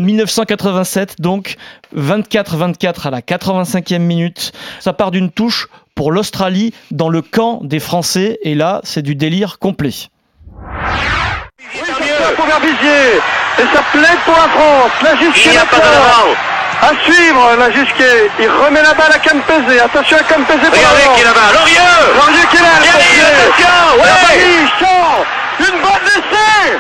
87 0.83 1.21
donc 1.21 1.57
24-24 1.97 3.07
à 3.07 3.11
la 3.11 3.21
85e 3.21 3.99
minute. 3.99 4.53
Ça 4.81 4.93
part 4.93 5.11
d'une 5.11 5.31
touche 5.31 5.69
pour 5.95 6.11
l'Australie 6.11 6.75
dans 6.91 7.09
le 7.09 7.23
camp 7.23 7.61
des 7.63 7.81
Français 7.81 8.39
et 8.43 8.55
là 8.55 8.81
c'est 8.85 9.03
du 9.03 9.15
délire 9.15 9.59
complet. 9.59 9.93
Oui, 9.93 11.83
ça 11.85 12.33
pour 12.37 12.47
Verbizier. 12.47 13.21
Et 13.59 13.67
ça 13.73 13.83
plaide 13.93 14.19
pour 14.25 14.35
la 14.35 14.49
France. 14.49 14.91
La 15.03 15.17
Gisquet 15.17 15.55
maintenant. 15.55 16.35
À 16.81 16.91
suivre, 17.05 17.57
la 17.59 17.71
Gisquet. 17.71 18.31
Il 18.41 18.49
remet 18.49 18.83
la 18.83 18.95
balle 18.95 19.13
à 19.15 19.19
Campese. 19.19 19.81
Attention 19.85 20.17
à 20.17 20.23
Campese 20.25 20.57
pour 20.59 20.79
Regardez 20.79 21.15
qui 21.15 21.21
est 21.21 21.25
là-bas. 21.25 21.53
Lorieux 21.53 22.15
Laurier 22.17 22.47
qui 22.51 22.57
est 22.57 22.61
là, 22.61 22.69
pompier. 22.83 23.23
attention, 23.23 24.01
ouais. 24.01 24.09
La 24.09 24.15
Paris, 24.27 24.67
Champ. 24.81 25.25
Une 25.61 25.81
bonne 25.81 26.05
d'essai. 26.07 26.79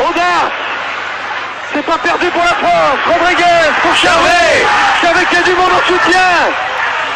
Audace. 0.00 0.59
C'est 1.72 1.86
pas 1.86 1.98
perdu 1.98 2.26
pour 2.30 2.42
la 2.42 2.54
France. 2.54 2.98
Rodriguez 3.06 3.70
pour 3.82 3.94
Charvet. 3.94 4.66
Charvet 5.00 5.24
qui 5.30 5.36
a 5.36 5.42
du 5.42 5.54
monde 5.54 5.70
en 5.70 5.86
soutien. 5.86 6.30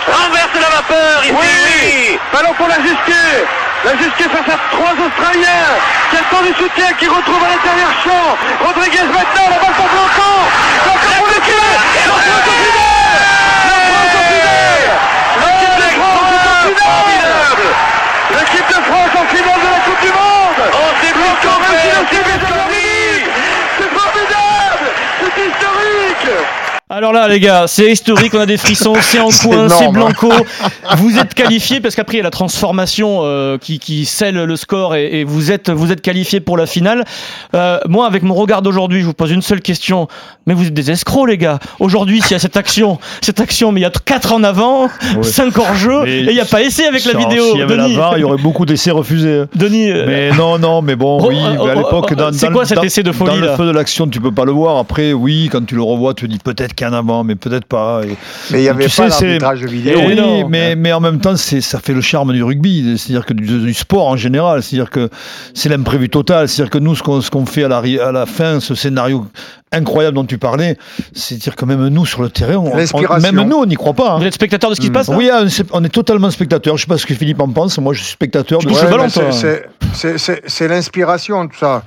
Renverse 0.07 0.55
la 0.55 0.69
vapeur 0.77 1.25
ici. 1.25 1.35
Oui, 1.35 2.19
ballon 2.33 2.55
pour 2.55 2.69
la 2.69 2.77
Gisquet. 2.77 3.45
La 3.85 3.93
Gisquet 3.97 4.29
face 4.31 4.55
à 4.55 4.59
trois 4.71 4.95
Australiens. 4.95 5.75
Quel 6.11 6.25
temps 6.31 6.45
du 6.45 6.55
soutien 6.55 6.93
qui 6.99 7.09
retrouve 7.09 7.43
à 7.43 7.49
l'intérieur 7.51 7.91
champ. 8.05 8.37
Rodriguez 8.65 9.03
maintenant, 9.11 9.47
la 9.51 9.59
balle 9.59 9.75
pour 9.75 9.89
Blanco. 9.91 10.31
Blanco 10.85 11.09
pour 11.19 11.27
le 11.27 11.41
tir. 11.43 11.65
La 11.75 12.15
France 12.15 12.47
au 12.47 12.55
final. 12.63 13.19
La 13.67 13.79
France 13.91 14.15
au 14.15 14.25
final. 14.31 14.79
L'équipe 15.43 15.77
de 15.83 15.89
France 15.99 16.31
est 16.31 16.47
en 16.47 16.63
finale. 16.63 17.59
L'équipe 18.39 18.69
de 18.71 18.81
France 18.87 19.15
en 19.19 19.27
finale 19.35 19.61
de 19.67 19.71
la 19.75 19.81
Coupe 19.83 20.01
du 20.01 20.13
Monde. 20.15 20.63
Oh, 20.63 20.91
c'est 21.03 21.13
Blanco 21.13 21.43
Blanco 21.43 21.75
réussit 21.75 21.91
le 21.91 22.07
fait. 22.07 22.15
tir 22.15 22.23
de 22.23 22.35
Germany. 22.47 22.95
C'est 23.77 23.91
formidable. 23.91 24.87
C'est 25.19 25.43
historique. 25.51 26.29
Alors 27.05 27.13
là, 27.13 27.29
les 27.29 27.39
gars, 27.39 27.67
c'est 27.67 27.93
historique, 27.93 28.33
on 28.33 28.41
a 28.41 28.47
des 28.47 28.57
frissons, 28.57 28.95
c'est 29.03 29.21
en 29.21 29.29
coin, 29.43 29.69
c'est 29.69 29.85
hein. 29.85 29.93
Blanco. 29.93 30.33
Vous 30.97 31.19
êtes 31.19 31.35
qualifié 31.35 31.81
parce 31.81 31.95
qu'après 31.95 32.15
il 32.15 32.17
y 32.17 32.21
a 32.21 32.25
la 32.25 32.31
transformation 32.31 33.21
euh, 33.25 33.59
qui, 33.59 33.79
qui 33.79 34.07
scelle 34.07 34.43
le 34.43 34.57
score 34.57 34.95
et, 34.95 35.21
et 35.21 35.25
vous 35.25 35.53
êtes 35.53 35.69
vous 35.69 35.93
êtes 35.93 36.01
qualifié 36.01 36.41
pour 36.41 36.57
la 36.57 36.65
finale. 36.65 37.05
Euh, 37.55 37.79
moi, 37.91 38.07
avec 38.07 38.23
mon 38.23 38.33
regard 38.33 38.63
d'aujourd'hui, 38.63 39.03
je 39.03 39.05
vous 39.05 39.13
pose 39.13 39.33
une 39.33 39.43
seule 39.43 39.61
question. 39.61 40.09
Mais 40.47 40.55
vous 40.55 40.67
êtes 40.67 40.73
des 40.73 40.91
escrocs, 40.91 41.29
les 41.29 41.37
gars. 41.37 41.59
Aujourd'hui, 41.79 42.23
s'il 42.23 42.33
y 42.33 42.35
a 42.37 42.39
cette 42.39 42.57
action, 42.57 42.99
cette 43.21 43.41
action, 43.41 43.71
mais 43.71 43.81
il 43.81 43.83
y 43.83 43.87
a 43.87 43.91
4 43.91 44.33
en 44.33 44.43
avant, 44.43 44.89
5 45.21 45.59
hors 45.59 45.75
jeu, 45.75 46.05
Mais 46.05 46.11
et 46.11 46.21
il 46.21 46.35
n'y 46.35 46.41
a 46.41 46.45
pas 46.47 46.63
essai 46.63 46.87
avec 46.87 47.05
la 47.05 47.19
vidéo. 47.19 47.51
S'il 47.51 47.59
y 47.61 47.63
avait 47.63 47.77
la 47.77 47.89
VAR, 47.89 48.17
il 48.17 48.23
y 48.23 48.25
aurait 48.25 48.43
beaucoup 48.43 48.65
d'essais 48.65 48.91
refusés. 48.91 49.43
Denis, 49.55 49.91
euh, 49.91 50.05
Mais 50.07 50.31
non, 50.33 50.59
non, 50.59 50.81
mais 50.81 50.97
bon, 50.97 51.19
Oh, 51.21 51.29
oui, 51.29 51.37
oh, 51.39 51.65
mais 51.65 51.71
à 51.71 51.75
oh, 51.75 51.79
l'époque, 51.79 52.09
oh, 52.13 52.15
dans, 52.15 52.53
quoi 52.53 52.65
cet 52.65 52.77
dans- 52.79 52.83
essai 52.83 53.03
de 53.03 53.13
folie, 53.13 53.31
Dans 53.31 53.37
le 53.47 53.57
feu 53.57 53.67
de 53.67 53.73
l'action, 53.73 54.07
tu 54.07 54.21
peux 54.21 54.33
pas 54.33 54.47
le 54.47 54.53
voir. 54.53 54.79
Après, 54.79 55.13
oui, 55.13 55.51
quand 55.53 55.65
tu 55.67 55.75
le 55.75 55.83
revois, 55.83 56.15
tu 56.15 56.27
te 56.27 56.31
dis 56.33 56.39
peut-être 56.39 56.75
qu'il 56.75 56.87
y 56.87 56.91
en 56.91 56.93
a 56.94 56.94
avant, 56.95 57.23
mais 57.25 57.35
peut-être 57.35 57.67
pas. 57.67 58.01
Et- 58.05 58.17
Mais 58.51 58.61
il 58.61 58.63
n'y 58.63 58.69
avait 58.69 58.87
Tu 58.87 58.97
pas 58.97 59.09
l'arbitrage 59.09 59.65
vidéo. 59.65 59.99
Et 60.01 60.07
oui, 60.07 60.15
non. 60.17 60.49
mais, 60.49 60.75
mais 60.77 60.93
en 60.93 61.01
même 61.01 61.21
temps, 61.21 61.37
c'est, 61.37 61.61
ça 61.61 61.81
fait 61.81 61.93
le 61.93 62.01
charme 62.01 62.33
du 62.33 62.43
rugby, 62.43 62.97
c'est-à-dire 62.97 63.27
que 63.27 63.35
du, 63.35 63.45
du 63.61 63.75
sport 63.75 64.07
en 64.07 64.17
général, 64.17 64.63
c'est-à-dire 64.63 64.91
que 64.91 65.11
c'est 65.53 65.69
l'imprévu 65.69 66.09
total, 66.09 66.49
c'est-à-dire 66.49 66.71
que 66.71 66.79
nous, 66.79 66.95
ce 66.95 67.03
qu'on, 67.03 67.21
ce 67.21 67.31
qu'on 67.31 67.45
fait 67.47 67.65
à 67.65 67.69
la, 67.69 67.81
ri- 67.81 67.99
à 68.01 68.13
la 68.13 68.25
fin, 68.27 68.61
ce 68.61 68.75
scénario 68.75 69.27
incroyable 69.73 70.15
dont 70.15 70.25
tu 70.25 70.39
parlais, 70.39 70.79
c'est-à-dire 71.13 71.57
que 71.57 71.65
même 71.65 71.89
nous 71.89 72.07
sur 72.07 72.23
le 72.23 72.31
terrain, 72.31 72.57
on- 72.57 73.21
même 73.21 73.43
nous, 73.49 73.57
on 73.57 73.67
n'y 73.67 73.75
croit 73.75 73.93
pas. 73.93 74.13
hein. 74.13 74.19
vous 74.21 74.25
êtes 74.25 74.35
spectateur 74.35 74.71
de 74.71 74.77
ce 74.77 74.81
qui 74.81 74.87
se 74.87 74.93
passe 74.93 75.09
là 75.09 75.17
Oui, 75.17 75.29
on 75.33 75.47
est- 75.47 75.65
on 75.73 75.83
est 75.83 75.89
totalement 75.89 76.31
spectateur. 76.31 76.77
Je 76.77 76.83
sais 76.83 76.87
pas 76.87 76.97
ce 76.99 77.07
que 77.07 77.15
Philippe 77.15 77.41
en 77.41 77.49
pense. 77.49 77.77
Moi, 77.79 77.93
je 77.93 78.03
suis 78.03 78.13
spectateur 78.13 78.61
de 78.61 78.67
touches 78.67 78.77
Ouais, 78.77 78.85
le 78.85 78.91
ballon, 78.91 79.05
mais 79.05 79.11
toi. 79.11 79.33
c'est- 79.33 79.67
c'est- 79.95 80.19
c'est- 80.19 80.19
C'est 80.19 80.43
c'est 80.47 80.69
l'inspiration, 80.69 81.49
tout 81.49 81.59
ça. 81.59 81.83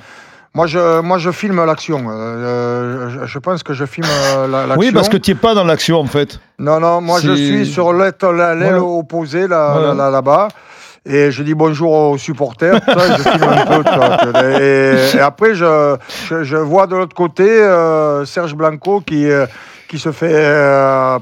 Moi 0.57 0.65
je, 0.65 1.01
moi, 1.01 1.17
je 1.19 1.29
filme 1.31 1.63
l'action. 1.63 2.01
Euh, 2.09 3.09
je, 3.11 3.25
je 3.27 3.39
pense 3.39 3.61
que 3.61 3.73
je 3.75 3.85
filme 3.85 4.07
euh, 4.09 4.47
la- 4.47 4.61
l'action. 4.65 4.79
Oui, 4.79 4.91
parce 4.91 5.07
que 5.07 5.17
tu 5.17 5.29
n'es 5.31 5.35
pas 5.35 5.53
dans 5.53 5.63
l'action 5.63 5.99
en 5.99 6.05
fait. 6.07 6.39
Non, 6.57 6.79
non, 6.79 6.99
moi 6.99 7.19
je 7.21 7.33
suis 7.35 7.65
sur 7.67 7.93
l'aile 7.93 8.13
Voilà. 8.19 8.81
opposée, 8.81 9.47
là, 9.47 9.73
Voilà. 9.73 9.87
là, 9.89 9.93
là, 9.93 10.09
là-bas. 10.09 10.47
Et 11.05 11.29
je 11.31 11.43
dis 11.43 11.53
bonjour 11.53 11.91
aux 11.93 12.17
supporters, 12.17 12.81
tout 12.81 12.91
ça, 12.99 13.05
et 13.07 13.17
je 13.17 13.21
filme 13.21 13.43
un 13.43 13.65
peu. 13.67 14.63
Et, 14.63 15.17
et 15.17 15.19
après, 15.21 15.53
je, 15.53 15.95
je, 16.27 16.43
je 16.43 16.57
vois 16.57 16.87
de 16.87 16.95
l'autre 16.95 17.15
côté 17.15 17.43
euh, 17.47 18.25
Serge 18.25 18.55
Blanco 18.55 19.01
qui, 19.01 19.27
qui 19.87 19.99
se 19.99 20.11
fait 20.11 20.41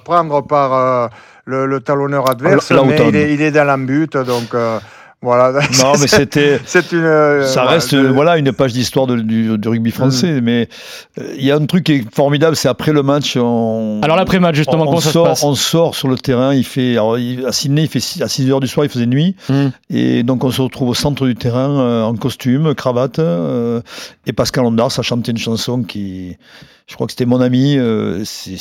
prendre 0.06 0.42
par 0.48 1.10
le, 1.46 1.66
le 1.68 1.80
talonneur 1.82 2.30
adverse, 2.32 2.72
où 2.72 2.86
mais 2.86 2.98
il 3.10 3.16
est, 3.18 3.34
il 3.34 3.42
est 3.42 3.52
dans 3.52 3.66
l'embut, 3.66 4.16
donc 4.16 4.56
voilà. 5.26 5.52
Non, 5.82 5.94
mais 6.00 6.08
c'était. 6.08 6.60
C'est 6.66 6.92
une. 6.94 7.00
euh, 7.04 7.44
Ça 7.46 7.62
voilà, 7.64 7.72
reste 7.72 7.94
euh, 7.94 8.12
voilà 8.14 8.38
une 8.38 8.52
page 8.54 8.72
d'histoire 8.74 9.08
du, 9.08 9.58
du 9.58 9.68
rugby 9.68 9.92
français, 9.92 10.40
mais 10.42 10.70
euh, 11.20 11.34
il 11.38 11.44
y 11.44 11.52
a 11.52 11.56
un 11.56 11.66
truc 11.66 11.84
qui 11.84 11.94
est 11.94 12.16
formidable, 12.16 12.56
c'est 12.56 12.70
après 12.70 12.94
le 12.94 13.04
match, 13.04 13.36
on, 13.36 14.00
Alors 14.04 14.16
l'après-match, 14.16 14.56
justement, 14.56 14.86
on, 14.88 15.00
ça 15.00 15.08
se 15.08 15.12
sort, 15.14 15.28
passe 15.28 15.44
on 15.44 15.56
sort 15.56 15.96
sur 15.96 16.08
le 16.08 16.18
terrain, 16.18 16.54
il 16.54 16.64
fait 16.64 16.92
alors, 16.94 17.18
il- 17.18 17.46
à 17.46 17.52
Sydney, 17.52 17.84
il 17.84 17.90
fait 17.90 18.00
six- 18.00 18.22
à 18.22 18.28
6 18.28 18.50
heures 18.52 18.60
du 18.62 18.68
soir, 18.68 18.86
il 18.86 18.90
faisait 18.90 19.06
nuit, 19.06 19.36
Hmm. 19.50 19.70
et 19.90 20.24
donc 20.24 20.44
on 20.44 20.52
se 20.52 20.62
retrouve 20.62 20.90
au 20.90 20.94
centre 20.94 21.26
du 21.26 21.36
terrain 21.36 21.70
euh, 21.80 22.04
en 22.04 22.16
costume, 22.16 22.74
cravate, 22.76 23.20
euh, 23.20 23.82
et 24.26 24.34
Pascal 24.34 24.66
Ondars 24.66 24.92
a 24.98 25.02
chanté 25.02 25.32
une 25.32 25.38
chanson 25.38 25.84
qui, 25.84 26.38
je 26.88 26.94
crois 26.94 27.08
que 27.08 27.14
c'était 27.14 27.26
mon 27.26 27.42
ami, 27.42 27.78
euh, 27.80 28.24
c'est 28.26 28.58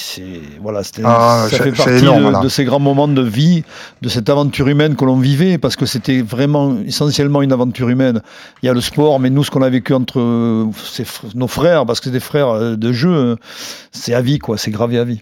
voilà, 0.63 0.83
c'était 0.83 1.03
Ah, 1.05 1.47
ça 1.51 1.59
c'est- 1.59 1.63
fait 1.65 1.73
partie 1.73 1.99
énorme, 2.05 2.43
de, 2.43 2.49
ces 2.49 2.65
grands 2.65 2.81
moments 2.81 3.07
de 3.07 3.21
vie, 3.21 3.65
de 4.01 4.09
cette 4.09 4.31
aventure 4.31 4.67
humaine 4.69 4.97
que 4.97 5.05
l'on 5.05 5.19
vivait, 5.19 5.59
parce 5.59 5.77
que 5.77 5.85
c'était 5.85 6.23
vraiment 6.23 6.75
essentiellement 6.87 7.43
une 7.43 7.53
aventure 7.53 7.91
humaine. 7.91 8.23
Il 8.63 8.67
y 8.67 8.69
a 8.71 8.73
le 8.73 8.81
sport, 8.81 9.21
mais 9.21 9.29
nous, 9.29 9.45
ce 9.45 9.51
qu'on 9.51 9.61
a 9.61 9.69
vécu 9.69 9.93
entre 9.93 10.21
euh, 10.21 10.67
nos 11.35 11.49
frères, 11.49 11.85
parce 11.85 12.01
que 12.01 12.07
c'est 12.07 12.13
des 12.13 12.21
frères 12.21 12.49
euh, 12.49 12.77
de 12.77 12.93
jeu, 12.93 13.13
euh, 13.15 13.37
c'est 13.93 14.15
à 14.15 14.23
vie, 14.23 14.39
quoi, 14.39 14.57
c'est 14.57 14.71
gravé 14.71 14.99
à 14.99 15.05
vie. 15.05 15.21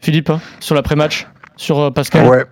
Philippe, 0.00 0.32
sur 0.58 0.74
l'après-match, 0.74 1.28
sur 1.56 1.78
euh, 1.78 1.90
Pascal? 1.92 2.26
Ouais, 2.26 2.44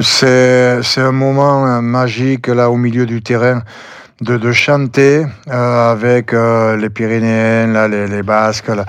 c'est 0.00 0.82
c'est 0.82 1.00
un 1.00 1.12
moment 1.12 1.64
euh, 1.64 1.80
magique 1.80 2.48
là 2.48 2.70
au 2.72 2.76
milieu 2.76 3.06
du 3.06 3.22
terrain 3.22 3.62
de, 4.20 4.36
de 4.36 4.52
chanter 4.52 5.26
euh, 5.50 5.92
avec 5.92 6.32
euh, 6.32 6.76
les 6.76 6.88
Pyrénéens, 6.90 7.66
là, 7.68 7.88
les, 7.88 8.06
les 8.06 8.22
Basques, 8.22 8.68
là, 8.68 8.84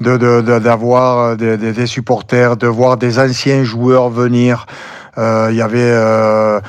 de 0.00 0.16
de- 0.16 0.58
d'avoir 0.58 1.18
euh, 1.18 1.34
des, 1.36 1.56
des- 1.56 1.86
supporters, 1.86 2.56
de 2.56 2.66
voir 2.68 2.96
des 2.96 3.18
anciens 3.18 3.64
joueurs 3.64 4.08
venir. 4.10 4.66
Il 5.16 5.56
y 5.56 5.62
avait 5.62 6.60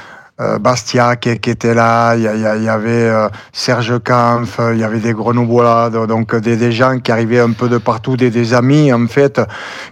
Bastia 0.60 1.18
qui, 1.18 1.38
qui 1.38 1.50
était 1.52 1.74
là, 1.76 2.16
il 2.16 2.22
y, 2.22 2.24
y 2.24 2.64
y 2.66 2.70
avait 2.70 3.12
Serge 3.52 4.00
Kampf, 4.04 4.60
il 4.74 4.80
y 4.80 4.84
avait 4.84 5.00
des 5.00 5.14
Grenoblois, 5.14 5.90
do- 5.92 6.08
donc 6.08 6.34
des, 6.36 6.56
des 6.56 6.72
gens 6.72 6.98
qui 6.98 7.12
arrivaient 7.12 7.42
un 7.42 7.52
peu 7.52 7.68
de 7.70 7.78
partout, 7.78 8.16
des, 8.18 8.32
des 8.32 8.54
amis 8.56 8.92
en 8.94 9.06
fait, 9.08 9.40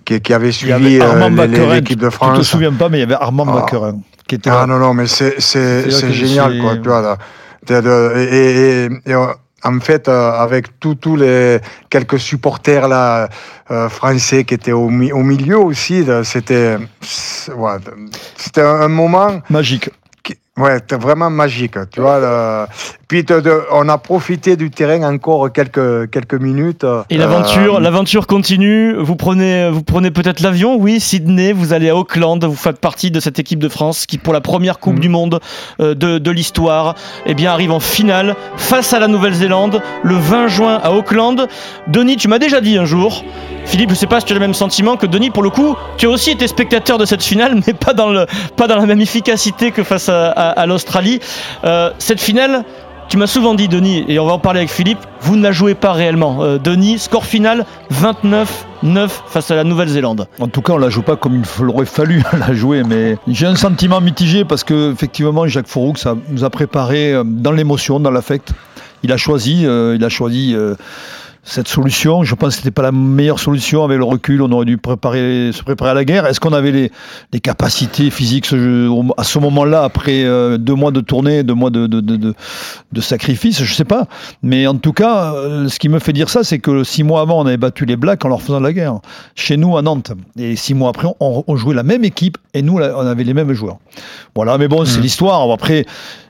qui, 0.05 0.21
qui 0.21 0.33
avaient 0.33 0.51
suivi 0.53 0.99
l'équipe 0.99 1.99
de 1.99 2.05
Tu 2.05 2.09
te 2.09 2.09
France. 2.15 2.41
souviens 2.47 2.71
pas, 2.73 2.89
mais 2.89 2.97
il 2.97 3.01
y 3.01 3.03
avait 3.03 3.13
Armand 3.15 3.45
Ah. 3.49 3.59
Bacquerin 3.59 3.97
qui 4.27 4.35
était 4.35 4.49
Ah 4.49 4.61
là. 4.61 4.65
non, 4.67 4.79
non, 4.79 4.93
mais 4.93 5.05
c'est, 5.07 5.35
je 5.39 6.11
génial, 6.11 6.57
quoi, 6.59 6.75
tu 6.77 6.87
vois, 6.89 7.01
là. 7.01 7.17
De- 7.67 7.81
de- 7.81 8.13
et, 8.17 8.23
et- 8.23 8.85
et- 8.85 8.89
et, 9.11 9.13
euh, 9.13 9.25
en 9.63 9.79
fait, 9.79 10.07
euh, 10.07 10.31
avec 10.31 10.79
tous 10.79 11.15
les 11.17 11.59
quelques 11.89 12.19
supporters 12.19 12.87
là, 12.87 13.27
euh, 13.71 13.89
français 13.89 14.43
qui 14.45 14.53
étaient 14.53 14.71
au, 14.71 14.89
mi- 14.89 15.11
au 15.11 15.23
milieu 15.23 15.57
aussi, 15.59 16.05
c'était, 16.23 16.77
c'est- 17.01 17.51
ouais, 17.53 17.77
c'était 18.37 18.61
un, 18.61 18.87
moment 18.87 19.41
Magique. 19.49 19.89
qui- 20.23 20.37
ouais, 20.57 20.79
vraiment 20.91 21.29
magique, 21.29 21.77
tu 21.91 21.99
vois. 22.01 22.67
Puis 23.07 23.23
de- 23.23 23.39
de- 23.39 23.61
on 23.71 23.87
a 23.87 23.97
profité 23.97 24.57
du 24.57 24.69
terrain 24.69 25.01
encore 25.03 25.49
quelques, 25.53 26.09
quelques 26.11 26.33
minutes. 26.33 26.85
Et 27.09 27.15
l'aventure, 27.17 27.75
Euh, 27.77 27.79
l'aventure 27.79 28.27
continue. 28.27 28.95
Vous 28.97 29.15
prenez, 29.15 29.69
vous 29.69 29.81
prenez 29.81 30.11
peut-être 30.11 30.41
l'avion, 30.41 30.75
oui, 30.75 30.99
Sydney. 30.99 31.53
Vous 31.53 31.71
allez 31.71 31.87
à 31.89 31.95
Auckland. 31.95 32.43
Vous 32.43 32.55
faites 32.57 32.79
partie 32.81 33.09
de 33.09 33.21
cette 33.21 33.39
équipe 33.39 33.59
de 33.59 33.69
France 33.69 34.05
qui, 34.07 34.17
pour 34.17 34.33
la 34.33 34.41
première 34.41 34.79
Coupe 34.79 34.95
Mhm. 34.95 34.99
du 34.99 35.07
Monde 35.07 35.39
euh, 35.79 35.93
de, 35.95 36.17
de 36.17 36.31
l'histoire, 36.31 36.95
eh 37.25 37.33
bien, 37.33 37.53
arrive 37.53 37.71
en 37.71 37.79
finale 37.79 38.35
face 38.57 38.91
à 38.91 38.99
la 38.99 39.07
Nouvelle-Zélande 39.07 39.81
le 40.03 40.15
20 40.15 40.47
juin 40.49 40.77
à 40.83 40.91
Auckland. 40.91 41.47
Denis, 41.87 42.17
tu 42.17 42.27
m'as 42.27 42.39
déjà 42.39 42.59
dit 42.59 42.77
un 42.77 42.83
jour. 42.85 43.23
Philippe, 43.63 43.91
je 43.91 43.95
sais 43.95 44.07
pas 44.07 44.19
si 44.19 44.25
tu 44.25 44.33
as 44.33 44.35
le 44.35 44.41
même 44.41 44.53
sentiment 44.53 44.97
que 44.97 45.05
Denis. 45.05 45.29
Pour 45.29 45.43
le 45.43 45.49
coup, 45.49 45.77
tu 45.97 46.07
as 46.07 46.09
aussi 46.09 46.31
été 46.31 46.45
spectateur 46.47 46.97
de 46.97 47.05
cette 47.05 47.23
finale, 47.23 47.55
mais 47.67 47.73
pas 47.73 47.93
dans 47.93 48.09
le, 48.09 48.25
pas 48.57 48.67
dans 48.67 48.75
la 48.77 48.85
même 48.85 48.99
efficacité 48.99 49.71
que 49.71 49.83
face 49.83 50.09
à, 50.09 50.27
à- 50.31 50.49
à 50.59 50.65
l'Australie. 50.65 51.21
Euh, 51.63 51.91
cette 51.99 52.19
finale. 52.19 52.65
Tu 53.09 53.15
m'as 53.15 53.27
souvent 53.27 53.53
dit, 53.53 53.69
Denis, 53.69 54.03
et 54.09 54.19
on 54.19 54.25
va 54.25 54.33
en 54.33 54.39
parler 54.39 54.59
avec 54.59 54.69
Philippe, 54.69 54.99
vous 55.21 55.37
ne 55.37 55.43
la 55.43 55.53
jouez 55.53 55.75
pas 55.75 55.93
réellement. 55.93 56.43
Euh, 56.43 56.57
Denis, 56.57 56.99
score 56.99 57.25
final 57.25 57.65
29-9 57.93 58.45
face 59.27 59.49
à 59.49 59.55
la 59.55 59.63
Nouvelle-Zélande. 59.63 60.27
En 60.39 60.49
tout 60.49 60.61
cas, 60.61 60.73
on 60.73 60.77
la 60.77 60.89
joue 60.89 61.03
pas 61.03 61.15
comme 61.15 61.41
il 61.41 61.65
aurait 61.69 61.85
fallu 61.85 62.21
la 62.37 62.53
jouer, 62.53 62.83
mais 62.83 63.17
j'ai 63.29 63.45
un 63.45 63.55
sentiment 63.55 64.01
mitigé 64.01 64.43
parce 64.43 64.65
que 64.65 64.91
effectivement, 64.91 65.47
Jacques 65.47 65.67
Fouroux 65.67 65.95
ça 65.95 66.15
nous 66.27 66.43
a 66.43 66.49
préparé 66.49 67.13
euh, 67.13 67.23
dans 67.25 67.53
l'émotion, 67.53 68.01
dans 68.01 68.11
l'affect. 68.11 68.51
Il 69.03 69.13
a 69.13 69.17
choisi, 69.17 69.65
euh, 69.65 69.95
il 69.95 70.03
a 70.03 70.09
choisi 70.09 70.53
cette 71.47 71.67
solution. 71.67 72.23
Je 72.23 72.35
pense 72.35 72.49
que 72.49 72.55
c'était 72.57 72.71
pas 72.71 72.81
la 72.81 72.91
meilleure 72.91 73.39
solution. 73.39 73.83
Avec 73.83 73.97
le 73.97 74.03
recul, 74.03 74.41
on 74.41 74.51
aurait 74.51 74.65
dû 74.65 74.77
préparer, 74.77 75.51
se 75.53 75.63
préparer 75.63 75.91
à 75.91 75.93
la 75.93 76.05
guerre. 76.05 76.25
Est-ce 76.25 76.39
qu'on 76.39 76.53
avait 76.53 76.71
les, 76.71 76.91
les 77.31 77.39
capacités 77.39 78.09
physiques 78.11 78.45
à 78.47 79.23
ce 79.23 79.39
moment-là, 79.39 79.83
après 79.83 80.23
euh, 80.23 80.57
deux 80.57 80.75
mois 80.75 80.91
de 80.91 80.99
tournée, 80.99 81.43
deux 81.43 81.53
mois 81.53 81.69
de, 81.69 81.87
de, 81.87 82.01
de, 82.01 82.17
de, 82.17 82.35
de 82.91 83.01
sacrifice? 83.01 83.63
Je 83.63 83.73
sais 83.73 83.85
pas. 83.85 84.07
Mais 84.43 84.67
en 84.67 84.75
tout 84.75 84.93
cas, 84.93 85.33
euh, 85.33 85.69
ce 85.69 85.79
qui 85.79 85.89
me 85.89 85.99
fait 85.99 86.13
dire 86.13 86.29
ça, 86.29 86.43
c'est 86.43 86.59
que 86.59 86.83
six 86.83 87.03
mois 87.03 87.21
avant, 87.21 87.41
on 87.41 87.45
avait 87.45 87.57
battu 87.57 87.85
les 87.85 87.95
Blacks 87.95 88.23
en 88.25 88.29
leur 88.29 88.41
faisant 88.41 88.59
la 88.59 88.73
guerre. 88.73 88.99
Chez 89.35 89.55
nous, 89.55 89.77
à 89.77 89.81
Nantes. 89.81 90.11
Et 90.37 90.55
six 90.55 90.73
mois 90.73 90.89
après, 90.89 91.07
on, 91.19 91.43
on 91.47 91.55
jouait 91.55 91.75
la 91.75 91.83
même 91.83 92.03
équipe 92.03 92.37
et 92.53 92.61
nous, 92.61 92.77
on 92.77 93.07
avait 93.07 93.23
les 93.23 93.33
mêmes 93.33 93.53
joueurs. 93.53 93.77
Voilà, 94.35 94.57
mais 94.57 94.67
bon, 94.67 94.83
c'est 94.83 94.99
l'histoire. 94.99 95.49
Après, 95.49 95.85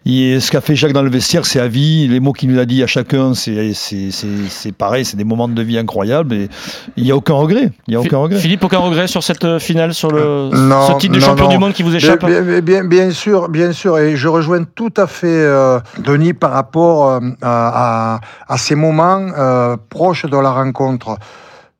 il- 0.10 0.42
ce 0.42 0.52
qu'a 0.52 0.62
fait 0.62 0.76
Jacques 0.76 0.94
dans 0.94 1.02
le 1.02 1.10
vestiaire, 1.10 1.46
c'est 1.46 1.60
à 1.60 1.68
vie. 1.68 2.08
Les 2.08 2.20
mots 2.20 2.34
qu'il 2.34 2.50
nous 2.52 2.60
a 2.60 2.66
dit 2.66 2.82
à 2.84 2.88
chacun, 2.88 3.34
c'est 3.34 3.74
c'est- 3.74 4.12
c'est- 4.12 4.28
c'est 4.50 4.72
pareil. 4.72 5.04
C'est 5.06 5.18
des 5.18 5.24
moments 5.24 5.48
de 5.48 5.62
vie 5.62 5.78
incroyables. 5.78 6.34
Et 6.34 6.50
il 6.96 7.04
n'y 7.04 7.12
a 7.12 7.16
aucun 7.16 7.34
regret. 7.34 7.72
Il 7.88 7.92
n'y 7.92 7.96
a 7.96 8.00
aucun 8.02 8.18
regret. 8.18 8.40
Philippe, 8.40 8.64
aucun 8.64 8.80
regret 8.80 9.08
sur 9.08 9.22
cette 9.24 9.44
euh, 9.44 9.60
finale, 9.60 9.94
sur 9.94 10.12
le, 10.12 10.50
Non, 10.54 10.88
ce 10.88 10.94
titre 11.00 11.14
de 11.16 11.20
non, 11.20 11.26
champion 11.26 11.46
non. 11.46 11.52
du 11.52 11.58
monde 11.58 11.74
qui 11.74 11.84
vous 11.84 11.96
échappe? 11.96 12.26
Bien, 12.26 12.42
bien, 12.42 12.62
bien, 12.62 12.84
bien 12.86 13.12
sûr, 13.12 13.50
bien 13.50 13.72
sûr, 13.74 13.98
et 14.00 14.16
je 14.16 14.28
rejoins 14.28 14.64
tout 14.64 14.94
à 14.98 15.08
fait 15.08 15.28
euh, 15.28 15.80
Denis 16.00 16.34
par 16.34 16.52
rapport 16.52 17.12
euh, 17.12 17.20
à, 17.42 18.20
à- 18.48 18.58
ces 18.58 18.76
moments 18.76 19.28
euh, 19.38 19.76
proches 19.90 20.26
de 20.26 20.38
la 20.38 20.52
rencontre. 20.52 21.18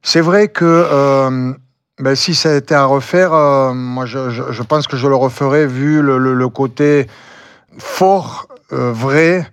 C'est 0.04 0.22
vrai 0.22 0.48
que 0.48 0.64
euh, 0.66 1.54
ben, 2.00 2.16
si 2.16 2.36
ça 2.36 2.52
a 2.52 2.56
été 2.56 2.76
à 2.76 2.86
refaire, 2.86 3.34
euh, 3.34 3.74
moi 3.74 4.06
je, 4.06 4.30
je- 4.30 4.44
je 4.52 4.64
pense 4.64 4.88
que 4.88 4.96
je 4.98 5.08
le 5.08 5.16
referais 5.16 5.66
vu 5.66 6.02
le, 6.02 6.18
le- 6.18 6.34
le 6.34 6.50
côté 6.50 7.08
fort, 7.78 8.48
euh, 8.74 8.92
vrai 8.94 9.48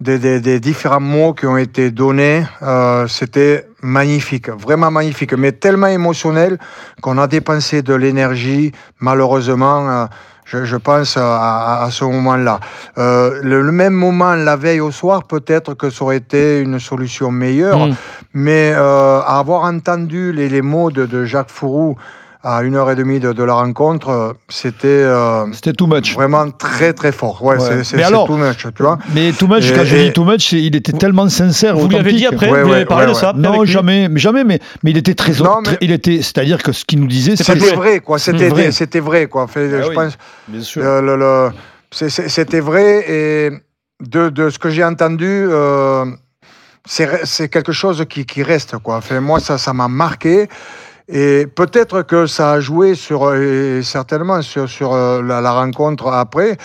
des, 0.00 0.18
des- 0.18 0.40
des 0.40 0.60
différents 0.60 1.00
mots 1.00 1.32
qui 1.34 1.46
ont 1.46 1.56
été 1.56 1.90
donnés. 1.90 2.44
Euh, 2.62 3.06
C'était 3.08 3.66
magnifique, 3.82 4.48
vraiment 4.50 4.90
magnifique, 4.90 5.32
mais 5.34 5.52
tellement 5.52 5.88
émotionnel 5.88 6.58
qu'on 7.02 7.18
a 7.18 7.26
dépensé 7.26 7.82
de 7.82 7.94
l'énergie, 7.94 8.72
malheureusement. 9.00 9.88
euh, 9.90 10.06
je, 10.44 10.64
je 10.64 10.76
pense 10.76 11.16
à, 11.18 11.36
à- 11.36 11.84
à 11.84 11.90
ce 11.90 12.04
moment-là. 12.04 12.58
Euh, 12.96 13.40
le, 13.42 13.60
le 13.60 13.70
même 13.72 13.92
moment, 13.92 14.34
la 14.34 14.56
veille 14.56 14.80
au 14.80 14.90
soir, 14.90 15.24
peut-être 15.24 15.74
que 15.74 15.90
ça 15.90 16.04
aurait 16.04 16.16
été 16.16 16.60
une 16.60 16.78
solution 16.80 17.30
meilleure. 17.30 17.88
Mm. 17.88 17.94
Mais 18.32 18.72
euh, 18.74 19.20
avoir 19.20 19.64
entendu 19.64 20.32
les, 20.32 20.48
les 20.48 20.62
mots 20.62 20.90
de, 20.90 21.04
de 21.06 21.24
Jacques 21.26 21.50
Fourou 21.50 21.96
à 22.44 22.62
une 22.62 22.76
heure 22.76 22.88
et 22.90 22.94
demie 22.94 23.18
de, 23.18 23.32
de 23.32 23.42
la 23.42 23.54
rencontre, 23.54 24.08
euh, 24.10 24.32
c'était 24.48 24.86
euh, 24.88 25.44
C'était 25.52 25.72
too 25.72 25.86
much. 25.88 26.14
vraiment 26.14 26.48
très 26.50 26.92
très 26.92 27.10
fort. 27.10 27.42
Ouais, 27.42 27.56
Ouais. 27.58 27.82
c'est- 27.84 27.96
too 28.26 28.36
much, 28.36 28.58
tu 28.76 28.82
vois. 28.82 28.98
Mais 29.14 29.32
too 29.32 29.48
much, 29.48 29.70
Et- 29.70 29.74
quand 29.74 29.84
je 29.84 29.96
et- 29.96 30.04
dis 30.06 30.12
too 30.12 30.24
much, 30.24 30.52
il 30.52 30.76
était 30.76 30.92
tellement 30.92 31.28
sincère. 31.28 31.76
Vous 31.76 31.88
lui 31.88 31.96
avez 31.96 32.12
dit 32.12 32.26
après, 32.26 32.48
Ouais, 32.50 32.62
vous 32.62 32.68
lui 32.68 32.74
avez 32.76 32.84
parlé 32.86 33.06
ouais, 33.06 33.12
de 33.12 33.16
ça 33.16 33.30
après 33.30 33.42
Non, 33.42 33.64
jamais, 33.64 34.08
mais 34.08 34.20
jamais, 34.20 34.44
mais, 34.44 34.60
mais 34.84 34.92
il 34.92 34.96
était 34.98 35.14
très, 35.14 35.32
Non, 35.42 35.60
mais- 35.66 35.78
il 35.80 35.90
était, 35.90 36.18
c'est-à-dire 36.22 36.62
que 36.62 36.70
ce 36.72 36.84
qu'il 36.84 37.00
nous 37.00 37.08
disait, 37.08 37.34
C'est 37.36 37.44
pas 37.46 37.54
c'est 37.54 37.60
C'était 37.60 37.76
vrai, 37.76 38.00
quoi. 38.00 38.18
C'était 38.18 38.48
vrai. 38.48 38.70
c'était 38.72 39.00
vrai, 39.00 39.26
quoi. 39.26 39.46
Fait, 39.48 39.68
Ah 39.74 39.82
je 39.82 39.88
oui. 39.88 39.94
pense, 39.96 40.16
bien 40.46 40.60
sûr. 40.62 40.82
euh, 40.84 41.50
c'était 41.90 42.60
vrai 42.60 43.04
et 43.10 43.50
de, 44.00 44.28
de 44.28 44.50
ce 44.50 44.58
que 44.60 44.70
j'ai 44.70 44.84
entendu. 44.84 45.26
euh, 45.50 46.04
c'est 46.86 47.08
c'est 47.26 47.48
quelque 47.48 47.72
chose 47.72 48.04
qui, 48.08 48.24
qui 48.24 48.42
reste 48.42 48.78
quoi. 48.78 49.00
Fait, 49.02 49.20
moi 49.20 49.40
ça 49.40 49.58
ça 49.58 49.72
m'a 49.74 49.88
marqué 49.88 50.48
et 51.08 51.46
peut-être 51.46 52.02
que 52.02 52.26
ça 52.26 52.52
a 52.52 52.60
joué 52.60 52.94
sur 52.94 53.34
et 53.34 53.82
certainement 53.82 54.42
sur, 54.42 54.92
euh, 54.92 55.22
la 55.22 55.52
rencontre 55.52 56.08
après. 56.08 56.58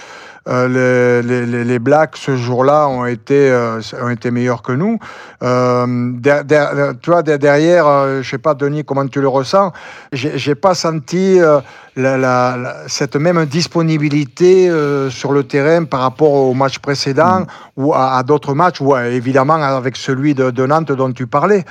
Euh, 0.50 1.22
les, 1.22 1.46
les, 1.46 1.64
les- 1.64 1.80
Blacks 1.80 2.18
ce 2.18 2.36
jour-là 2.36 2.90
ont 2.90 3.06
été 3.06 3.50
euh, 3.50 3.80
ont 4.02 4.10
été 4.10 4.30
meilleurs 4.30 4.62
que 4.62 4.74
nous. 4.74 5.00
Euh, 5.42 5.86
der- 6.20 6.44
der- 6.44 6.94
tu 7.02 7.12
vois 7.12 7.24
der- 7.24 7.40
derrière, 7.40 8.22
je 8.22 8.30
sais 8.30 8.38
pas 8.38 8.54
Denis 8.54 8.84
comment 8.84 9.08
tu 9.08 9.22
le 9.22 9.30
ressens. 9.30 9.72
J'ai 10.12 10.56
pas 10.56 10.74
senti 10.76 11.40
la, 11.40 12.18
la- 12.18 12.58
la- 12.58 12.76
cette 12.88 13.16
même 13.16 13.46
disponibilité 13.46 14.70
euh, 14.70 15.10
sur 15.10 15.32
le 15.32 15.44
terrain 15.46 15.86
par 15.86 16.02
rapport 16.02 16.34
au 16.34 16.54
match 16.54 16.80
précédent 16.80 17.46
ou 17.78 17.94
à, 17.94 18.18
à 18.18 18.24
d'autres 18.24 18.54
matchs 18.54 18.82
ou 18.82 18.96
évidemment 18.98 19.56
avec 19.56 19.96
celui 19.96 20.34
de, 20.36 20.52
de 20.52 20.66
Nantes 20.66 20.92
dont 20.92 21.12
tu 21.14 21.26
parlais. 21.26 21.64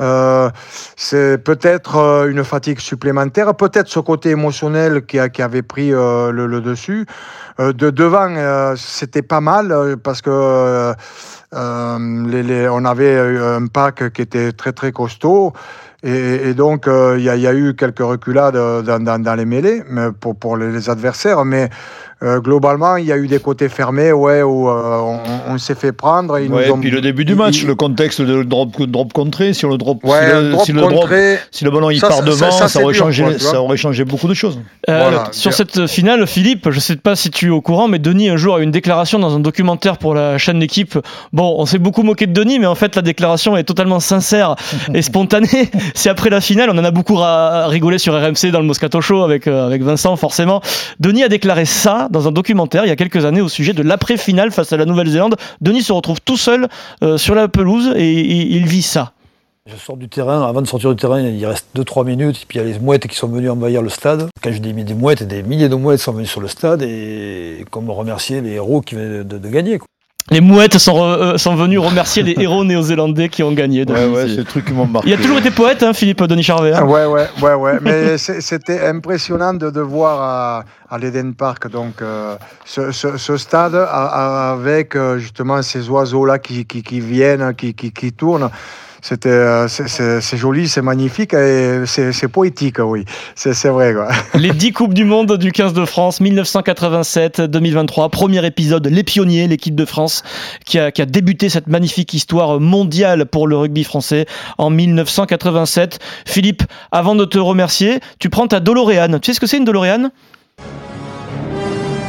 Euh, 0.00 0.50
c'est 0.96 1.38
peut-être 1.38 2.26
une 2.28 2.42
fatigue 2.42 2.80
supplémentaire, 2.80 3.54
peut-être 3.54 3.88
ce 3.88 4.00
côté 4.00 4.30
émotionnel 4.30 5.04
qui, 5.06 5.18
a- 5.18 5.28
qui 5.28 5.40
avait 5.42 5.62
pris 5.62 5.92
euh, 5.92 6.32
le, 6.32 6.46
le 6.46 6.60
dessus. 6.62 7.06
De 7.56 7.90
devant, 7.90 8.13
euh, 8.14 8.74
c'était 8.76 9.22
pas 9.22 9.40
mal 9.40 9.72
euh, 9.72 9.96
parce 9.96 10.22
que 10.22 10.30
euh, 10.30 10.94
les- 12.28 12.68
on 12.68 12.84
avait 12.84 13.16
un 13.18 13.66
pack 13.66 14.12
qui 14.12 14.22
était 14.22 14.52
très 14.52 14.72
très 14.72 14.92
costaud. 14.92 15.52
Et, 16.06 16.52
donc, 16.52 16.84
il 16.86 17.22
y, 17.22 17.30
a- 17.30 17.54
eu 17.54 17.74
quelques 17.74 18.00
reculades 18.00 18.56
dans, 18.84 19.02
dans- 19.02 19.34
les 19.34 19.46
mêlées 19.46 19.82
mais 19.88 20.12
pour, 20.12 20.36
pour 20.36 20.58
les 20.58 20.90
adversaires. 20.90 21.46
Mais 21.46 21.70
euh, 22.24 22.40
globalement, 22.40 22.96
il 22.96 23.04
y 23.06 23.12
a 23.12 23.16
eu 23.16 23.26
des 23.28 23.38
côtés 23.38 23.68
fermés 23.68 24.12
ouais, 24.12 24.42
où 24.42 24.68
euh, 24.68 24.98
on, 25.48 25.52
on 25.54 25.58
s'est 25.58 25.74
fait 25.74 25.92
prendre. 25.92 26.38
Ils 26.38 26.50
Ouais, 26.50 26.66
nous 26.68 26.72
ont, 26.74 26.78
puis 26.80 26.90
le 26.90 27.00
début 27.00 27.24
du 27.24 27.34
match, 27.34 27.64
le 27.64 27.74
contexte 27.74 28.22
de 28.22 28.42
drop, 28.42 28.80
drop 28.82 29.12
contré, 29.12 29.52
sur 29.52 29.68
le 29.68 29.76
drop, 29.78 30.02
Ouais, 30.04 30.20
si, 30.20 30.32
le, 30.32 30.50
drop 30.50 30.64
si 30.64 30.72
le 30.72 30.80
drop- 30.80 30.92
contré. 30.94 31.38
si 31.50 31.64
le 31.64 31.70
ballon 31.70 31.90
il 31.90 32.00
Ça, 32.00 32.08
part 32.08 32.18
ça- 32.18 32.24
devant, 32.24 32.50
ça, 32.50 32.50
ça, 32.50 32.58
ça, 32.58 32.68
c'est 32.78 32.84
aurait 32.84 32.94
changé, 32.94 33.22
quoi, 33.24 33.38
ça 33.38 33.60
aurait 33.62 33.76
changé 33.76 34.04
beaucoup 34.04 34.28
de 34.28 34.34
choses. 34.34 34.58
Euh, 34.88 34.98
Voilà. 35.00 35.28
sur 35.32 35.50
Bien. 35.50 35.56
cette 35.58 35.86
finale, 35.86 36.26
Philippe, 36.26 36.70
je 36.70 36.80
sais 36.80 36.96
pas 36.96 37.14
si 37.16 37.30
tu 37.30 37.46
es 37.46 37.50
au 37.50 37.60
courant, 37.60 37.88
mais 37.88 37.98
Denis 37.98 38.28
un 38.30 38.36
jour 38.36 38.56
a 38.56 38.60
eu 38.60 38.62
une 38.62 38.70
déclaration 38.70 39.18
dans 39.18 39.34
un 39.36 39.40
documentaire 39.40 39.98
pour 39.98 40.14
la 40.14 40.38
chaîne 40.38 40.58
L'équipe. 40.58 40.98
Bon, 41.32 41.56
on 41.58 41.66
s'est 41.66 41.78
beaucoup 41.78 42.02
moqué 42.02 42.26
de 42.26 42.32
Denis, 42.32 42.58
mais 42.58 42.66
en 42.66 42.74
fait 42.74 42.96
la 42.96 43.02
déclaration 43.02 43.56
est 43.56 43.64
totalement 43.64 44.00
sincère 44.00 44.54
et 44.94 45.02
spontanée. 45.02 45.70
C'est 45.94 46.08
après 46.08 46.30
la 46.30 46.40
finale, 46.40 46.70
on 46.72 46.78
en 46.78 46.84
a 46.84 46.90
beaucoup 46.90 47.18
rigolé 47.68 47.98
sur 47.98 48.14
RMC 48.14 48.50
dans 48.52 48.60
le 48.60 48.66
Moscato 48.66 49.00
Show 49.00 49.22
avec 49.22 49.46
euh, 49.46 49.66
avec 49.66 49.82
Vincent 49.82 50.16
forcément. 50.16 50.60
Denis 51.00 51.22
a 51.24 51.28
déclaré 51.28 51.64
ça 51.64 52.08
dans 52.14 52.26
un 52.28 52.32
documentaire 52.32 52.86
il 52.86 52.88
y 52.88 52.92
a 52.92 52.96
quelques 52.96 53.24
années 53.26 53.42
au 53.42 53.48
sujet 53.48 53.74
de 53.74 53.82
l'après-finale 53.82 54.50
face 54.50 54.72
à 54.72 54.78
la 54.78 54.86
Nouvelle-Zélande. 54.86 55.36
Denis 55.60 55.82
se 55.82 55.92
retrouve 55.92 56.20
tout 56.22 56.38
seul 56.38 56.68
euh, 57.02 57.18
sur 57.18 57.34
la 57.34 57.48
pelouse 57.48 57.92
et, 57.96 58.12
il 58.12 58.66
vit 58.66 58.82
ça. 58.82 59.12
Je 59.66 59.76
sors 59.76 59.96
du 59.96 60.08
terrain, 60.08 60.46
avant 60.46 60.60
de 60.60 60.66
sortir 60.66 60.90
du 60.90 60.96
terrain, 60.96 61.20
il 61.20 61.46
reste 61.46 61.66
2-3 61.74 62.04
minutes, 62.04 62.42
et 62.42 62.46
puis 62.46 62.58
il 62.58 62.62
y 62.62 62.64
a 62.64 62.70
les 62.70 62.78
mouettes 62.78 63.06
qui 63.06 63.16
sont 63.16 63.28
venues 63.28 63.48
envahir 63.48 63.80
le 63.80 63.88
stade. 63.88 64.28
Quand 64.42 64.52
je 64.52 64.58
dis 64.58 64.74
des 64.74 64.92
mouettes, 64.92 65.22
des 65.22 65.42
milliers 65.42 65.70
de 65.70 65.74
mouettes 65.74 66.00
sont 66.00 66.12
venues 66.12 66.26
sur 66.26 66.42
le 66.42 66.48
stade, 66.48 66.82
et 66.82 67.64
comme 67.70 67.88
remercier 67.88 68.42
les 68.42 68.52
héros 68.52 68.82
qui 68.82 68.94
venaient 68.94 69.24
de, 69.24 69.48
gagner. 69.48 69.78
Les 70.30 70.40
mouettes 70.40 70.78
sont, 70.78 70.94
re- 70.94 71.18
euh, 71.34 71.36
sont 71.38 71.54
venus 71.54 71.78
remercier 71.78 72.22
les 72.22 72.34
héros 72.38 72.64
néo-zélandais 72.64 73.28
qui 73.28 73.42
ont 73.42 73.52
gagné. 73.52 73.84
Ouais, 73.84 74.06
ouais, 74.06 74.22
C'est- 74.22 74.28
c'est 74.30 74.36
le 74.38 74.44
truc 74.44 74.64
qui 74.64 74.72
m'ont 74.72 74.86
marqué. 74.86 75.10
Il 75.10 75.12
a 75.12 75.18
toujours 75.18 75.36
été 75.36 75.50
poète, 75.50 75.82
hein, 75.82 75.92
Philippe 75.92 76.22
Denis 76.22 76.42
Charvet. 76.42 76.72
hein. 76.72 76.84
Ouais, 76.84 77.04
ouais, 77.04 77.26
ouais, 77.42 77.54
ouais. 77.54 77.78
Mais 77.82 78.16
c'était 78.18 78.86
impressionnant 78.86 79.52
de, 79.52 79.68
de 79.68 79.80
voir 79.82 80.20
à, 80.22 80.64
à 80.90 80.98
l'Eden 80.98 81.34
Park 81.34 81.70
donc 81.70 82.00
euh, 82.00 82.36
ce, 82.64 82.90
ce- 82.90 83.18
ce 83.18 83.36
stade 83.36 83.74
a- 83.74 83.84
a- 83.86 84.52
avec 84.52 84.96
euh, 84.96 85.18
justement 85.18 85.60
ces 85.60 85.90
oiseaux 85.90 86.24
là 86.24 86.38
qui, 86.38 86.64
qui, 86.64 86.82
qui 86.82 87.00
viennent, 87.00 87.54
qui, 87.54 87.74
qui, 87.74 87.92
qui 87.92 88.10
tournent. 88.12 88.48
C'était, 89.06 89.28
euh, 89.28 89.68
c'est- 89.68 90.36
joli, 90.38 90.66
c'est 90.66 90.80
magnifique 90.80 91.34
et 91.34 91.82
c'est 91.84 92.26
poétique, 92.28 92.78
oui. 92.78 93.04
C'est 93.34 93.52
c'est 93.52 93.68
vrai, 93.68 93.92
quoi. 93.92 94.08
Les 94.34 94.50
10 94.50 94.72
Coupes 94.72 94.94
du 94.94 95.04
Monde 95.04 95.36
du 95.36 95.52
15 95.52 95.74
de 95.74 95.84
France, 95.84 96.22
1987-2023. 96.22 98.08
Premier 98.08 98.46
épisode, 98.46 98.86
Les 98.86 99.02
Pionniers, 99.04 99.46
l'équipe 99.46 99.74
de 99.74 99.84
France 99.84 100.22
qui 100.64 100.78
a, 100.78 100.90
qui 100.90 101.02
a 101.02 101.04
débuté 101.04 101.50
cette 101.50 101.66
magnifique 101.66 102.14
histoire 102.14 102.60
mondiale 102.60 103.26
pour 103.26 103.46
le 103.46 103.58
rugby 103.58 103.84
français 103.84 104.24
en 104.56 104.70
1987. 104.70 105.98
Philippe, 106.24 106.62
avant 106.90 107.14
de 107.14 107.26
te 107.26 107.36
remercier, 107.36 108.00
tu 108.18 108.30
prends 108.30 108.46
ta 108.46 108.58
DeLorean. 108.60 109.18
Tu 109.18 109.26
sais 109.26 109.34
ce 109.34 109.40
que 109.40 109.46
c'est 109.46 109.58
une 109.58 109.66
DeLorean? 109.66 110.08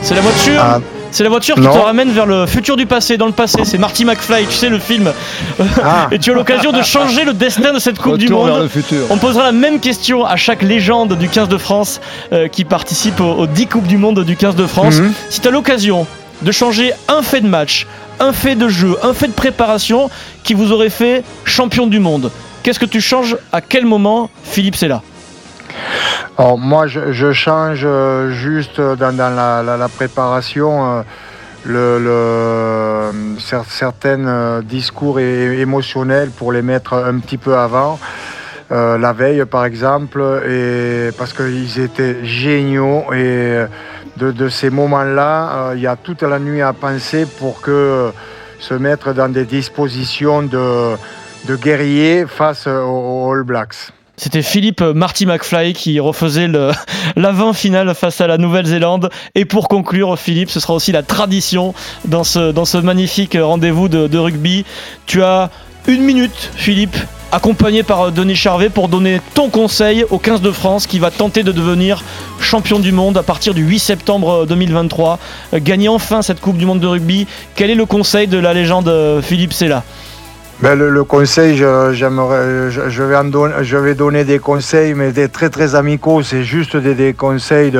C'est 0.02 0.16
la 0.16 0.22
voiture? 0.22 0.62
Ah, 0.62 0.80
C'est 1.12 1.24
la 1.24 1.30
voiture 1.30 1.56
qui 1.56 1.62
Non. 1.62 1.72
te 1.74 1.78
ramène 1.78 2.12
vers 2.12 2.26
le 2.26 2.46
futur 2.46 2.76
du 2.76 2.86
passé, 2.86 3.16
dans 3.18 3.26
le 3.26 3.32
passé. 3.32 3.64
C'est 3.64 3.78
Marty 3.78 4.04
McFly, 4.04 4.46
tu 4.48 4.54
sais, 4.56 4.68
le 4.70 4.80
film. 4.80 5.14
Ah. 5.82 6.10
Et 6.12 6.20
tu 6.20 6.32
as 6.32 6.34
l'occasion 6.34 6.74
de 6.74 6.82
changer 6.82 7.24
le 7.24 7.34
destin 7.34 7.72
de 7.74 7.80
cette 7.80 7.98
Coupe 8.00 8.18
du 8.18 8.26
Retour 8.26 8.48
Monde. 8.48 8.62
le 8.64 8.68
futur. 8.68 9.06
On 9.10 9.18
posera 9.18 9.44
la 9.46 9.52
même 9.54 9.80
question 9.80 10.26
à 10.26 10.36
chaque 10.36 10.62
légende 10.62 11.18
du 11.18 11.30
15 11.30 11.48
de 11.48 11.58
France 11.58 12.02
euh, 12.34 12.50
qui 12.50 12.66
participe 12.66 13.22
aux, 13.22 13.32
aux 13.34 13.48
10 13.48 13.68
Coupes 13.68 13.88
du 13.88 13.98
Monde 13.98 14.26
du 14.26 14.36
15 14.36 14.56
de 14.56 14.68
France. 14.68 14.96
Mhm. 14.96 15.14
Si 15.30 15.40
tu 15.40 15.48
as 15.48 15.52
l'occasion 15.52 16.06
de 16.42 16.52
changer 16.52 16.92
un 17.08 17.22
fait 17.22 17.40
de 17.40 17.48
match, 17.48 17.88
un 18.20 18.34
fait 18.34 18.56
de 18.56 18.68
jeu, 18.68 18.98
un 19.04 19.14
fait 19.14 19.28
de 19.28 19.34
préparation 19.34 20.10
qui 20.44 20.54
vous 20.54 20.74
aurait 20.74 20.90
fait 20.90 21.24
champion 21.46 21.88
du 21.88 22.00
monde, 22.00 22.30
qu'est-ce 22.62 22.80
que 22.80 22.86
tu 22.86 23.00
changes 23.00 23.38
À 23.54 23.62
quel 23.62 23.86
moment 23.86 24.30
Philippe, 24.44 24.76
c'est 24.76 24.90
là? 24.90 25.02
Alors 26.38 26.58
moi, 26.58 26.88
je, 26.88 27.32
change 27.32 27.84
euh, 27.86 28.32
juste 28.32 28.82
dans, 28.82 29.16
dans 29.16 29.34
la, 29.34 29.88
préparation 29.88 31.04
euh, 31.68 33.12
certains 33.40 34.28
euh, 34.28 34.62
discours 34.62 35.20
émotionnels 35.20 36.30
pour 36.30 36.52
les 36.52 36.62
mettre 36.62 36.94
un 36.94 37.20
petit 37.20 37.38
peu 37.38 37.56
avant. 37.56 38.00
Euh, 38.72 38.98
la 38.98 39.14
veille, 39.14 39.46
par 39.46 39.66
exemple, 39.66 40.22
et 40.48 41.10
parce 41.18 41.34
qu'ils 41.34 41.80
étaient 41.80 42.26
géniaux 42.26 43.14
et 43.14 43.66
de, 44.18 44.50
ces 44.50 44.70
moments-là, 44.70 45.70
euh, 45.70 45.74
il 45.76 45.82
y 45.82 45.88
a 45.88 45.96
toute 45.96 46.24
la 46.24 46.40
nuit 46.40 46.62
à 46.62 46.74
penser 46.74 47.28
pour 47.40 47.62
se 47.64 48.74
mettre 48.74 49.14
dans 49.14 49.30
des 49.30 49.46
dispositions 49.46 50.44
de 50.44 50.96
de 51.48 51.56
guerriers 51.56 52.26
face 52.26 52.66
aux 52.66 53.32
All 53.32 53.44
Blacks. 53.44 53.92
C'était 54.18 54.42
Philippe 54.42 54.82
Marty 54.82 55.26
McFly 55.26 55.74
qui 55.74 56.00
refaisait 56.00 56.50
l'avant 57.16 57.54
finale 57.54 57.94
face 57.94 58.22
à 58.22 58.28
la 58.28 58.38
Nouvelle-Zélande. 58.38 59.10
Et 59.36 59.46
pour 59.46 59.68
conclure, 59.68 60.18
Philippe, 60.18 60.50
ce 60.50 60.60
sera 60.60 60.74
aussi 60.74 60.92
la 60.92 61.04
tradition 61.04 61.74
dans 62.06 62.24
ce, 62.24 62.78
magnifique 62.78 63.38
rendez-vous 63.40 63.90
de, 63.90 64.18
rugby. 64.18 64.66
Tu 65.06 65.22
as 65.22 65.50
une 65.88 66.02
minute, 66.02 66.50
Philippe, 66.56 66.96
accompagné 67.32 67.84
par 67.84 68.12
Denis 68.12 68.36
Charvet 68.36 68.70
pour 68.70 68.88
donner 68.88 69.20
ton 69.34 69.50
conseil 69.50 70.06
au 70.10 70.18
15 70.18 70.42
de 70.42 70.52
France 70.52 70.88
qui 70.88 71.00
va 71.00 71.12
tenter 71.12 71.44
de 71.44 71.52
devenir 71.52 72.02
champion 72.40 72.80
du 72.80 72.94
monde 72.94 73.18
à 73.18 73.24
partir 73.24 73.54
du 73.54 73.64
8 73.64 73.80
septembre 73.80 74.46
2023. 74.46 75.20
Gagner 75.56 75.90
enfin 75.90 76.22
cette 76.22 76.40
Coupe 76.40 76.58
du 76.58 76.66
Monde 76.66 76.80
de 76.80 76.88
rugby. 76.88 77.28
Quel 77.56 77.70
est 77.70 77.76
le 77.76 77.86
conseil 77.86 78.28
de 78.28 78.38
la 78.38 78.54
légende 78.54 79.22
Philippe 79.22 79.52
Sella? 79.52 79.84
Ben, 80.62 80.74
le, 80.74 81.04
conseil, 81.04 81.58
je, 81.58 82.06
vais 83.76 83.96
donner 83.96 84.24
des 84.24 84.40
conseils, 84.40 84.94
mais 84.94 85.12
des 85.12 85.28
très 85.28 85.50
très 85.50 85.76
amicaux. 85.76 86.24
C'est 86.24 86.44
juste 86.44 86.78
des, 86.78 87.14
conseils. 87.14 87.74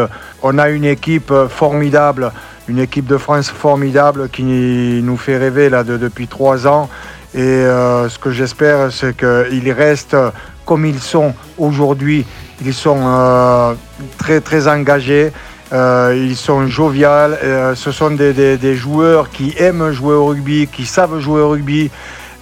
On 0.44 0.58
a 0.58 0.70
une 0.70 0.84
équipe 0.84 1.32
formidable, 1.48 2.34
une 2.68 2.80
équipe 2.80 3.06
de 3.06 3.18
France 3.18 3.50
formidable 3.50 4.28
qui 4.30 5.02
nous 5.04 5.16
fait 5.16 5.38
rêver 5.38 5.70
là 5.70 5.86
de, 5.86 5.96
depuis 5.96 6.28
trois 6.28 6.68
ans. 6.68 6.90
Et 7.34 7.40
euh, 7.40 8.10
ce 8.10 8.20
que 8.20 8.32
j'espère, 8.32 8.92
c'est 8.92 9.16
qu'ils 9.16 9.72
restent 9.72 10.18
comme 10.66 10.86
ils 10.86 11.00
sont 11.00 11.34
aujourd'hui. 11.58 12.26
Ils 12.62 12.74
sont 12.74 13.00
euh, 13.02 13.74
très 14.18 14.42
très 14.42 14.68
engagés. 14.68 15.32
Euh, 15.72 16.14
ils 16.16 16.36
sont 16.36 16.68
joviales. 16.68 17.40
ce 17.76 17.92
sont 17.92 18.12
des 18.12 18.76
joueurs 18.76 19.30
qui 19.30 19.56
aiment 19.58 19.92
jouer 19.92 20.14
au 20.14 20.26
rugby, 20.26 20.68
qui 20.68 20.86
savent 20.86 21.20
jouer 21.20 21.40
au 21.40 21.52
rugby. 21.52 21.90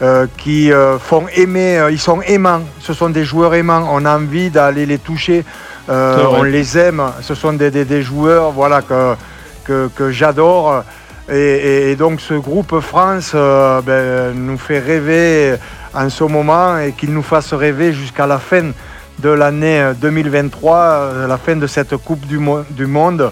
Euh, 0.03 0.27
qui 0.37 0.69
euh, 0.69 0.99
font 0.99 1.27
aimer, 1.33 1.77
euh, 1.77 1.89
ils 1.89 1.99
sont 1.99 2.21
aimants, 2.23 2.63
ce 2.81 2.91
sont 2.93 3.09
des 3.09 3.23
joueurs 3.23 3.55
aimants, 3.55 3.87
on 3.89 4.03
a 4.03 4.17
envie 4.17 4.49
d'aller 4.49 4.85
les 4.85 4.97
toucher, 4.97 5.45
on 5.87 6.43
les 6.43 6.77
aime, 6.77 7.01
ce 7.21 7.33
sont 7.35 7.53
des, 7.53 7.71
des, 7.71 7.85
des 7.85 8.01
joueurs 8.01 8.51
voilà, 8.51 8.81
que, 8.81 9.15
que, 9.63 9.89
que 9.95 10.11
j'adore. 10.11 10.83
Et, 11.31 11.37
et, 11.37 11.91
et, 11.91 11.95
donc 11.95 12.19
ce 12.19 12.33
groupe 12.33 12.81
France 12.81 13.33
ben, 13.33 14.33
nous 14.35 14.57
fait 14.57 14.79
rêver 14.79 15.55
en 15.93 16.09
ce 16.09 16.25
moment 16.25 16.79
et 16.79 16.91
qu'il 16.91 17.13
nous 17.13 17.23
fasse 17.23 17.53
rêver 17.53 17.93
jusqu'à 17.93 18.27
la 18.27 18.39
fin 18.39 18.71
de 19.19 19.29
l'année 19.29 19.93
2023, 20.01 21.27
la 21.29 21.37
fin 21.37 21.55
de 21.55 21.67
cette 21.67 21.95
Coupe 21.95 22.27
du, 22.27 22.39
mo 22.39 22.63
du 22.71 22.87
Monde, 22.87 23.31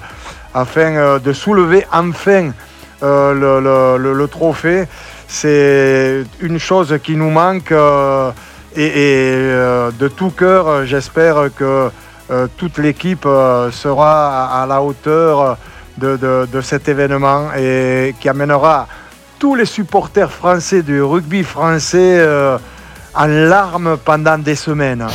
afin 0.54 1.20
de 1.20 1.34
soulever 1.34 1.86
enfin 1.92 2.52
le, 3.02 3.60
le, 3.60 3.98
le, 3.98 4.14
le 4.14 4.28
trophée 4.30 4.86
c'est 5.32 6.26
une 6.42 6.60
chose 6.60 7.00
qui 7.02 7.16
nous 7.16 7.30
manque 7.30 7.72
euh, 7.72 8.32
et, 8.76 8.92
euh, 8.96 9.90
de 9.98 10.10
tout 10.10 10.30
cœur, 10.30 10.86
j'espère 10.86 11.50
que 11.56 11.90
euh, 12.30 12.48
toute 12.58 12.78
l'équipe 12.78 13.24
sera 13.72 14.62
à, 14.62 14.66
la 14.66 14.82
hauteur 14.82 15.58
de, 15.98 16.18
de, 16.18 16.48
de, 16.52 16.62
cet 16.62 16.90
événement 16.90 17.48
et 17.58 18.14
qui 18.20 18.28
amènera 18.28 18.88
tous 19.40 19.56
les 19.56 19.66
supporters 19.66 20.32
français 20.32 20.82
du 20.82 21.02
rugby 21.02 21.44
français 21.44 22.22
en 23.16 23.28
larmes 23.28 23.98
pendant 24.04 24.38
des 24.38 24.56
semaines. 24.56 25.08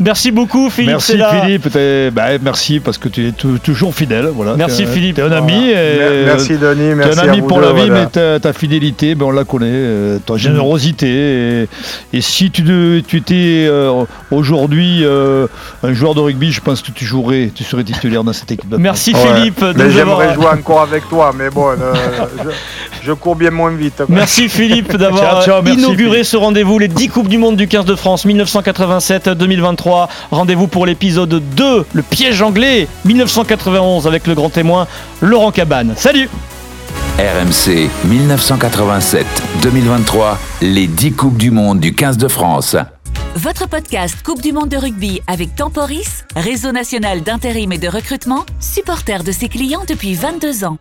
Merci 0.00 0.30
beaucoup 0.30 0.70
Philippe. 0.70 0.90
Merci 0.90 1.18
Philippe, 1.42 1.68
bah, 2.12 2.38
merci 2.42 2.80
parce 2.80 2.98
que 2.98 3.08
tu 3.08 3.28
es 3.28 3.32
toujours 3.32 3.94
fidèle. 3.94 4.30
Voilà. 4.34 4.54
Merci 4.56 4.82
es, 4.82 4.86
Philippe. 4.86 5.16
Tu 5.16 5.22
es 5.22 5.24
un 5.24 5.32
ami. 5.32 5.70
Et 5.70 6.24
merci 6.24 6.56
Denis, 6.56 6.94
merci. 6.94 7.18
Tu 7.18 7.18
es 7.18 7.28
un 7.28 7.32
ami 7.32 7.42
pour 7.42 7.58
deux, 7.58 7.64
la 7.66 7.72
vie, 7.72 7.86
voilà. 7.86 8.00
mais 8.02 8.06
ta, 8.06 8.40
ta 8.40 8.52
fidélité, 8.52 9.14
ben, 9.14 9.26
on 9.26 9.30
la 9.30 9.44
connaît, 9.44 9.66
euh, 9.70 10.18
ta 10.18 10.36
générosité. 10.36 11.06
Et, 11.06 11.68
et, 12.12 12.20
si 12.20 12.50
tu, 12.50 12.62
tu 13.06 13.16
étais 13.16 13.66
euh, 13.68 14.04
aujourd'hui 14.30 15.00
euh, 15.02 15.46
un 15.82 15.92
joueur 15.92 16.14
de 16.14 16.20
rugby, 16.20 16.52
je 16.52 16.60
pense 16.60 16.82
que 16.82 16.90
tu 16.90 17.04
jouerais, 17.04 17.50
tu 17.54 17.64
serais 17.64 17.84
titulaire 17.84 18.24
dans 18.24 18.32
cette 18.32 18.50
équipe. 18.50 18.74
Merci 18.78 19.14
ouais. 19.14 19.20
Philippe. 19.20 19.64
Mais 19.76 19.90
j'aimerais 19.90 20.34
jouer 20.34 20.46
encore 20.46 20.82
avec 20.82 21.08
toi, 21.08 21.32
mais 21.36 21.50
bon, 21.50 21.70
euh, 21.70 21.74
je, 22.44 22.50
je, 23.06 23.12
cours 23.12 23.36
bien 23.36 23.50
moins 23.50 23.70
vite. 23.70 23.96
Quoi. 23.96 24.06
Merci 24.08 24.48
Philippe 24.48 24.96
d'avoir 24.96 25.46
inauguré 25.66 26.24
ce 26.24 26.36
rendez-vous, 26.36 26.78
les 26.78 26.88
10 26.88 27.08
Coupes 27.08 27.28
du 27.28 27.38
Monde 27.38 27.56
du 27.56 27.68
15 27.68 27.84
de 27.84 27.94
France 27.94 28.26
1987-2023. 28.26 30.08
Rendez-vous 30.30 30.66
pour 30.66 30.86
l'épisode 30.86 31.42
2, 31.56 31.84
le 31.92 32.02
piège 32.02 32.42
anglais, 32.42 32.88
1991, 33.04 34.06
avec 34.06 34.26
le 34.26 34.34
grand 34.34 34.50
témoin 34.50 34.86
Laurent 35.20 35.52
Cabane. 35.52 35.94
Salut 35.96 36.28
RMC 37.18 37.88
1987-2023, 38.08 40.36
les 40.60 40.86
10 40.86 41.12
Coupes 41.12 41.38
du 41.38 41.50
Monde 41.50 41.80
du 41.80 41.94
15 41.94 42.18
de 42.18 42.28
France. 42.28 42.76
Votre 43.36 43.66
podcast 43.68 44.22
Coupe 44.22 44.42
du 44.42 44.52
Monde 44.52 44.68
de 44.68 44.76
rugby 44.76 45.22
avec 45.26 45.54
Temporis, 45.54 46.24
réseau 46.34 46.72
national 46.72 47.22
d'intérim 47.22 47.72
et 47.72 47.78
de 47.78 47.88
recrutement, 47.88 48.44
supporter 48.60 49.24
de 49.24 49.32
ses 49.32 49.48
clients 49.48 49.84
depuis 49.88 50.12
22 50.14 50.64
ans. 50.64 50.76